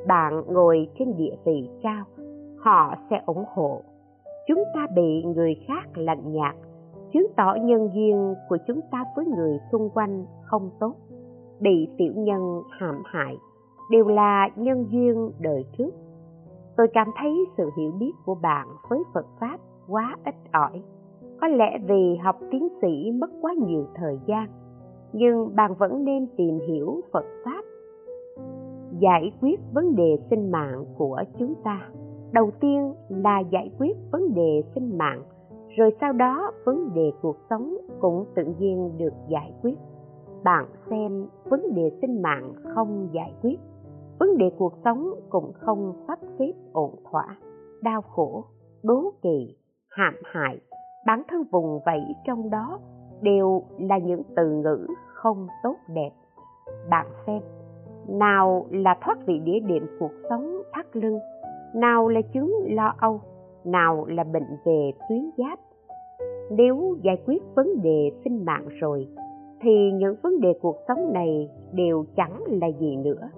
bạn 0.08 0.44
ngồi 0.48 0.88
trên 1.00 1.18
địa 1.18 1.36
vị 1.46 1.70
cao, 1.84 2.06
họ 2.58 2.96
sẽ 3.10 3.22
ủng 3.26 3.44
hộ. 3.54 3.82
Chúng 4.48 4.64
ta 4.74 4.88
bị 4.96 5.24
người 5.24 5.56
khác 5.68 5.98
lạnh 5.98 6.32
nhạt, 6.32 6.56
chứng 7.14 7.28
tỏ 7.38 7.56
nhân 7.62 7.90
duyên 7.94 8.36
của 8.50 8.58
chúng 8.68 8.80
ta 8.92 9.04
với 9.16 9.26
người 9.26 9.60
xung 9.72 9.90
quanh 9.90 10.26
không 10.44 10.70
tốt, 10.80 10.96
bị 11.60 11.88
tiểu 11.98 12.14
nhân 12.16 12.62
hãm 12.70 13.02
hại, 13.06 13.38
đều 13.92 14.08
là 14.08 14.50
nhân 14.56 14.86
duyên 14.90 15.32
đời 15.40 15.66
trước. 15.78 15.92
Tôi 16.78 16.88
cảm 16.94 17.08
thấy 17.20 17.46
sự 17.58 17.70
hiểu 17.78 17.92
biết 18.00 18.12
của 18.26 18.36
bạn 18.36 18.68
với 18.90 19.00
phật 19.14 19.26
pháp 19.40 19.58
quá 19.88 20.16
ít 20.26 20.36
ỏi. 20.52 20.82
Có 21.42 21.48
lẽ 21.48 21.78
vì 21.88 22.16
học 22.16 22.40
tiến 22.52 22.68
sĩ 22.82 23.12
mất 23.12 23.30
quá 23.42 23.54
nhiều 23.68 23.86
thời 23.96 24.20
gian, 24.26 24.48
nhưng 25.14 25.56
bạn 25.56 25.74
vẫn 25.74 26.06
nên 26.06 26.28
tìm 26.38 26.60
hiểu 26.68 27.02
phật 27.14 27.26
pháp 27.46 27.63
giải 29.00 29.32
quyết 29.42 29.60
vấn 29.74 29.96
đề 29.96 30.18
sinh 30.30 30.52
mạng 30.52 30.86
của 30.98 31.24
chúng 31.40 31.54
ta. 31.64 31.90
Đầu 32.32 32.52
tiên 32.60 32.94
là 33.10 33.40
giải 33.40 33.72
quyết 33.80 33.98
vấn 34.12 34.34
đề 34.34 34.64
sinh 34.76 34.98
mạng, 34.98 35.24
rồi 35.78 35.96
sau 36.02 36.14
đó 36.14 36.52
vấn 36.66 36.94
đề 36.94 37.12
cuộc 37.22 37.38
sống 37.50 37.78
cũng 38.00 38.26
tự 38.36 38.44
nhiên 38.60 38.92
được 38.98 39.14
giải 39.30 39.54
quyết. 39.62 39.76
Bạn 40.44 40.66
xem 40.90 41.28
vấn 41.44 41.74
đề 41.76 41.92
sinh 42.02 42.22
mạng 42.22 42.54
không 42.76 43.10
giải 43.12 43.34
quyết, 43.42 43.60
vấn 44.20 44.38
đề 44.38 44.52
cuộc 44.58 44.74
sống 44.86 45.14
cũng 45.30 45.52
không 45.60 45.94
sắp 46.08 46.20
xếp 46.40 46.54
ổn 46.74 46.96
thỏa. 47.12 47.38
Đau 47.82 48.02
khổ, 48.02 48.44
đố 48.84 49.14
kỵ, 49.22 49.56
hãm 49.90 50.14
hại, 50.24 50.60
bản 51.06 51.22
thân 51.28 51.44
vùng 51.52 51.80
vẫy 51.86 52.02
trong 52.26 52.50
đó 52.50 52.80
đều 53.22 53.64
là 53.80 53.98
những 53.98 54.22
từ 54.36 54.50
ngữ 54.50 54.88
không 55.14 55.48
tốt 55.64 55.76
đẹp. 55.88 56.12
Bạn 56.90 57.08
xem 57.26 57.42
nào 58.08 58.66
là 58.70 58.98
thoát 59.02 59.26
vị 59.26 59.40
đĩa 59.40 59.60
đệm 59.60 59.86
cuộc 60.00 60.12
sống 60.30 60.62
thắt 60.72 60.96
lưng, 60.96 61.20
nào 61.76 62.08
là 62.08 62.22
chứng 62.34 62.54
lo 62.70 62.94
âu, 62.98 63.22
nào 63.64 64.06
là 64.06 64.24
bệnh 64.24 64.58
về 64.66 64.92
tuyến 65.10 65.30
giáp. 65.38 65.60
Nếu 66.52 66.98
giải 67.02 67.18
quyết 67.26 67.44
vấn 67.56 67.82
đề 67.82 68.12
sinh 68.24 68.46
mạng 68.46 68.68
rồi, 68.70 69.08
thì 69.62 69.92
những 69.94 70.16
vấn 70.24 70.40
đề 70.40 70.54
cuộc 70.62 70.76
sống 70.88 71.14
này 71.14 71.50
đều 71.74 72.06
chẳng 72.16 72.44
là 72.48 72.68
gì 72.80 72.96
nữa. 72.96 73.30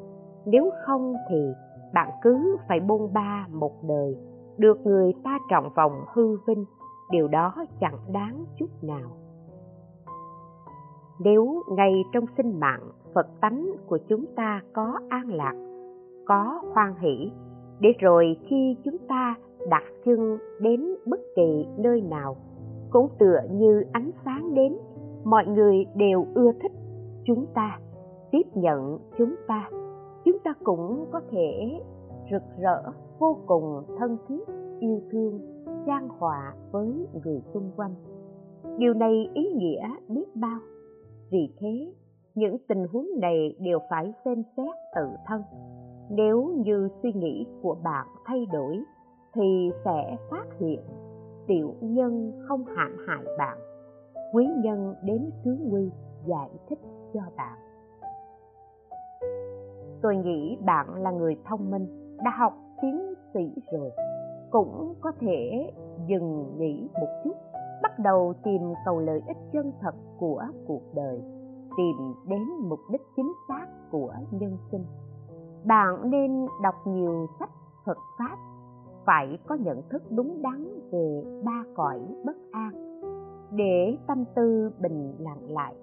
Nếu 0.45 0.71
không 0.85 1.15
thì 1.29 1.53
bạn 1.93 2.09
cứ 2.21 2.57
phải 2.67 2.79
bôn 2.79 3.13
ba 3.13 3.47
một 3.51 3.83
đời, 3.83 4.17
được 4.57 4.85
người 4.85 5.13
ta 5.23 5.39
trọng 5.49 5.69
vòng 5.75 5.91
hư 6.13 6.37
vinh, 6.47 6.65
điều 7.11 7.27
đó 7.27 7.53
chẳng 7.79 7.97
đáng 8.13 8.45
chút 8.59 8.69
nào. 8.81 9.09
Nếu 11.19 11.63
ngay 11.71 12.03
trong 12.13 12.25
sinh 12.37 12.59
mạng 12.59 12.81
phật 13.15 13.27
tánh 13.41 13.71
của 13.87 13.97
chúng 14.07 14.25
ta 14.35 14.61
có 14.73 14.99
an 15.09 15.27
lạc, 15.27 15.55
có 16.25 16.61
hoan 16.73 16.93
hỷ, 16.99 17.31
để 17.79 17.89
rồi 17.99 18.37
khi 18.47 18.75
chúng 18.85 18.97
ta 19.07 19.35
đặt 19.69 19.83
chân 20.05 20.37
đến 20.59 20.85
bất 21.05 21.19
kỳ 21.35 21.65
nơi 21.77 22.01
nào, 22.01 22.35
cũng 22.89 23.09
tựa 23.19 23.39
như 23.51 23.83
ánh 23.91 24.11
sáng 24.25 24.53
đến, 24.53 24.77
mọi 25.23 25.45
người 25.45 25.85
đều 25.95 26.25
ưa 26.35 26.51
thích 26.61 26.71
chúng 27.25 27.45
ta, 27.53 27.79
tiếp 28.31 28.43
nhận 28.53 28.99
chúng 29.17 29.35
ta. 29.47 29.69
Chúng 30.25 30.39
ta 30.43 30.53
cũng 30.63 31.05
có 31.11 31.21
thể 31.31 31.79
rực 32.31 32.43
rỡ 32.59 32.91
vô 33.19 33.37
cùng 33.45 33.83
thân 33.97 34.17
thiết, 34.27 34.43
yêu 34.79 35.01
thương, 35.11 35.39
trang 35.85 36.09
hòa 36.09 36.53
với 36.71 37.07
người 37.23 37.41
xung 37.53 37.71
quanh. 37.75 37.95
Điều 38.77 38.93
này 38.93 39.29
ý 39.33 39.53
nghĩa 39.53 39.89
biết 40.07 40.35
bao. 40.35 40.59
Vì 41.31 41.49
thế 41.59 41.91
những 42.35 42.57
tình 42.67 42.87
huống 42.87 43.07
này 43.21 43.55
đều 43.59 43.79
phải 43.89 44.13
xem 44.25 44.43
xét 44.57 44.75
tự 44.95 45.07
thân. 45.25 45.41
Nếu 46.09 46.53
như 46.65 46.89
suy 47.03 47.13
nghĩ 47.13 47.47
của 47.61 47.75
bạn 47.83 48.07
thay 48.25 48.45
đổi, 48.53 48.79
thì 49.33 49.71
sẽ 49.85 50.17
phát 50.31 50.45
hiện 50.59 50.79
tiểu 51.47 51.73
nhân 51.81 52.31
không 52.47 52.65
hãm 52.65 52.97
hại 53.07 53.23
bạn. 53.37 53.57
Quý 54.33 54.47
nhân 54.63 54.95
đến 55.03 55.29
cứu 55.43 55.55
nguy 55.61 55.91
giải 56.25 56.49
thích 56.69 56.79
cho 57.13 57.21
bạn. 57.37 57.57
Tôi 60.01 60.15
nghĩ 60.15 60.57
bạn 60.65 60.95
là 60.95 61.11
người 61.11 61.37
thông 61.45 61.71
minh, 61.71 62.17
đã 62.23 62.31
học 62.37 62.53
tiến 62.81 63.13
sĩ 63.33 63.53
rồi, 63.71 63.91
cũng 64.51 64.93
có 65.01 65.11
thể 65.19 65.71
dừng 66.07 66.55
nghĩ 66.57 66.89
một 66.93 67.21
chút, 67.23 67.33
bắt 67.83 67.99
đầu 67.99 68.33
tìm 68.43 68.61
cầu 68.85 68.99
lợi 68.99 69.21
ích 69.27 69.37
chân 69.51 69.71
thật 69.81 69.95
của 70.19 70.43
cuộc 70.67 70.81
đời 70.95 71.34
tìm 71.77 72.13
đến 72.27 72.43
mục 72.69 72.79
đích 72.91 73.01
chính 73.15 73.33
xác 73.47 73.67
của 73.91 74.13
nhân 74.31 74.57
sinh. 74.71 74.85
Bạn 75.65 76.09
nên 76.09 76.47
đọc 76.63 76.75
nhiều 76.85 77.27
sách 77.39 77.49
phật 77.85 77.97
pháp, 78.19 78.37
phải 79.05 79.39
có 79.47 79.55
nhận 79.55 79.81
thức 79.89 80.03
đúng 80.09 80.41
đắn 80.41 80.79
về 80.91 81.23
ba 81.45 81.63
cõi 81.75 81.99
bất 82.25 82.35
an. 82.51 82.71
Để 83.51 83.97
tâm 84.07 84.23
tư 84.35 84.71
bình 84.79 85.13
lặng 85.19 85.49
lại, 85.49 85.75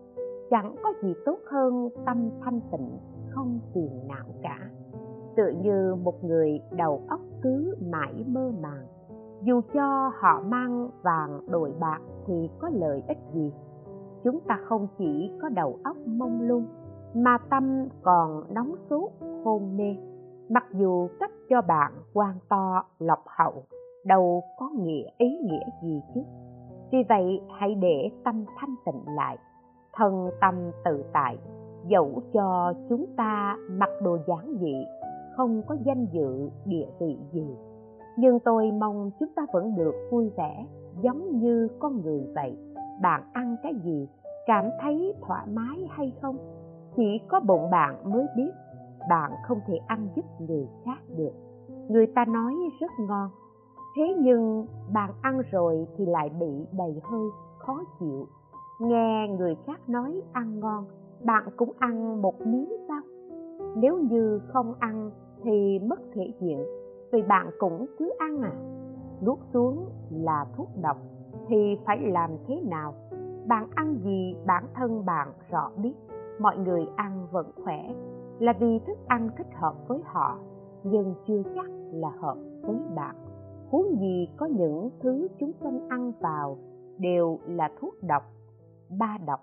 chẳng 0.51 0.77
có 0.83 0.93
gì 1.03 1.15
tốt 1.25 1.39
hơn 1.51 1.89
tâm 2.07 2.31
thanh 2.45 2.61
tịnh 2.73 2.99
không 3.31 3.61
phiền 3.75 4.09
não 4.09 4.27
cả. 4.43 4.59
Tựa 5.37 5.51
như 5.63 5.95
một 6.03 6.25
người 6.25 6.61
đầu 6.77 7.03
óc 7.09 7.21
cứ 7.43 7.75
mãi 7.93 8.25
mơ 8.27 8.53
màng, 8.63 8.87
dù 9.43 9.61
cho 9.75 10.13
họ 10.21 10.43
mang 10.47 10.91
vàng 11.03 11.41
đổi 11.51 11.73
bạc 11.81 12.01
thì 12.27 12.51
có 12.59 12.71
lợi 12.73 13.03
ích 13.09 13.19
gì? 13.35 13.53
Chúng 14.25 14.41
ta 14.41 14.59
không 14.65 14.87
chỉ 14.99 15.33
có 15.43 15.49
đầu 15.49 15.79
óc 15.85 15.97
mông 16.07 16.41
lung, 16.41 16.67
mà 17.15 17.39
tâm 17.51 17.89
còn 18.03 18.55
nóng 18.55 18.75
sốt 18.91 19.11
hôn 19.45 19.77
mê. 19.77 19.97
Mặc 20.49 20.65
dù 20.73 21.09
cách 21.21 21.31
cho 21.49 21.63
bạn 21.63 21.93
quan 22.15 22.35
to 22.49 22.85
lọc 22.99 23.25
hậu, 23.27 23.63
đâu 24.05 24.43
có 24.59 24.71
nghĩa 24.79 25.05
ý 25.19 25.39
nghĩa 25.43 25.65
gì 25.83 26.01
chứ. 26.15 26.21
Vì 26.93 26.99
vậy, 27.09 27.41
hãy 27.59 27.75
để 27.75 28.11
tâm 28.25 28.45
thanh 28.57 28.75
tịnh 28.87 29.15
lại, 29.17 29.39
thân 29.93 30.31
tâm 30.41 30.55
tự 30.85 31.05
tại, 31.13 31.39
dẫu 31.89 32.23
cho 32.33 32.73
chúng 32.89 33.07
ta 33.17 33.57
mặc 33.71 33.91
đồ 34.03 34.19
giản 34.27 34.57
dị, 34.61 34.75
không 35.37 35.63
có 35.67 35.77
danh 35.85 36.07
dự, 36.13 36.51
địa 36.65 36.87
vị 37.01 37.19
gì. 37.33 37.47
Nhưng 38.19 38.41
tôi 38.41 38.71
mong 38.73 39.11
chúng 39.21 39.29
ta 39.37 39.47
vẫn 39.53 39.75
được 39.77 39.95
vui 40.11 40.31
vẻ, 40.37 40.67
giống 41.01 41.41
như 41.41 41.69
con 41.79 42.03
người 42.03 42.27
vậy 42.35 42.57
bạn 43.03 43.23
ăn 43.33 43.57
cái 43.63 43.75
gì, 43.85 44.09
cảm 44.47 44.65
thấy 44.81 45.15
thoải 45.21 45.47
mái 45.47 45.89
hay 45.91 46.13
không? 46.23 46.37
Chỉ 46.97 47.21
có 47.29 47.41
bụng 47.41 47.71
bạn 47.71 48.13
mới 48.13 48.27
biết, 48.37 48.53
bạn 49.11 49.33
không 49.45 49.61
thể 49.67 49.79
ăn 49.87 50.09
giúp 50.17 50.25
người 50.41 50.69
khác 50.85 50.99
được. 51.17 51.33
Người 51.89 52.07
ta 52.07 52.25
nói 52.25 52.55
rất 52.81 52.91
ngon, 52.99 53.31
thế 53.97 54.17
nhưng 54.19 54.67
bạn 54.93 55.11
ăn 55.23 55.43
rồi 55.51 55.87
thì 55.97 56.07
lại 56.07 56.29
bị 56.29 56.67
đầy 56.79 57.01
hơi, 57.03 57.29
khó 57.59 57.81
chịu. 58.01 58.27
Nghe 58.81 59.29
người 59.39 59.57
khác 59.67 59.81
nói 59.89 60.23
ăn 60.33 60.61
ngon, 60.61 60.85
bạn 61.25 61.45
cũng 61.57 61.73
ăn 61.79 62.23
một 62.23 62.41
miếng 62.41 62.73
sao? 62.89 63.01
Nếu 63.77 63.99
như 63.99 64.41
không 64.49 64.75
ăn 64.79 65.11
thì 65.45 65.79
mất 65.79 66.01
thể 66.15 66.33
diện, 66.41 66.65
vì 67.13 67.23
bạn 67.23 67.51
cũng 67.59 67.87
cứ 67.99 68.13
ăn 68.19 68.43
à? 68.43 68.53
Nuốt 69.27 69.39
xuống 69.53 69.89
là 70.11 70.47
thuốc 70.57 70.69
độc 70.83 70.97
thì 71.49 71.77
phải 71.85 71.99
làm 72.01 72.31
thế 72.49 72.61
nào? 72.71 72.95
Bạn 73.47 73.69
ăn 73.75 73.99
gì? 74.05 74.37
Bản 74.47 74.65
thân 74.75 75.05
bạn 75.05 75.29
rõ 75.51 75.71
biết. 75.77 75.95
Mọi 76.41 76.57
người 76.57 76.87
ăn 76.97 77.27
vẫn 77.31 77.51
khỏe. 77.65 77.95
Là 78.39 78.53
vì 78.53 78.79
thức 78.87 78.99
ăn 79.07 79.29
thích 79.37 79.47
hợp 79.55 79.75
với 79.89 79.99
họ, 80.05 80.39
nhưng 80.83 81.15
chưa 81.27 81.43
chắc 81.55 81.67
là 81.93 82.11
hợp 82.21 82.37
với 82.63 82.77
bạn. 82.97 83.17
Huống 83.71 84.01
gì 84.01 84.29
có 84.37 84.47
những 84.47 84.91
thứ 85.01 85.29
chúng 85.39 85.53
sanh 85.63 85.89
ăn 85.89 86.13
vào 86.21 86.59
đều 86.99 87.39
là 87.47 87.71
thuốc 87.81 87.95
độc, 88.03 88.23
ba 88.99 89.19
độc, 89.27 89.41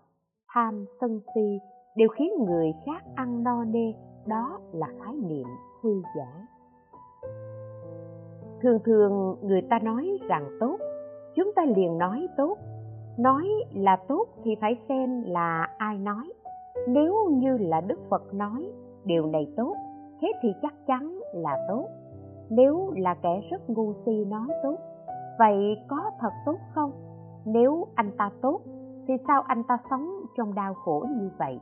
tham, 0.53 0.85
sân 1.01 1.19
si, 1.35 1.59
đều 1.95 2.09
khiến 2.09 2.31
người 2.45 2.73
khác 2.85 3.03
ăn 3.15 3.43
no 3.43 3.63
nê. 3.63 3.93
Đó 4.27 4.59
là 4.71 4.87
khái 4.99 5.15
niệm 5.15 5.47
hư 5.81 6.01
giả 6.15 6.47
thường 8.61 8.79
thường 8.85 9.35
người 9.41 9.61
ta 9.69 9.79
nói 9.79 10.19
rằng 10.27 10.57
tốt 10.59 10.77
chúng 11.35 11.51
ta 11.55 11.65
liền 11.65 11.97
nói 11.97 12.27
tốt. 12.37 12.57
Nói 13.17 13.47
là 13.73 13.95
tốt 14.07 14.25
thì 14.43 14.55
phải 14.61 14.77
xem 14.89 15.23
là 15.25 15.67
ai 15.77 15.97
nói. 15.97 16.33
Nếu 16.87 17.29
như 17.31 17.57
là 17.57 17.81
đức 17.81 17.99
phật 18.09 18.33
nói, 18.33 18.71
điều 19.05 19.25
này 19.25 19.53
tốt, 19.57 19.75
thế 20.21 20.27
thì 20.41 20.49
chắc 20.61 20.73
chắn 20.87 21.19
là 21.33 21.65
tốt. 21.67 21.85
Nếu 22.49 22.91
là 22.95 23.13
kẻ 23.13 23.41
rất 23.51 23.69
ngu 23.69 23.93
si 24.05 24.25
nói 24.25 24.47
tốt, 24.63 24.75
vậy 25.39 25.77
có 25.87 26.11
thật 26.19 26.31
tốt 26.45 26.57
không? 26.73 26.91
Nếu 27.45 27.87
anh 27.95 28.11
ta 28.17 28.31
tốt, 28.41 28.61
thì 29.07 29.13
sao 29.27 29.41
anh 29.47 29.63
ta 29.63 29.77
sống 29.89 30.09
trong 30.37 30.55
đau 30.55 30.73
khổ 30.73 31.05
như 31.09 31.29
vậy? 31.37 31.59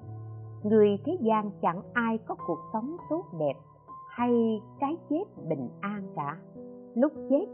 Người 0.63 0.97
thế 1.05 1.17
gian 1.21 1.51
chẳng 1.61 1.81
ai 1.93 2.17
có 2.17 2.35
cuộc 2.47 2.59
sống 2.73 2.97
tốt 3.09 3.23
đẹp 3.39 3.53
hay 4.09 4.61
cái 4.79 4.97
chết 5.09 5.23
bình 5.49 5.69
an 5.81 6.01
cả. 6.15 6.37
Lúc 6.95 7.11
chết 7.29 7.45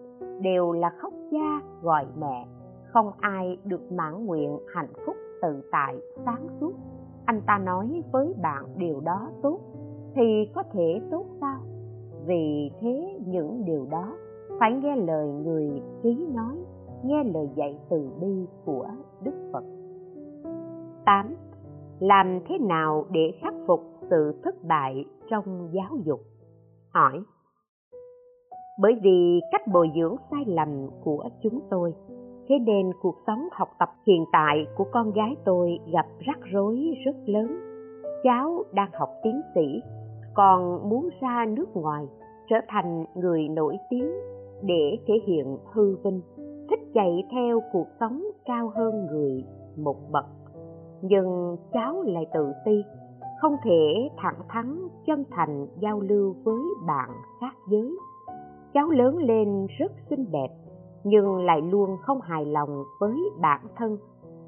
đều 0.42 0.72
là 0.72 0.90
khóc 0.98 1.14
cha 1.34 1.62
gọi 1.82 2.06
mẹ, 2.18 2.48
không 2.88 3.12
ai 3.20 3.58
được 3.66 3.92
mãn 3.92 4.26
nguyện 4.26 4.60
hạnh 4.74 4.94
phúc 5.06 5.16
tự 5.42 5.62
tại, 5.72 5.96
sáng 6.26 6.48
suốt 6.60 6.74
anh 7.26 7.42
ta 7.48 7.58
nói 7.58 8.04
với 8.12 8.34
bạn 8.42 8.66
điều 8.78 9.00
đó 9.00 9.30
tốt 9.42 9.60
thì 10.16 10.50
có 10.56 10.64
thể 10.74 11.02
tốt 11.12 11.26
sao 11.42 11.60
vì 12.26 12.72
thế 12.82 13.20
những 13.26 13.66
điều 13.66 13.88
đó, 13.92 14.18
phải 14.60 14.72
nghe 14.74 14.96
lời 14.96 15.28
người 15.28 15.82
trí 16.04 16.28
nói, 16.34 16.56
nghe 17.04 17.24
lời 17.24 17.50
dạy 17.56 17.80
từ 17.90 18.10
bi 18.22 18.48
của 18.66 18.88
đức 19.24 19.50
phật 19.54 19.64
8. 21.06 21.36
Làm 22.00 22.40
thế 22.48 22.58
nào 22.58 23.06
để 23.12 23.34
khắc 23.42 23.54
phục 23.68 23.84
sự 24.10 24.40
thất 24.44 24.56
bại 24.64 25.06
trong 25.30 25.70
giáo 25.72 25.98
dục? 26.04 26.20
Hỏi 26.90 27.24
bởi 28.78 28.96
vì 29.04 29.42
cách 29.52 29.68
bồi 29.74 29.92
dưỡng 29.96 30.16
sai 30.32 30.44
lầm 30.48 30.88
của 31.04 31.30
chúng 31.44 31.60
tôi, 31.70 31.94
thế 32.50 32.60
nên 32.60 32.92
cuộc 33.02 33.16
sống 33.28 33.48
học 33.52 33.70
tập 33.80 33.90
hiện 34.08 34.26
tại 34.32 34.66
của 34.76 34.86
con 34.92 35.12
gái 35.12 35.36
tôi 35.46 35.80
gặp 35.94 36.06
rắc 36.20 36.40
rối 36.52 36.80
rất 37.06 37.16
lớn. 37.26 37.60
Cháu 38.24 38.64
đang 38.74 38.90
học 38.94 39.10
tiến 39.24 39.42
sĩ, 39.56 39.82
còn 40.34 40.90
muốn 40.90 41.10
ra 41.22 41.46
nước 41.46 41.76
ngoài, 41.76 42.06
trở 42.50 42.56
thành 42.68 43.06
người 43.16 43.48
nổi 43.48 43.78
tiếng 43.90 44.12
để 44.62 44.98
thể 45.08 45.14
hiện 45.28 45.58
hư 45.74 45.96
vinh, 46.04 46.22
thích 46.70 46.80
chạy 46.94 47.24
theo 47.32 47.62
cuộc 47.74 47.88
sống 48.00 48.24
cao 48.46 48.72
hơn 48.76 49.06
người 49.06 49.44
một 49.78 49.98
bậc 50.12 50.26
nhưng 51.04 51.58
cháu 51.74 52.02
lại 52.02 52.26
tự 52.34 52.54
ti 52.66 52.84
không 53.42 53.56
thể 53.64 54.10
thẳng 54.18 54.40
thắn 54.50 54.88
chân 55.06 55.24
thành 55.32 55.68
giao 55.80 56.00
lưu 56.00 56.36
với 56.44 56.62
bạn 56.88 57.10
khác 57.42 57.56
giới 57.72 57.98
cháu 58.74 58.90
lớn 58.90 59.18
lên 59.18 59.68
rất 59.80 59.92
xinh 60.10 60.26
đẹp, 60.32 60.50
nhưng 61.04 61.46
lại 61.46 61.62
luôn 61.62 61.90
không 62.02 62.22
hài 62.22 62.46
lòng 62.46 62.84
với 63.00 63.18
bản 63.42 63.62
thân, 63.76 63.98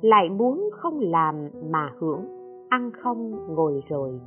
lại 0.01 0.29
muốn 0.29 0.69
không 0.73 0.99
làm 0.99 1.49
mà 1.69 1.91
hưởng, 1.99 2.21
ăn 2.69 2.91
không, 3.03 3.31
ngồi 3.55 3.83
rồi, 3.89 4.19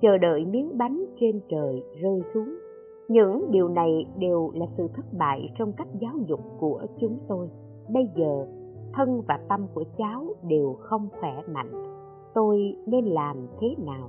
chờ 0.00 0.18
đợi 0.18 0.44
miếng 0.44 0.78
bánh 0.78 1.04
trên 1.20 1.40
trời 1.48 1.82
rơi 2.02 2.20
xuống. 2.34 2.58
Những 3.08 3.50
điều 3.50 3.68
này 3.68 4.06
đều 4.18 4.50
là 4.54 4.66
sự 4.76 4.88
thất 4.94 5.04
bại 5.18 5.50
trong 5.58 5.72
cách 5.72 5.88
giáo 6.00 6.12
dục 6.26 6.40
của 6.58 6.82
chúng 7.00 7.18
tôi. 7.28 7.48
Bây 7.88 8.08
giờ, 8.16 8.46
thân 8.92 9.22
và 9.28 9.38
tâm 9.48 9.66
của 9.74 9.84
cháu 9.98 10.26
đều 10.48 10.76
không 10.78 11.08
khỏe 11.20 11.42
mạnh. 11.52 11.72
Tôi 12.34 12.76
nên 12.86 13.04
làm 13.04 13.36
thế 13.60 13.68
nào? 13.78 14.08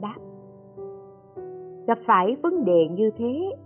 Đáp. 0.00 0.16
Gặp 1.86 1.98
phải 2.06 2.36
vấn 2.42 2.64
đề 2.64 2.88
như 2.90 3.10
thế 3.16 3.56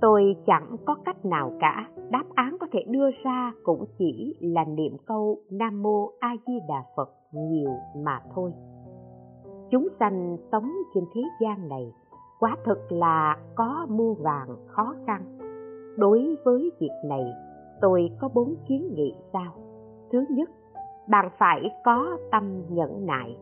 tôi 0.00 0.36
chẳng 0.46 0.76
có 0.86 0.94
cách 1.04 1.24
nào 1.24 1.52
cả. 1.60 1.88
Đáp 2.10 2.24
án 2.34 2.56
có 2.60 2.66
thể 2.72 2.84
đưa 2.88 3.10
ra 3.24 3.52
cũng 3.64 3.84
chỉ 3.98 4.36
là 4.40 4.64
niệm 4.64 4.96
câu 5.06 5.38
nam 5.50 5.82
mô 5.82 6.10
a 6.20 6.36
di 6.46 6.58
đà 6.68 6.84
phật 6.96 7.10
nhiều 7.32 7.70
mà 7.96 8.20
thôi. 8.34 8.52
Chúng 9.70 9.88
sanh 10.00 10.36
sống 10.52 10.72
trên 10.94 11.04
thế 11.14 11.22
gian 11.40 11.68
này, 11.68 11.92
quả 12.40 12.56
thực 12.64 12.92
là 12.92 13.36
có 13.54 13.86
muôn 13.88 14.14
vàng 14.22 14.56
khó 14.66 14.94
khăn. 15.06 15.38
Đối 15.96 16.36
với 16.44 16.72
việc 16.80 16.92
này, 17.04 17.24
tôi 17.80 18.10
có 18.20 18.28
bốn 18.34 18.54
kiến 18.68 18.94
nghị 18.94 19.14
sau. 19.32 19.52
Thứ 20.12 20.24
nhất, 20.30 20.50
bạn 21.08 21.30
phải 21.38 21.70
có 21.84 22.18
tâm 22.30 22.62
nhẫn 22.68 23.06
nại. 23.06 23.36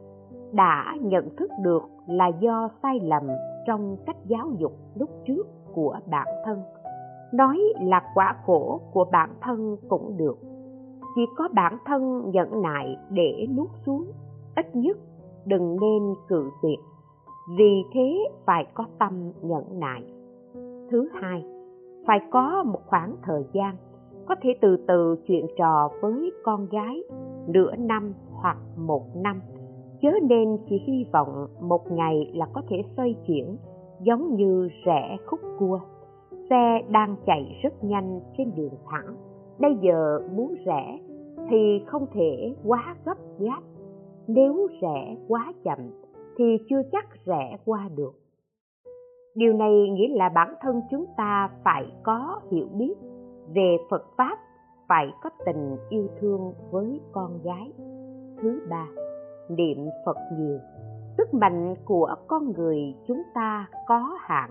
Đã 0.52 0.94
nhận 1.00 1.36
thức 1.36 1.50
được 1.62 1.82
là 2.09 2.26
do 2.40 2.68
sai 2.82 3.00
lầm 3.02 3.22
trong 3.66 3.96
cách 4.07 4.16
giáo 4.26 4.50
dục 4.59 4.72
lúc 4.94 5.11
trước 5.26 5.46
của 5.76 5.98
bản 6.10 6.26
thân. 6.44 6.62
Nói 7.32 7.58
là 7.80 8.02
quả 8.14 8.36
khổ 8.46 8.80
của 8.92 9.04
bản 9.12 9.30
thân 9.40 9.76
cũng 9.88 10.16
được. 10.16 10.38
Chỉ 11.14 11.22
có 11.36 11.48
bản 11.54 11.78
thân 11.86 12.30
nhẫn 12.30 12.62
nại 12.62 12.96
để 13.10 13.46
nuốt 13.56 13.68
xuống, 13.86 14.04
ít 14.56 14.76
nhất 14.76 14.96
đừng 15.44 15.76
nên 15.80 16.14
cự 16.28 16.50
tuyệt. 16.62 16.78
Vì 17.58 17.82
thế 17.94 18.28
phải 18.44 18.66
có 18.74 18.84
tâm 18.98 19.32
nhẫn 19.42 19.64
nại 19.80 20.02
thứ 20.90 21.08
hai, 21.12 21.44
phải 22.06 22.20
có 22.30 22.64
một 22.66 22.80
khoảng 22.86 23.16
thời 23.22 23.44
gian, 23.52 23.76
có 24.26 24.34
thể 24.42 24.50
từ 24.60 24.76
từ 24.88 25.16
chuyện 25.26 25.46
trò 25.58 25.90
với 26.00 26.32
con 26.44 26.66
gái, 26.68 27.02
nửa 27.46 27.76
năm 27.76 28.14
hoặc 28.32 28.58
một 28.76 29.02
năm. 29.16 29.40
Chớ 30.02 30.10
nên 30.22 30.58
chỉ 30.68 30.82
hy 30.86 31.06
vọng 31.12 31.46
một 31.60 31.92
ngày 31.92 32.32
là 32.34 32.46
có 32.52 32.62
thể 32.68 32.82
xoay 32.96 33.14
chuyển 33.26 33.56
giống 34.01 34.34
như 34.34 34.68
rẽ 34.84 35.16
khúc 35.26 35.40
cua. 35.59 35.80
Xe 36.51 36.82
đang 36.88 37.16
chạy 37.26 37.59
rất 37.62 37.84
nhanh 37.84 38.20
trên 38.38 38.53
đường 38.57 38.74
thẳng. 38.90 39.16
Bây 39.59 39.76
giờ 39.82 40.20
muốn 40.36 40.55
rẽ 40.66 40.99
thì 41.51 41.82
không 41.86 42.07
thể 42.12 42.55
quá 42.64 42.97
gấp 43.05 43.18
gáp. 43.38 43.61
Nếu 44.26 44.68
rẽ 44.80 45.16
quá 45.28 45.53
chậm 45.64 45.78
thì 46.36 46.44
chưa 46.68 46.82
chắc 46.92 47.24
rẽ 47.24 47.57
qua 47.64 47.88
được. 47.97 48.12
Điều 49.34 49.53
này 49.53 49.88
nghĩa 49.90 50.09
là 50.09 50.28
bản 50.28 50.55
thân 50.61 50.80
chúng 50.90 51.05
ta 51.16 51.51
phải 51.64 51.84
có 52.03 52.40
hiểu 52.51 52.66
biết 52.72 52.94
về 53.55 53.76
phật 53.90 54.03
pháp, 54.16 54.38
phải 54.88 55.07
có 55.22 55.30
tình 55.47 55.76
yêu 55.88 56.09
thương 56.20 56.53
với 56.70 57.01
con 57.12 57.38
gái. 57.44 57.72
Thứ 58.42 58.61
ba, 58.70 58.86
niệm 59.49 59.78
phật 60.07 60.16
nhiều 60.38 60.59
sức 61.16 61.34
mạnh 61.34 61.74
của 61.84 62.14
con 62.26 62.52
người 62.52 62.94
chúng 63.06 63.22
ta 63.34 63.68
có 63.86 64.16
hạn. 64.20 64.50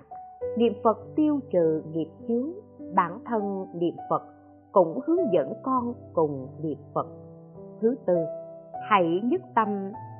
Niệm 0.57 0.73
phật 0.83 0.97
tiêu 1.15 1.39
trừ 1.51 1.83
nghiệp 1.91 2.09
chướng, 2.27 2.49
bản 2.95 3.19
thân 3.25 3.65
niệm 3.73 3.95
phật 4.09 4.23
cũng 4.71 4.99
hướng 5.07 5.33
dẫn 5.33 5.53
con 5.63 5.93
cùng 6.13 6.47
niệm 6.61 6.77
phật. 6.93 7.07
Thứ 7.81 7.95
tư, 8.05 8.15
hãy 8.89 9.21
nhất 9.23 9.41
tâm 9.55 9.67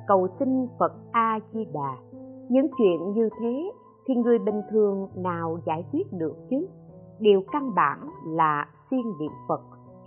cầu 0.06 0.28
xin 0.38 0.66
phật 0.78 0.92
a 1.12 1.38
di 1.52 1.64
đà 1.64 1.96
những 2.48 2.66
chuyện 2.78 3.12
như 3.12 3.28
thế 3.40 3.70
thì 4.06 4.14
người 4.14 4.38
bình 4.38 4.62
thường 4.70 5.08
nào 5.16 5.58
giải 5.66 5.84
quyết 5.92 6.12
được 6.12 6.36
chứ? 6.50 6.66
Điều 7.18 7.42
căn 7.52 7.74
bản 7.74 7.98
là 8.26 8.68
siêng 8.90 9.18
niệm 9.20 9.32
phật, 9.48 9.60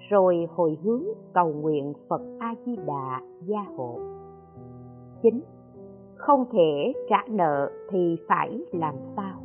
rồi 0.09 0.47
hồi 0.55 0.77
hướng 0.83 1.03
cầu 1.33 1.53
nguyện 1.53 1.93
phật 2.09 2.21
a 2.39 2.55
di 2.65 2.75
đà 2.75 3.21
gia 3.45 3.65
hộ. 3.77 3.99
Chín 5.21 5.41
không 6.19 6.45
thể 6.51 6.93
trả 7.09 7.23
nợ 7.29 7.71
thì 7.89 8.17
phải 8.27 8.59
làm 8.71 8.95
sao? 9.15 9.39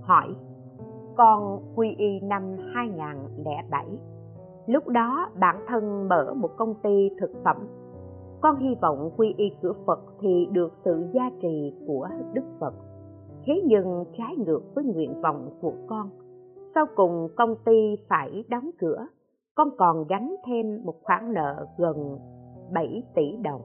Hỏi, 0.00 0.34
con 1.16 1.62
quy 1.76 1.94
y 1.98 2.20
năm 2.20 2.56
2007 2.74 3.86
lúc 4.68 4.88
đó 4.88 5.30
bản 5.40 5.56
thân 5.68 6.08
mở 6.08 6.34
một 6.34 6.50
công 6.56 6.74
ty 6.82 7.10
thực 7.20 7.30
phẩm. 7.44 7.56
Con 8.40 8.56
hy 8.56 8.74
vọng 8.82 9.10
quy 9.16 9.34
y 9.36 9.50
cửa 9.62 9.72
phật 9.86 10.00
thì 10.20 10.46
được 10.52 10.72
sự 10.84 11.06
gia 11.12 11.30
trì 11.42 11.74
của 11.86 12.08
đức 12.32 12.44
phật. 12.60 12.74
Thế 13.46 13.62
nhưng 13.64 14.04
trái 14.18 14.36
ngược 14.36 14.60
với 14.74 14.84
nguyện 14.84 15.20
vọng 15.22 15.48
của 15.60 15.72
con, 15.86 16.10
sau 16.74 16.86
cùng 16.96 17.28
công 17.36 17.54
ty 17.64 17.96
phải 18.08 18.44
đóng 18.48 18.70
cửa, 18.78 19.06
con 19.54 19.68
còn 19.78 20.04
gánh 20.08 20.36
thêm 20.46 20.84
một 20.84 20.94
khoản 21.02 21.32
nợ 21.32 21.66
gần 21.78 22.18
7 22.72 23.02
tỷ 23.14 23.36
đồng 23.42 23.60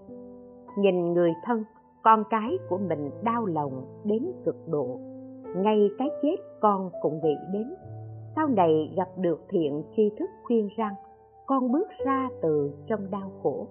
nhìn 0.77 1.13
người 1.13 1.33
thân, 1.43 1.63
con 2.03 2.23
cái 2.29 2.57
của 2.69 2.77
mình 2.77 3.11
đau 3.23 3.45
lòng 3.45 3.85
đến 4.03 4.31
cực 4.45 4.67
độ. 4.67 4.99
Ngay 5.55 5.89
cái 5.97 6.09
chết 6.21 6.35
con 6.61 6.89
cũng 7.01 7.19
nghĩ 7.23 7.35
đến. 7.53 7.73
Sau 8.35 8.47
này 8.47 8.93
gặp 8.95 9.09
được 9.17 9.41
thiện 9.49 9.83
tri 9.95 10.11
thức 10.19 10.29
khuyên 10.43 10.69
rằng 10.77 10.93
con 11.45 11.71
bước 11.71 11.87
ra 12.05 12.29
từ 12.41 12.71
trong 12.87 13.11
đau 13.11 13.31
khổ. 13.43 13.67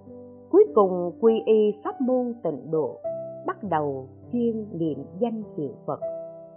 Cuối 0.51 0.65
cùng 0.75 1.13
quy 1.21 1.43
y 1.47 1.75
pháp 1.85 2.01
môn 2.01 2.35
tịnh 2.43 2.71
độ, 2.71 2.99
bắt 3.47 3.63
đầu 3.63 4.09
chuyên 4.33 4.67
niệm 4.79 5.05
danh 5.19 5.43
hiệu 5.57 5.73
phật. 5.87 6.01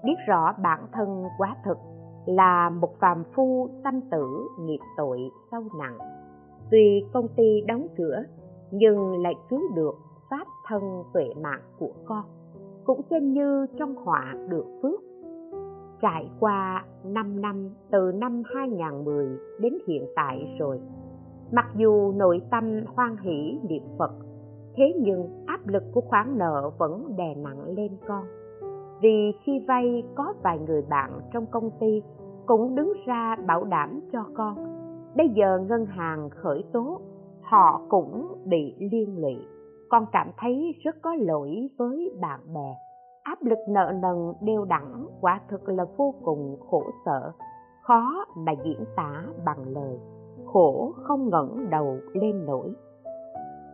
Biết 0.03 0.15
rõ 0.27 0.53
bản 0.63 0.79
thân 0.91 1.23
quá 1.37 1.55
thực 1.65 1.77
là 2.25 2.69
một 2.69 2.99
phàm 2.99 3.23
phu 3.35 3.69
sanh 3.83 4.01
tử 4.11 4.47
nghiệp 4.59 4.79
tội 4.97 5.19
sâu 5.51 5.63
nặng. 5.79 5.97
Tuy 6.71 7.03
công 7.13 7.27
ty 7.27 7.61
đóng 7.67 7.87
cửa, 7.97 8.23
nhưng 8.71 9.23
lại 9.23 9.33
cứu 9.49 9.61
được 9.75 9.95
thân 10.67 11.03
tuệ 11.13 11.25
mạng 11.41 11.61
của 11.79 11.91
con, 12.05 12.23
cũng 12.85 13.01
xem 13.09 13.33
như 13.33 13.65
trong 13.77 13.95
họa 13.95 14.35
được 14.49 14.65
phước. 14.81 14.99
Trải 16.01 16.29
qua 16.39 16.85
5 17.03 17.41
năm, 17.41 17.69
từ 17.91 18.11
năm 18.15 18.43
2010 18.55 19.27
đến 19.59 19.77
hiện 19.87 20.05
tại 20.15 20.55
rồi, 20.59 20.79
mặc 21.51 21.65
dù 21.75 22.11
nội 22.11 22.41
tâm 22.51 22.83
hoan 22.95 23.17
hỷ 23.17 23.59
niệm 23.69 23.83
phật, 23.97 24.11
thế 24.75 24.93
nhưng 24.99 25.43
áp 25.45 25.67
lực 25.67 25.83
của 25.93 26.01
khoản 26.01 26.37
nợ 26.37 26.71
vẫn 26.77 27.15
đè 27.17 27.35
nặng 27.35 27.75
lên 27.77 27.91
con. 28.07 28.23
Vì 29.01 29.31
khi 29.43 29.59
vay 29.67 30.03
có 30.15 30.33
vài 30.43 30.59
người 30.59 30.81
bạn 30.89 31.19
trong 31.33 31.45
công 31.45 31.71
ty 31.79 32.01
cũng 32.45 32.75
đứng 32.75 32.93
ra 33.05 33.35
bảo 33.47 33.63
đảm 33.63 33.99
cho 34.11 34.25
con, 34.33 34.55
bây 35.15 35.29
giờ 35.29 35.59
ngân 35.69 35.85
hàng 35.85 36.29
khởi 36.29 36.63
tố, 36.71 37.01
họ 37.41 37.81
cũng 37.89 38.27
bị 38.45 38.75
liên 38.79 39.21
lụy 39.21 39.35
con 39.89 40.05
cảm 40.11 40.31
thấy 40.37 40.75
rất 40.83 40.95
có 41.01 41.15
lỗi 41.15 41.69
với 41.77 42.11
bạn 42.21 42.39
bè. 42.53 42.75
Áp 43.23 43.43
lực 43.43 43.59
nợ 43.69 43.93
nần 44.01 44.33
đều 44.41 44.65
đẳng 44.65 45.07
quả 45.21 45.41
thực 45.49 45.69
là 45.69 45.85
vô 45.97 46.13
cùng 46.23 46.57
khổ 46.69 46.83
sở. 47.05 47.31
Khó 47.81 48.25
mà 48.37 48.51
diễn 48.65 48.85
tả 48.95 49.23
bằng 49.45 49.63
lời, 49.67 49.99
khổ 50.45 50.93
không 51.03 51.29
ngẩng 51.29 51.69
đầu 51.69 51.97
lên 52.13 52.45
nổi. 52.45 52.73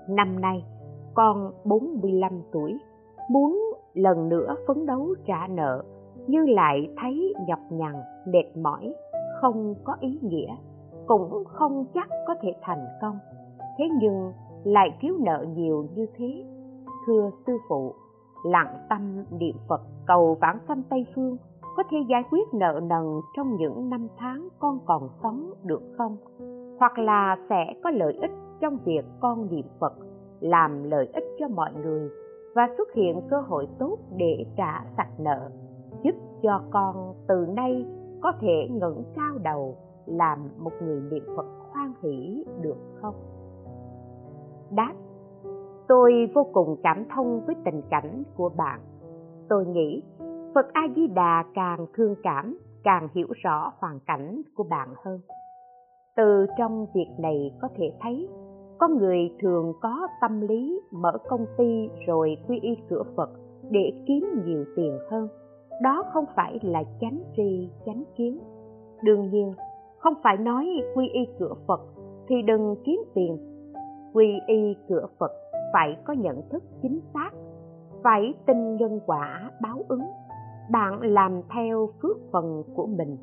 Năm 0.10 0.42
nay, 0.42 0.66
con 1.14 1.52
45 1.64 2.42
tuổi, 2.52 2.80
muốn 3.30 3.74
lần 3.94 4.30
nữa 4.30 4.56
phấn 4.68 4.86
đấu 4.86 5.16
trả 5.26 5.48
nợ 5.48 5.84
nhưng 6.28 6.50
lại 6.50 6.94
thấy 7.02 7.34
nhọc 7.48 7.60
nhằn, 7.70 7.94
mệt 8.26 8.58
mỏi, 8.58 8.94
không 9.42 9.76
có 9.84 9.96
ý 10.00 10.20
nghĩa, 10.22 10.56
cũng 11.08 11.44
không 11.46 11.86
chắc 11.94 12.08
có 12.28 12.36
thể 12.42 12.54
thành 12.62 12.86
công. 13.02 13.20
Thế 13.78 13.86
nhưng 14.02 14.32
lại 14.64 14.98
thiếu 15.02 15.16
nợ 15.20 15.46
nhiều 15.56 15.86
như 15.96 16.06
thế. 16.16 16.44
Thưa 17.08 17.30
sư 17.48 17.58
phụ, 17.70 17.94
lặng 18.46 18.78
tâm 18.90 19.24
niệm 19.40 19.56
phật 19.68 19.82
cầu 20.08 20.38
vãng 20.42 20.60
sanh 20.68 20.84
tây 20.90 21.06
phương 21.16 21.38
có 21.78 21.84
thể 21.90 21.98
giải 22.10 22.24
quyết 22.30 22.54
nợ 22.54 22.80
nần 22.84 23.22
trong 23.38 23.56
những 23.56 23.90
năm 23.90 24.08
tháng 24.18 24.48
con 24.60 24.80
còn 24.86 25.10
sống 25.24 25.54
được 25.64 25.82
không? 25.98 26.18
Hoặc 26.80 27.00
là 27.00 27.38
sẽ 27.50 27.74
có 27.84 27.90
lợi 27.90 28.14
ích 28.22 28.32
trong 28.60 28.78
việc 28.86 29.06
con 29.20 29.48
niệm 29.52 29.66
phật, 29.80 29.94
làm 30.40 30.84
lợi 30.84 31.10
ích 31.14 31.24
cho 31.40 31.48
mọi 31.48 31.74
người 31.74 32.10
và 32.56 32.70
xuất 32.78 32.94
hiện 32.94 33.22
cơ 33.30 33.42
hội 33.42 33.68
tốt 33.80 33.98
để 34.16 34.46
trả 34.58 34.86
sạch 34.98 35.20
nợ, 35.20 35.50
giúp 36.04 36.16
cho 36.44 36.62
con 36.72 37.14
từ 37.28 37.46
nay 37.56 37.86
có 38.22 38.32
thể 38.42 38.68
ngẩng 38.72 39.04
cao 39.16 39.38
đầu 39.44 39.78
làm 40.06 40.50
một 40.60 40.72
người 40.82 41.02
niệm 41.12 41.24
phật 41.38 41.46
hoan 41.72 41.94
hỷ 42.04 42.44
được 42.62 42.78
không? 43.02 43.16
Đáp, 44.76 44.94
tôi 45.88 46.30
vô 46.34 46.48
cùng 46.54 46.76
cảm 46.84 47.06
thông 47.16 47.42
với 47.46 47.56
tình 47.66 47.82
cảnh 47.90 48.24
của 48.36 48.50
bạn. 48.58 48.80
Tôi 49.50 49.66
nghĩ 49.66 50.04
phật 50.56 50.74
a 50.74 50.82
di 50.96 51.08
đà 51.08 51.44
càng 51.54 51.86
thương 51.94 52.16
cảm, 52.24 52.58
càng 52.84 53.08
hiểu 53.16 53.28
rõ 53.44 53.74
hoàn 53.80 54.00
cảnh 54.00 54.42
của 54.56 54.64
bạn 54.64 54.90
hơn. 55.06 55.20
Từ 56.16 56.46
trong 56.58 56.86
việc 56.94 57.08
này 57.20 57.52
có 57.62 57.68
thể 57.78 57.94
thấy 58.02 58.30
con 58.78 58.98
người 58.98 59.32
thường 59.42 59.74
có 59.82 60.08
tâm 60.22 60.42
lý 60.42 60.82
mở 60.92 61.12
công 61.30 61.46
ty 61.58 61.90
rồi 62.08 62.38
quy 62.48 62.60
y 62.62 62.78
cửa 62.90 63.04
phật 63.16 63.30
để 63.70 64.04
kiếm 64.08 64.42
nhiều 64.46 64.66
tiền 64.76 64.98
hơn. 65.12 65.28
Đó 65.84 66.04
không 66.14 66.26
phải 66.36 66.60
là 66.62 66.84
chánh 67.02 67.20
tri, 67.36 67.70
chánh 67.86 68.04
kiến. 68.18 68.40
Đương 69.04 69.30
nhiên, 69.30 69.54
không 69.98 70.14
phải 70.24 70.38
nói 70.38 70.68
quy 70.96 71.08
y 71.08 71.22
cửa 71.40 71.54
phật 71.68 71.82
thì 72.28 72.36
đừng 72.42 72.76
kiếm 72.86 73.00
tiền 73.14 73.51
quy 74.14 74.40
y 74.48 74.76
cửa 74.90 75.08
phật 75.20 75.32
phải 75.74 75.98
có 76.04 76.14
nhận 76.14 76.42
thức 76.50 76.64
chính 76.82 77.00
xác, 77.14 77.32
phải 78.04 78.34
tin 78.46 78.76
nhân 78.76 79.00
quả 79.06 79.52
báo 79.62 79.78
ứng. 79.88 80.06
Bạn 80.72 81.02
làm 81.02 81.42
theo 81.56 81.90
phước 82.02 82.18
phần 82.32 82.64
của 82.76 82.86
mình, 82.86 83.18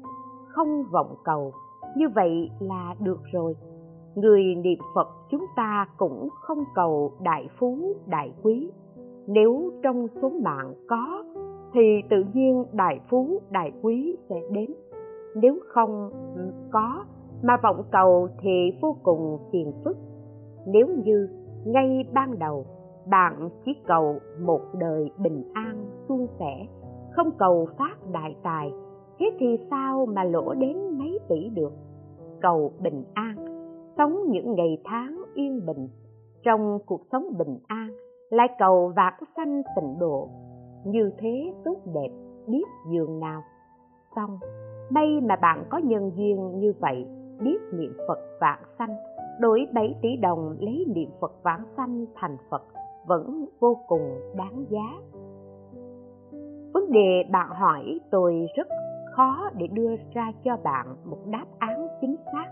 không 0.48 0.84
vọng 0.92 1.14
cầu. 1.24 1.52
Như 1.96 2.08
vậy 2.14 2.50
là 2.60 2.94
được 3.00 3.20
rồi. 3.32 3.56
Người 4.14 4.42
niệm 4.54 4.78
phật 4.94 5.08
chúng 5.30 5.46
ta 5.56 5.88
cũng 5.96 6.28
không 6.40 6.64
cầu 6.74 7.12
đại 7.22 7.48
phú, 7.58 7.78
đại 8.06 8.32
quý. 8.42 8.70
Nếu 9.26 9.72
trong 9.82 10.08
số 10.22 10.30
mạng 10.42 10.74
có, 10.88 11.24
thì 11.74 11.80
tự 12.10 12.24
nhiên 12.32 12.64
đại 12.72 13.00
phú, 13.10 13.40
đại 13.50 13.72
quý 13.82 14.16
sẽ 14.28 14.40
đến. 14.50 14.74
Nếu 15.34 15.58
không 15.68 16.10
ừ, 16.36 16.52
có, 16.70 17.04
mà 17.42 17.56
vọng 17.62 17.82
cầu 17.90 18.28
thì 18.40 18.72
vô 18.82 18.96
cùng 19.02 19.38
phiền 19.52 19.72
phức 19.84 19.96
nếu 20.72 20.86
như 21.04 21.28
ngay 21.66 22.04
ban 22.14 22.38
đầu 22.38 22.66
bạn 23.10 23.48
chỉ 23.64 23.72
cầu 23.86 24.18
một 24.40 24.60
đời 24.78 25.10
bình 25.18 25.44
an, 25.54 25.86
suôn 26.08 26.26
sẻ, 26.38 26.66
không 27.10 27.30
cầu 27.38 27.68
phát 27.78 27.96
đại 28.12 28.36
tài, 28.42 28.72
thế 29.18 29.30
thì 29.38 29.46
sao 29.70 30.06
mà 30.06 30.24
lỗ 30.24 30.54
đến 30.54 30.98
mấy 30.98 31.18
tỷ 31.28 31.48
được? 31.48 31.72
Cầu 32.40 32.72
bình 32.82 33.04
an, 33.14 33.36
sống 33.98 34.18
những 34.28 34.54
ngày 34.54 34.78
tháng 34.84 35.22
yên 35.34 35.66
bình, 35.66 35.88
trong 36.42 36.78
cuộc 36.86 37.00
sống 37.12 37.24
bình 37.38 37.58
an 37.66 37.88
lại 38.30 38.48
cầu 38.58 38.92
vãng 38.96 39.20
sanh 39.36 39.62
tịnh 39.76 39.98
độ. 39.98 40.28
Như 40.84 41.10
thế 41.18 41.52
tốt 41.64 41.76
đẹp, 41.94 42.10
biết 42.46 42.64
dường 42.92 43.20
nào? 43.20 43.42
Xong, 44.16 44.38
may 44.90 45.20
mà 45.20 45.36
bạn 45.36 45.64
có 45.70 45.78
nhân 45.78 46.10
duyên 46.16 46.58
như 46.60 46.72
vậy, 46.80 47.06
biết 47.40 47.58
niệm 47.72 47.92
phật 48.08 48.18
vãng 48.40 48.62
sanh 48.78 48.96
đổi 49.40 49.66
7 49.74 49.94
tỷ 50.02 50.16
đồng, 50.16 50.56
lấy 50.60 50.84
niệm 50.88 51.10
phật 51.20 51.32
vãng 51.42 51.64
sanh 51.76 52.06
thành 52.14 52.36
phật 52.50 52.62
vẫn 53.06 53.44
vô 53.60 53.76
cùng 53.86 54.20
đáng 54.36 54.64
giá. 54.68 55.00
Vấn 56.74 56.92
đề 56.92 57.24
bạn 57.30 57.50
hỏi 57.50 58.00
tôi 58.10 58.46
rất 58.56 58.68
khó 59.12 59.50
để 59.56 59.66
đưa 59.66 59.96
ra 60.14 60.32
cho 60.44 60.56
bạn 60.64 60.86
một 61.04 61.18
đáp 61.26 61.44
án 61.58 61.88
chính 62.00 62.16
xác. 62.32 62.46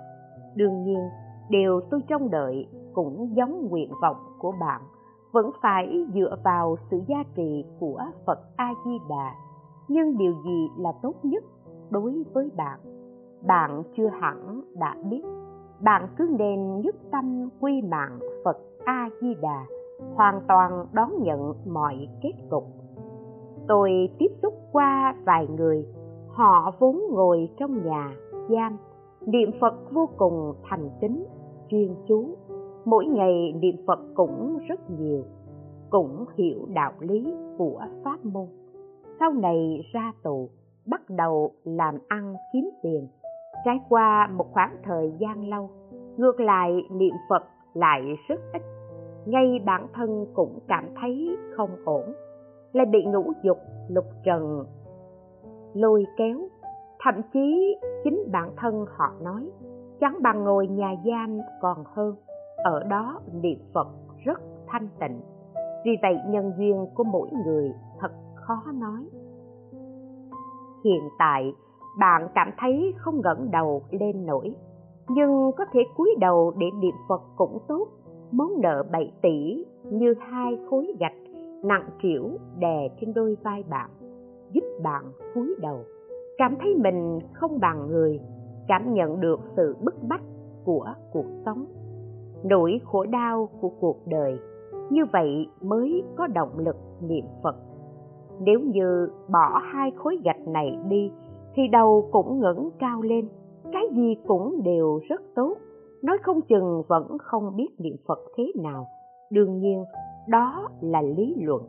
Đương 0.54 0.82
nhiên, 0.82 1.08
điều 1.48 1.80
tôi 1.90 2.00
trông 2.08 2.30
đợi 2.30 2.66
cũng 2.94 3.36
giống 3.36 3.68
nguyện 3.70 3.90
vọng 4.02 4.16
của 4.38 4.52
bạn, 4.60 4.80
vẫn 5.32 5.50
phải 5.62 6.04
dựa 6.14 6.36
vào 6.44 6.76
sự 6.90 7.00
gia 7.08 7.24
trì 7.34 7.64
của 7.80 8.00
phật 8.26 8.38
a 8.56 8.74
di 8.84 8.98
đà 9.08 9.34
nhưng 9.88 10.18
điều 10.18 10.34
gì 10.44 10.68
là 10.78 10.92
tốt 11.02 11.14
nhất 11.22 11.44
đối 11.90 12.22
với 12.32 12.50
bạn? 12.56 12.80
Bạn 13.46 13.82
chưa 13.96 14.08
hẳn 14.08 14.62
đã 14.74 14.96
biết 15.10 15.22
bạn 15.80 16.08
cứ 16.16 16.28
nên 16.38 16.80
nhất 16.80 16.94
tâm 17.12 17.48
quy 17.60 17.82
mạng 17.82 18.18
phật 18.44 18.56
a 18.84 19.08
di 19.20 19.34
đà 19.34 19.66
hoàn 20.14 20.40
toàn 20.48 20.86
đón 20.92 21.10
nhận 21.22 21.54
mọi 21.66 22.08
kết 22.22 22.32
cục. 22.50 22.64
Tôi 23.68 23.90
tiếp 24.18 24.28
xúc 24.42 24.54
qua 24.72 25.14
vài 25.24 25.46
người, 25.56 25.86
họ 26.28 26.72
vốn 26.78 27.00
ngồi 27.10 27.48
trong 27.58 27.86
nhà, 27.86 28.16
giam. 28.50 28.76
Niệm 29.20 29.50
phật 29.60 29.74
vô 29.92 30.08
cùng 30.16 30.54
thành 30.62 30.90
kính, 31.00 31.24
chuyên 31.70 31.94
chú. 32.08 32.24
Mỗi 32.84 33.06
ngày 33.06 33.52
niệm 33.52 33.76
phật 33.86 33.98
cũng 34.14 34.58
rất 34.68 34.90
nhiều, 34.90 35.24
cũng 35.90 36.24
hiểu 36.34 36.58
đạo 36.74 36.92
lý 37.00 37.34
của 37.58 37.80
pháp 38.04 38.24
môn. 38.24 38.46
Sau 39.20 39.32
này 39.32 39.80
ra 39.92 40.12
tù, 40.22 40.48
bắt 40.86 41.10
đầu 41.10 41.50
làm 41.64 41.98
ăn 42.08 42.34
kiếm 42.52 42.70
tiền 42.82 43.08
trải 43.64 43.80
qua 43.88 44.28
một 44.32 44.46
khoảng 44.52 44.76
thời 44.82 45.12
gian 45.18 45.48
lâu, 45.48 45.70
ngược 46.16 46.40
lại 46.40 46.82
niệm 46.90 47.14
phật 47.28 47.42
lại 47.74 48.02
rất 48.28 48.40
ít. 48.52 48.62
Ngay 49.26 49.60
bản 49.64 49.86
thân 49.94 50.26
cũng 50.34 50.58
cảm 50.68 50.88
thấy 51.00 51.36
không 51.56 51.70
ổn, 51.84 52.12
lại 52.72 52.86
bị 52.86 53.04
ngũ 53.04 53.32
dục, 53.42 53.58
lục 53.88 54.04
trần 54.24 54.64
lôi 55.74 56.06
kéo. 56.16 56.38
Thậm 56.98 57.14
chí 57.32 57.76
chính 58.04 58.28
bản 58.32 58.50
thân 58.56 58.86
họ 58.96 59.12
nói, 59.20 59.50
chẳng 60.00 60.18
bằng 60.22 60.44
ngồi 60.44 60.66
nhà 60.66 60.94
giam 61.06 61.38
còn 61.60 61.84
hơn. 61.84 62.14
Ở 62.56 62.82
đó 62.82 63.20
niệm 63.32 63.58
phật 63.74 63.88
rất 64.24 64.40
thanh 64.66 64.88
tịnh. 65.00 65.20
Vì 65.84 65.92
vậy 66.02 66.18
nhân 66.28 66.52
duyên 66.58 66.86
của 66.94 67.04
mỗi 67.04 67.28
người 67.44 67.72
thật 68.00 68.10
khó 68.34 68.62
nói. 68.74 69.08
Hiện 70.84 71.02
tại 71.18 71.52
bạn 71.98 72.28
cảm 72.34 72.50
thấy 72.58 72.94
không 72.96 73.20
ngẩng 73.20 73.50
đầu 73.50 73.82
lên 73.90 74.26
nổi. 74.26 74.54
Nhưng 75.08 75.50
có 75.56 75.64
thể 75.72 75.80
cúi 75.96 76.14
đầu 76.20 76.52
để 76.58 76.66
niệm 76.80 76.94
phật 77.08 77.22
cũng 77.36 77.58
tốt. 77.68 77.88
Món 78.30 78.60
nợ 78.62 78.82
bảy 78.92 79.12
tỷ 79.22 79.64
như 79.84 80.14
hai 80.20 80.58
khối 80.70 80.94
gạch, 81.00 81.16
nặng 81.64 81.88
trĩu 82.02 82.30
đè 82.58 82.88
trên 83.00 83.14
đôi 83.14 83.36
vai 83.42 83.64
bạn, 83.70 83.90
giúp 84.52 84.64
bạn 84.82 85.04
cúi 85.34 85.54
đầu. 85.60 85.78
Cảm 86.38 86.56
thấy 86.60 86.74
mình 86.74 87.18
không 87.32 87.60
bằng 87.60 87.86
người, 87.88 88.20
cảm 88.68 88.94
nhận 88.94 89.20
được 89.20 89.40
sự 89.56 89.76
bức 89.80 89.94
bách 90.08 90.22
của 90.64 90.94
cuộc 91.12 91.26
sống. 91.44 91.66
Nỗi 92.44 92.80
khổ 92.84 93.06
đau 93.06 93.48
của 93.60 93.70
cuộc 93.80 94.06
đời, 94.06 94.38
như 94.90 95.04
vậy 95.12 95.48
mới 95.62 96.02
có 96.16 96.26
động 96.26 96.58
lực 96.58 96.76
niệm 97.00 97.24
phật. 97.42 97.56
Nếu 98.40 98.60
như 98.60 99.08
bỏ 99.28 99.60
hai 99.72 99.90
khối 99.96 100.18
gạch 100.24 100.48
này 100.48 100.78
đi 100.88 101.12
thì 101.56 101.68
đầu 101.68 102.08
cũng 102.12 102.40
ngẩng 102.40 102.70
cao 102.78 103.02
lên. 103.02 103.28
Cái 103.72 103.82
gì 103.92 104.16
cũng 104.26 104.62
đều 104.62 105.00
rất 105.08 105.20
tốt. 105.34 105.54
Nói 106.02 106.18
không 106.22 106.40
chừng 106.40 106.82
vẫn 106.88 107.18
không 107.18 107.56
biết 107.56 107.68
niệm 107.78 107.96
phật 108.08 108.18
thế 108.36 108.52
nào. 108.62 108.86
Đương 109.30 109.58
nhiên, 109.58 109.84
đó 110.28 110.68
là 110.80 111.02
lý 111.02 111.34
luận. 111.38 111.62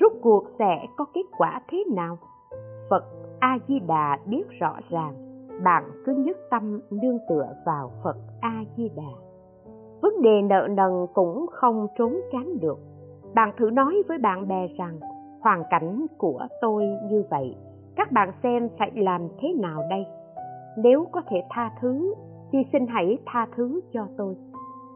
Rốt 0.00 0.12
cuộc 0.22 0.44
sẽ 0.58 0.86
có 0.96 1.04
kết 1.14 1.24
quả 1.38 1.60
thế 1.70 1.84
nào? 1.94 2.18
Phật 2.90 3.04
a 3.38 3.58
di 3.68 3.80
đà 3.80 4.18
biết 4.26 4.44
rõ 4.60 4.76
ràng. 4.90 5.14
Bạn 5.64 5.84
cứ 6.06 6.14
nhất 6.14 6.36
tâm 6.50 6.80
nương 6.90 7.18
tựa 7.28 7.48
vào 7.66 7.90
phật 8.04 8.16
a 8.40 8.64
di 8.76 8.88
đà 8.96 9.28
vấn 10.02 10.22
đề 10.22 10.42
nợ 10.42 10.68
nần 10.70 11.06
cũng 11.14 11.46
không 11.50 11.86
trốn 11.98 12.20
tránh 12.32 12.60
được. 12.60 12.78
Bạn 13.34 13.52
thử 13.58 13.70
nói 13.70 14.02
với 14.08 14.18
bạn 14.18 14.48
bè 14.48 14.68
rằng, 14.78 14.98
hoàn 15.40 15.62
cảnh 15.70 16.06
của 16.18 16.46
tôi 16.60 16.84
như 17.10 17.24
vậy 17.30 17.56
các 17.98 18.12
bạn 18.12 18.32
xem 18.42 18.68
phải 18.78 18.90
làm 18.94 19.28
thế 19.40 19.48
nào 19.60 19.82
đây? 19.90 20.06
Nếu 20.76 21.06
có 21.12 21.22
thể 21.30 21.36
tha 21.50 21.70
thứ, 21.80 22.14
thì 22.52 22.58
xin 22.72 22.86
hãy 22.86 23.18
tha 23.26 23.46
thứ 23.56 23.80
cho 23.92 24.06
tôi. 24.16 24.36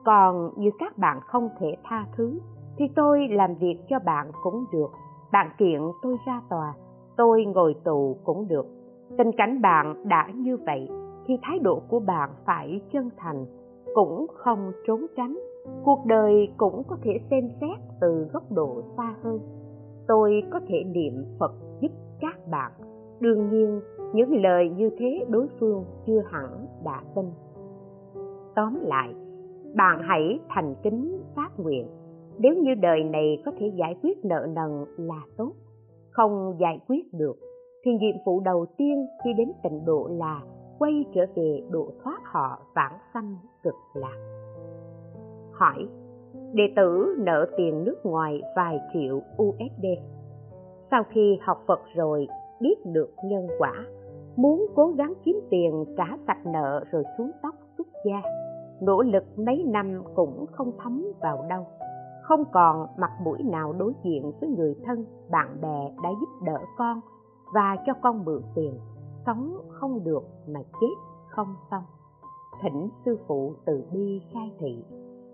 Còn 0.04 0.50
như 0.56 0.70
các 0.78 0.98
bạn 0.98 1.20
không 1.20 1.48
thể 1.58 1.76
tha 1.84 2.06
thứ, 2.16 2.40
thì 2.76 2.84
tôi 2.96 3.28
làm 3.30 3.54
việc 3.54 3.78
cho 3.88 3.98
bạn 4.04 4.30
cũng 4.42 4.64
được. 4.72 4.90
Bạn 5.32 5.50
kiện 5.58 5.80
tôi 6.02 6.16
ra 6.26 6.42
tòa, 6.50 6.74
tôi 7.16 7.44
ngồi 7.44 7.74
tù 7.84 8.16
cũng 8.24 8.48
được. 8.48 8.66
Tình 9.18 9.30
cảnh 9.36 9.62
bạn 9.62 10.08
đã 10.08 10.28
như 10.34 10.56
vậy, 10.56 10.88
thì 11.26 11.34
thái 11.42 11.58
độ 11.58 11.82
của 11.88 12.00
bạn 12.00 12.30
phải 12.44 12.80
chân 12.92 13.10
thành, 13.16 13.44
cũng 13.94 14.26
không 14.34 14.72
trốn 14.86 15.06
tránh. 15.16 15.38
Cuộc 15.84 16.06
đời 16.06 16.52
cũng 16.56 16.82
có 16.88 16.96
thể 17.02 17.20
xem 17.30 17.48
xét 17.60 17.78
từ 18.00 18.28
góc 18.32 18.52
độ 18.52 18.82
xa 18.96 19.14
hơn. 19.22 19.38
Tôi 20.08 20.42
có 20.50 20.60
thể 20.68 20.84
niệm 20.84 21.24
phật 21.38 21.52
giúp 21.80 21.92
các 22.20 22.48
bạn 22.50 22.72
đương 23.22 23.50
nhiên, 23.50 23.80
những 24.12 24.42
lời 24.42 24.70
như 24.76 24.90
thế 24.98 25.24
đối 25.28 25.46
phương 25.60 25.84
chưa 26.06 26.22
hẳn 26.30 26.66
đã 26.84 27.02
tin. 27.14 27.24
Tóm 28.54 28.78
lại, 28.82 29.14
bạn 29.74 30.00
hãy 30.02 30.40
thành 30.48 30.74
kính 30.82 31.22
phát 31.36 31.50
nguyện. 31.58 31.86
Nếu 32.38 32.54
như 32.54 32.74
đời 32.74 33.04
này 33.04 33.42
có 33.44 33.52
thể 33.58 33.66
giải 33.74 33.96
quyết 34.02 34.24
nợ 34.24 34.46
nần 34.54 34.84
là 34.96 35.22
tốt, 35.36 35.52
không 36.10 36.56
giải 36.60 36.78
quyết 36.88 37.14
được, 37.14 37.36
thì 37.84 37.90
nhiệm 37.90 38.16
vụ 38.26 38.40
đầu 38.40 38.66
tiên 38.76 39.06
khi 39.24 39.32
đến 39.32 39.52
tịnh 39.62 39.84
độ 39.84 40.08
là 40.10 40.40
quay 40.78 41.04
trở 41.14 41.26
về 41.34 41.60
độ 41.70 41.92
thoát 42.04 42.20
họ 42.24 42.62
vãng 42.74 42.98
sanh 43.14 43.36
cực 43.62 43.74
lạc. 43.94 44.16
Hỏi, 45.52 45.88
đệ 46.52 46.64
tử 46.76 47.16
nợ 47.18 47.46
tiền 47.56 47.84
nước 47.84 47.96
ngoài 48.04 48.42
vài 48.56 48.78
triệu 48.92 49.16
usd 49.42 49.86
sau 50.92 51.04
khi 51.10 51.38
học 51.42 51.64
phật 51.66 51.80
rồi 51.94 52.28
biết 52.62 52.86
được 52.86 53.10
nhân 53.24 53.46
quả, 53.58 53.72
muốn 54.36 54.66
cố 54.74 54.92
gắng 54.96 55.14
kiếm 55.24 55.40
tiền 55.50 55.84
trả 55.96 56.04
sạch 56.26 56.46
nợ 56.46 56.84
rồi 56.92 57.02
xuống 57.18 57.30
tóc 57.42 57.54
xuất 57.78 57.86
gia. 58.06 58.22
Nỗ 58.80 59.02
lực 59.02 59.24
mấy 59.38 59.64
năm 59.66 60.02
cũng 60.14 60.46
không 60.52 60.72
thấm 60.78 61.06
vào 61.20 61.46
đâu. 61.48 61.66
Không 62.22 62.44
còn 62.52 62.86
mặt 62.98 63.10
mũi 63.24 63.42
nào 63.42 63.72
đối 63.72 63.92
diện 64.04 64.32
với 64.40 64.48
người 64.48 64.74
thân, 64.84 65.04
bạn 65.30 65.60
bè 65.60 65.94
đã 66.02 66.10
giúp 66.20 66.46
đỡ 66.46 66.58
con 66.78 67.00
và 67.54 67.76
cho 67.86 67.92
con 68.02 68.24
mượn 68.24 68.42
tiền. 68.54 68.78
Sống 69.26 69.56
không 69.68 70.04
được 70.04 70.22
mà 70.48 70.60
chết 70.80 70.94
không 71.28 71.54
xong. 71.70 71.82
Thỉnh 72.62 72.88
sư 73.04 73.18
phụ 73.26 73.52
từ 73.64 73.84
bi 73.92 74.20
khai 74.32 74.52
thị. 74.58 74.84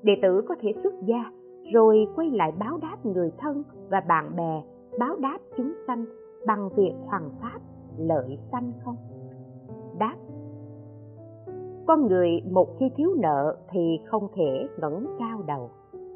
Đệ 0.03 0.13
tử 0.23 0.43
có 0.49 0.55
thể 0.61 0.73
xuất 0.83 0.95
gia, 1.05 1.25
rồi 1.73 2.07
quay 2.17 2.31
lại 2.31 2.53
báo 2.59 2.79
đáp 2.83 3.07
người 3.07 3.33
thân 3.39 3.63
và 3.91 4.01
bạn 4.09 4.37
bè, 4.37 4.63
báo 4.99 5.17
đáp 5.17 5.39
chúng 5.57 5.73
sanh 5.87 6.05
bằng 6.47 6.69
việc 6.77 6.93
hoàn 7.07 7.31
pháp 7.41 7.59
lợi 7.99 8.39
sanh 8.53 8.73
không? 8.85 8.97
Đáp 9.99 10.17
con 11.89 12.07
người 12.07 12.31
một 12.51 12.69
khi 12.79 12.91
thiếu 12.97 13.15
nợ 13.19 13.57
thì 13.71 14.01
không 14.05 14.29
thể 14.35 14.69
ngẩng 14.81 15.07
cao 15.19 15.43
đầu. 15.47 15.71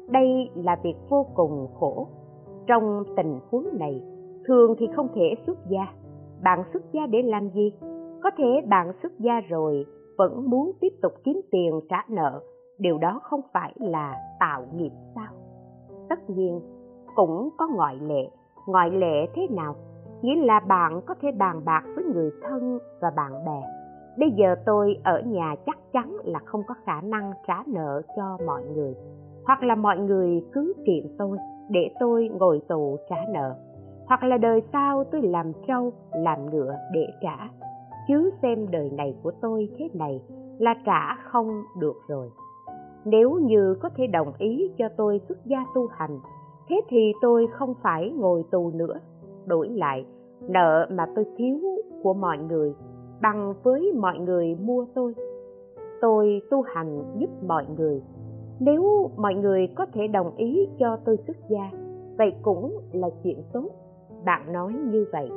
Đây 0.09 0.49
là 0.55 0.75
việc 0.83 0.95
vô 1.09 1.25
cùng 1.35 1.67
khổ. 1.79 2.07
Trong 2.67 3.03
tình 3.17 3.39
huống 3.51 3.67
này, 3.79 4.01
thường 4.45 4.75
thì 4.79 4.87
không 4.95 5.07
thể 5.15 5.35
xuất 5.45 5.57
gia. 5.69 5.87
Bạn 6.43 6.63
xuất 6.73 6.83
gia 6.91 7.07
để 7.07 7.21
làm 7.21 7.49
gì? 7.49 7.73
Có 8.23 8.31
thể 8.37 8.61
bạn 8.69 8.91
xuất 9.03 9.19
gia 9.19 9.39
rồi 9.49 9.85
vẫn 10.17 10.49
muốn 10.49 10.71
tiếp 10.81 10.93
tục 11.01 11.11
kiếm 11.23 11.41
tiền 11.51 11.79
trả 11.89 12.05
nợ. 12.09 12.41
Điều 12.77 12.97
đó 12.97 13.19
không 13.23 13.41
phải 13.53 13.73
là 13.75 14.15
tạo 14.39 14.65
nghiệp 14.75 14.91
sao? 15.15 15.33
Tất 16.09 16.29
nhiên, 16.29 16.61
cũng 17.15 17.49
có 17.57 17.67
ngoại 17.75 17.95
lệ. 17.95 18.29
Ngoại 18.67 18.91
lệ 18.91 19.27
thế 19.35 19.47
nào? 19.49 19.75
Nghĩa 20.23 20.35
là 20.35 20.59
bạn 20.59 21.01
có 21.05 21.15
thể 21.21 21.31
bàn 21.31 21.61
bạc 21.65 21.83
với 21.95 22.03
người 22.03 22.31
thân 22.41 22.79
và 23.01 23.11
bạn 23.15 23.45
bè. 23.45 23.61
Bây 24.17 24.31
giờ 24.31 24.55
tôi 24.65 24.97
ở 25.03 25.21
nhà 25.21 25.55
chắc 25.65 25.77
chắn 25.93 26.17
là 26.23 26.39
không 26.45 26.61
có 26.67 26.75
khả 26.85 27.01
năng 27.01 27.31
trả 27.47 27.63
nợ 27.67 28.01
cho 28.15 28.37
mọi 28.45 28.63
người. 28.63 28.95
Hoặc 29.45 29.63
là 29.63 29.75
mọi 29.75 29.97
người 29.97 30.43
cứ 30.51 30.73
kiện 30.85 31.15
tôi 31.17 31.37
để 31.69 31.91
tôi 31.99 32.29
ngồi 32.39 32.61
tù 32.67 32.97
trả 33.09 33.15
nợ. 33.33 33.55
Hoặc 34.05 34.23
là 34.23 34.37
đời 34.37 34.61
sau 34.73 35.03
tôi 35.03 35.21
làm 35.21 35.51
trâu, 35.67 35.93
làm 36.11 36.49
ngựa 36.49 36.75
để 36.93 37.07
trả. 37.21 37.49
Chứ 38.07 38.31
xem 38.41 38.71
đời 38.71 38.89
này 38.89 39.15
của 39.23 39.31
tôi 39.41 39.69
thế 39.77 39.89
này 39.93 40.21
là 40.57 40.73
trả 40.85 41.15
không 41.15 41.61
được 41.79 41.95
rồi. 42.07 42.29
Nếu 43.05 43.39
như 43.39 43.75
có 43.81 43.89
thể 43.95 44.07
đồng 44.07 44.33
ý 44.37 44.71
cho 44.77 44.89
tôi 44.97 45.21
xuất 45.27 45.45
gia 45.45 45.65
tu 45.75 45.87
hành, 45.87 46.19
thế 46.69 46.81
thì 46.89 47.13
tôi 47.21 47.47
không 47.53 47.73
phải 47.83 48.11
ngồi 48.15 48.43
tù 48.51 48.71
nữa. 48.75 48.99
Đổi 49.45 49.69
lại 49.69 50.05
nợ 50.47 50.87
mà 50.89 51.05
tôi 51.15 51.25
thiếu 51.37 51.59
của 52.03 52.13
mọi 52.13 52.37
người, 52.37 52.73
bằng 53.21 53.53
với 53.63 53.91
mọi 53.97 54.19
người 54.19 54.55
mua 54.55 54.85
tôi. 54.95 55.13
Tôi 56.01 56.41
tu 56.49 56.61
hành 56.61 57.03
giúp 57.17 57.29
mọi 57.47 57.65
người. 57.77 58.01
Nếu 58.59 59.09
mọi 59.17 59.35
người 59.35 59.67
có 59.75 59.85
thể 59.93 60.07
đồng 60.07 60.35
ý 60.35 60.67
cho 60.79 60.97
tôi 61.05 61.17
xuất 61.27 61.37
gia, 61.49 61.71
vậy 62.17 62.33
cũng 62.41 62.77
là 62.91 63.09
chuyện 63.23 63.43
tốt. 63.53 63.69
Bạn 64.25 64.53
nói 64.53 64.73
như 64.91 65.05
vậy. 65.11 65.29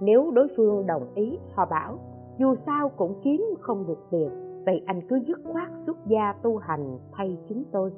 Nếu 0.00 0.30
đối 0.34 0.48
phương 0.56 0.86
đồng 0.86 1.06
ý, 1.14 1.38
họ 1.54 1.66
bảo, 1.70 1.98
dù 2.38 2.54
sao 2.66 2.88
cũng 2.88 3.14
kiếm 3.24 3.44
không 3.60 3.86
được 3.86 3.98
tiền, 4.10 4.30
vậy 4.66 4.82
anh 4.86 5.00
cứ 5.08 5.20
dứt 5.26 5.40
khoát 5.52 5.68
xuất 5.86 5.96
gia 6.06 6.32
tu 6.42 6.56
hành 6.56 6.98
thay 7.12 7.38
chúng 7.48 7.64
tôi. 7.72 7.92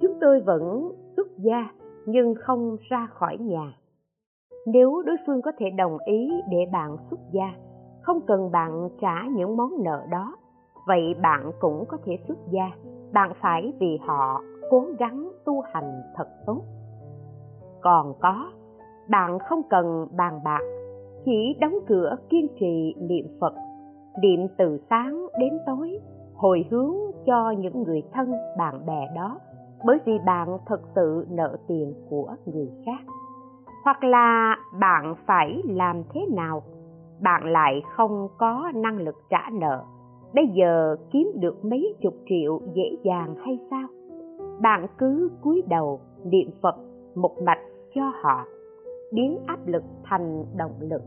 Chúng 0.00 0.18
tôi 0.20 0.40
vẫn 0.40 0.92
xuất 1.16 1.38
gia, 1.38 1.70
nhưng 2.06 2.34
không 2.34 2.76
ra 2.90 3.08
khỏi 3.12 3.38
nhà 3.38 3.72
nếu 4.66 5.02
đối 5.06 5.16
phương 5.26 5.42
có 5.42 5.52
thể 5.58 5.70
đồng 5.70 5.98
ý 6.04 6.30
để 6.50 6.58
bạn 6.72 6.96
xuất 7.10 7.20
gia, 7.32 7.54
không 8.02 8.20
cần 8.26 8.50
bạn 8.50 8.88
trả 9.00 9.14
những 9.36 9.56
món 9.56 9.70
nợ 9.84 10.06
đó, 10.10 10.36
vậy 10.86 11.14
bạn 11.22 11.52
cũng 11.60 11.84
có 11.88 11.96
thể 12.04 12.18
xuất 12.28 12.38
gia. 12.50 12.70
Bạn 13.12 13.32
phải 13.40 13.72
vì 13.80 13.98
họ 14.06 14.42
cố 14.70 14.86
gắng 14.98 15.30
tu 15.44 15.60
hành 15.60 16.02
thật 16.16 16.28
tốt. 16.46 16.62
Còn 17.80 18.14
có, 18.20 18.50
bạn 19.10 19.38
không 19.38 19.62
cần 19.70 20.06
bàn 20.16 20.40
bạc, 20.44 20.62
chỉ 21.24 21.56
đóng 21.60 21.74
cửa 21.86 22.16
kiên 22.28 22.46
trì 22.60 22.94
niệm 22.98 23.26
phật, 23.40 23.54
niệm 24.22 24.40
từ 24.58 24.78
sáng 24.90 25.26
đến 25.38 25.58
tối, 25.66 25.98
hồi 26.34 26.64
hướng 26.70 26.94
cho 27.26 27.50
những 27.50 27.82
người 27.82 28.02
thân, 28.12 28.32
bạn 28.58 28.86
bè 28.86 29.08
đó, 29.16 29.38
bởi 29.84 29.98
vì 30.04 30.12
bạn 30.26 30.58
thật 30.66 30.80
sự 30.94 31.26
nợ 31.30 31.56
tiền 31.68 31.94
của 32.10 32.36
người 32.46 32.70
khác 32.86 33.11
hoặc 33.84 34.04
là 34.04 34.56
bạn 34.80 35.14
phải 35.26 35.62
làm 35.64 36.02
thế 36.14 36.26
nào, 36.36 36.62
bạn 37.20 37.44
lại 37.44 37.82
không 37.96 38.28
có 38.38 38.72
năng 38.74 38.98
lực 38.98 39.14
trả 39.30 39.50
nợ. 39.52 39.84
Bây 40.34 40.46
giờ 40.46 40.96
kiếm 41.10 41.32
được 41.34 41.64
mấy 41.64 41.94
chục 42.00 42.14
triệu 42.28 42.60
dễ 42.74 42.96
dàng 43.04 43.34
hay 43.44 43.58
sao? 43.70 43.88
Bạn 44.60 44.86
cứ 44.98 45.30
cúi 45.42 45.62
đầu 45.68 46.00
niệm 46.24 46.50
phật 46.62 46.76
một 47.14 47.42
mạch 47.42 47.60
cho 47.94 48.12
họ, 48.22 48.44
biến 49.12 49.38
áp 49.46 49.66
lực 49.66 49.82
thành 50.04 50.44
động 50.56 50.74
lực, 50.80 51.02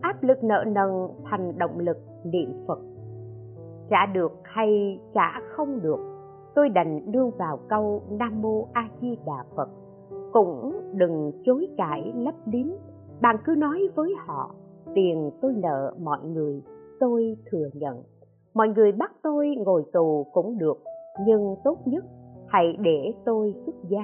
áp 0.00 0.22
lực 0.22 0.44
nợ 0.44 0.64
nần 0.66 0.90
thành 1.24 1.58
động 1.58 1.78
lực 1.78 1.98
niệm 2.24 2.52
phật. 2.66 2.78
Trả 3.90 4.06
được 4.06 4.32
hay 4.44 5.00
trả 5.14 5.40
không 5.40 5.82
được, 5.82 5.98
tôi 6.54 6.68
đành 6.68 7.12
đương 7.12 7.30
vào 7.38 7.58
câu 7.68 8.02
nam 8.10 8.42
mô 8.42 8.68
a 8.72 8.88
di 9.00 9.16
đà 9.26 9.44
phật 9.56 9.68
cũng 10.32 10.72
đừng 10.92 11.32
chối 11.44 11.68
cãi 11.76 12.12
lấp 12.16 12.34
liếm. 12.46 12.66
Bạn 13.20 13.36
cứ 13.44 13.54
nói 13.58 13.88
với 13.94 14.14
họ, 14.26 14.54
tiền 14.94 15.30
tôi 15.40 15.52
nợ 15.56 15.94
mọi 16.02 16.18
người, 16.24 16.62
tôi 17.00 17.36
thừa 17.50 17.68
nhận. 17.74 18.02
Mọi 18.54 18.68
người 18.68 18.92
bắt 18.92 19.12
tôi 19.22 19.54
ngồi 19.58 19.84
tù 19.92 20.26
cũng 20.32 20.58
được, 20.58 20.78
nhưng 21.26 21.56
tốt 21.64 21.78
nhất 21.84 22.04
hãy 22.46 22.76
để 22.80 23.12
tôi 23.24 23.54
xuất 23.66 23.74
gia. 23.88 24.02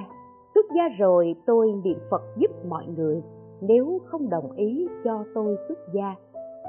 Xuất 0.55 0.65
gia 0.75 0.87
rồi 0.97 1.35
tôi 1.45 1.73
niệm 1.83 1.97
phật 2.09 2.21
giúp 2.37 2.51
mọi 2.69 2.85
người. 2.97 3.21
Nếu 3.61 3.99
không 4.05 4.29
đồng 4.29 4.51
ý 4.51 4.87
cho 5.03 5.23
tôi 5.35 5.57
xuất 5.67 5.77
gia, 5.93 6.15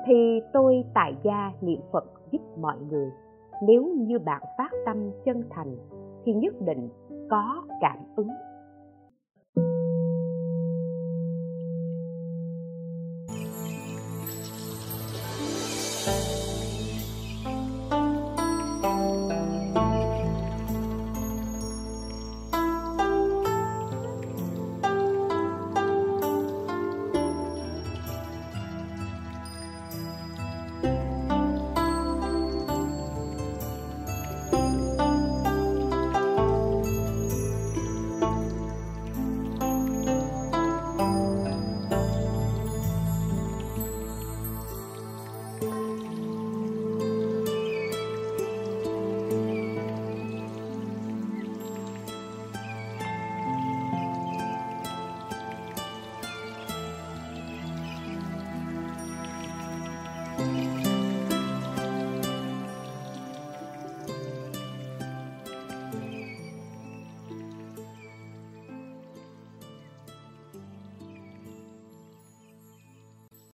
thì 0.06 0.40
tôi 0.52 0.84
tại 0.94 1.14
gia 1.22 1.52
niệm 1.60 1.80
phật 1.92 2.04
giúp 2.30 2.42
mọi 2.60 2.76
người. 2.90 3.10
Nếu 3.62 3.84
như 3.96 4.18
bạn 4.18 4.42
phát 4.58 4.70
tâm 4.86 5.10
chân 5.24 5.42
thành, 5.50 5.76
thì 6.24 6.32
nhất 6.32 6.54
định 6.66 6.88
có 7.30 7.62
cảm 7.80 7.98
ứng. 8.16 8.28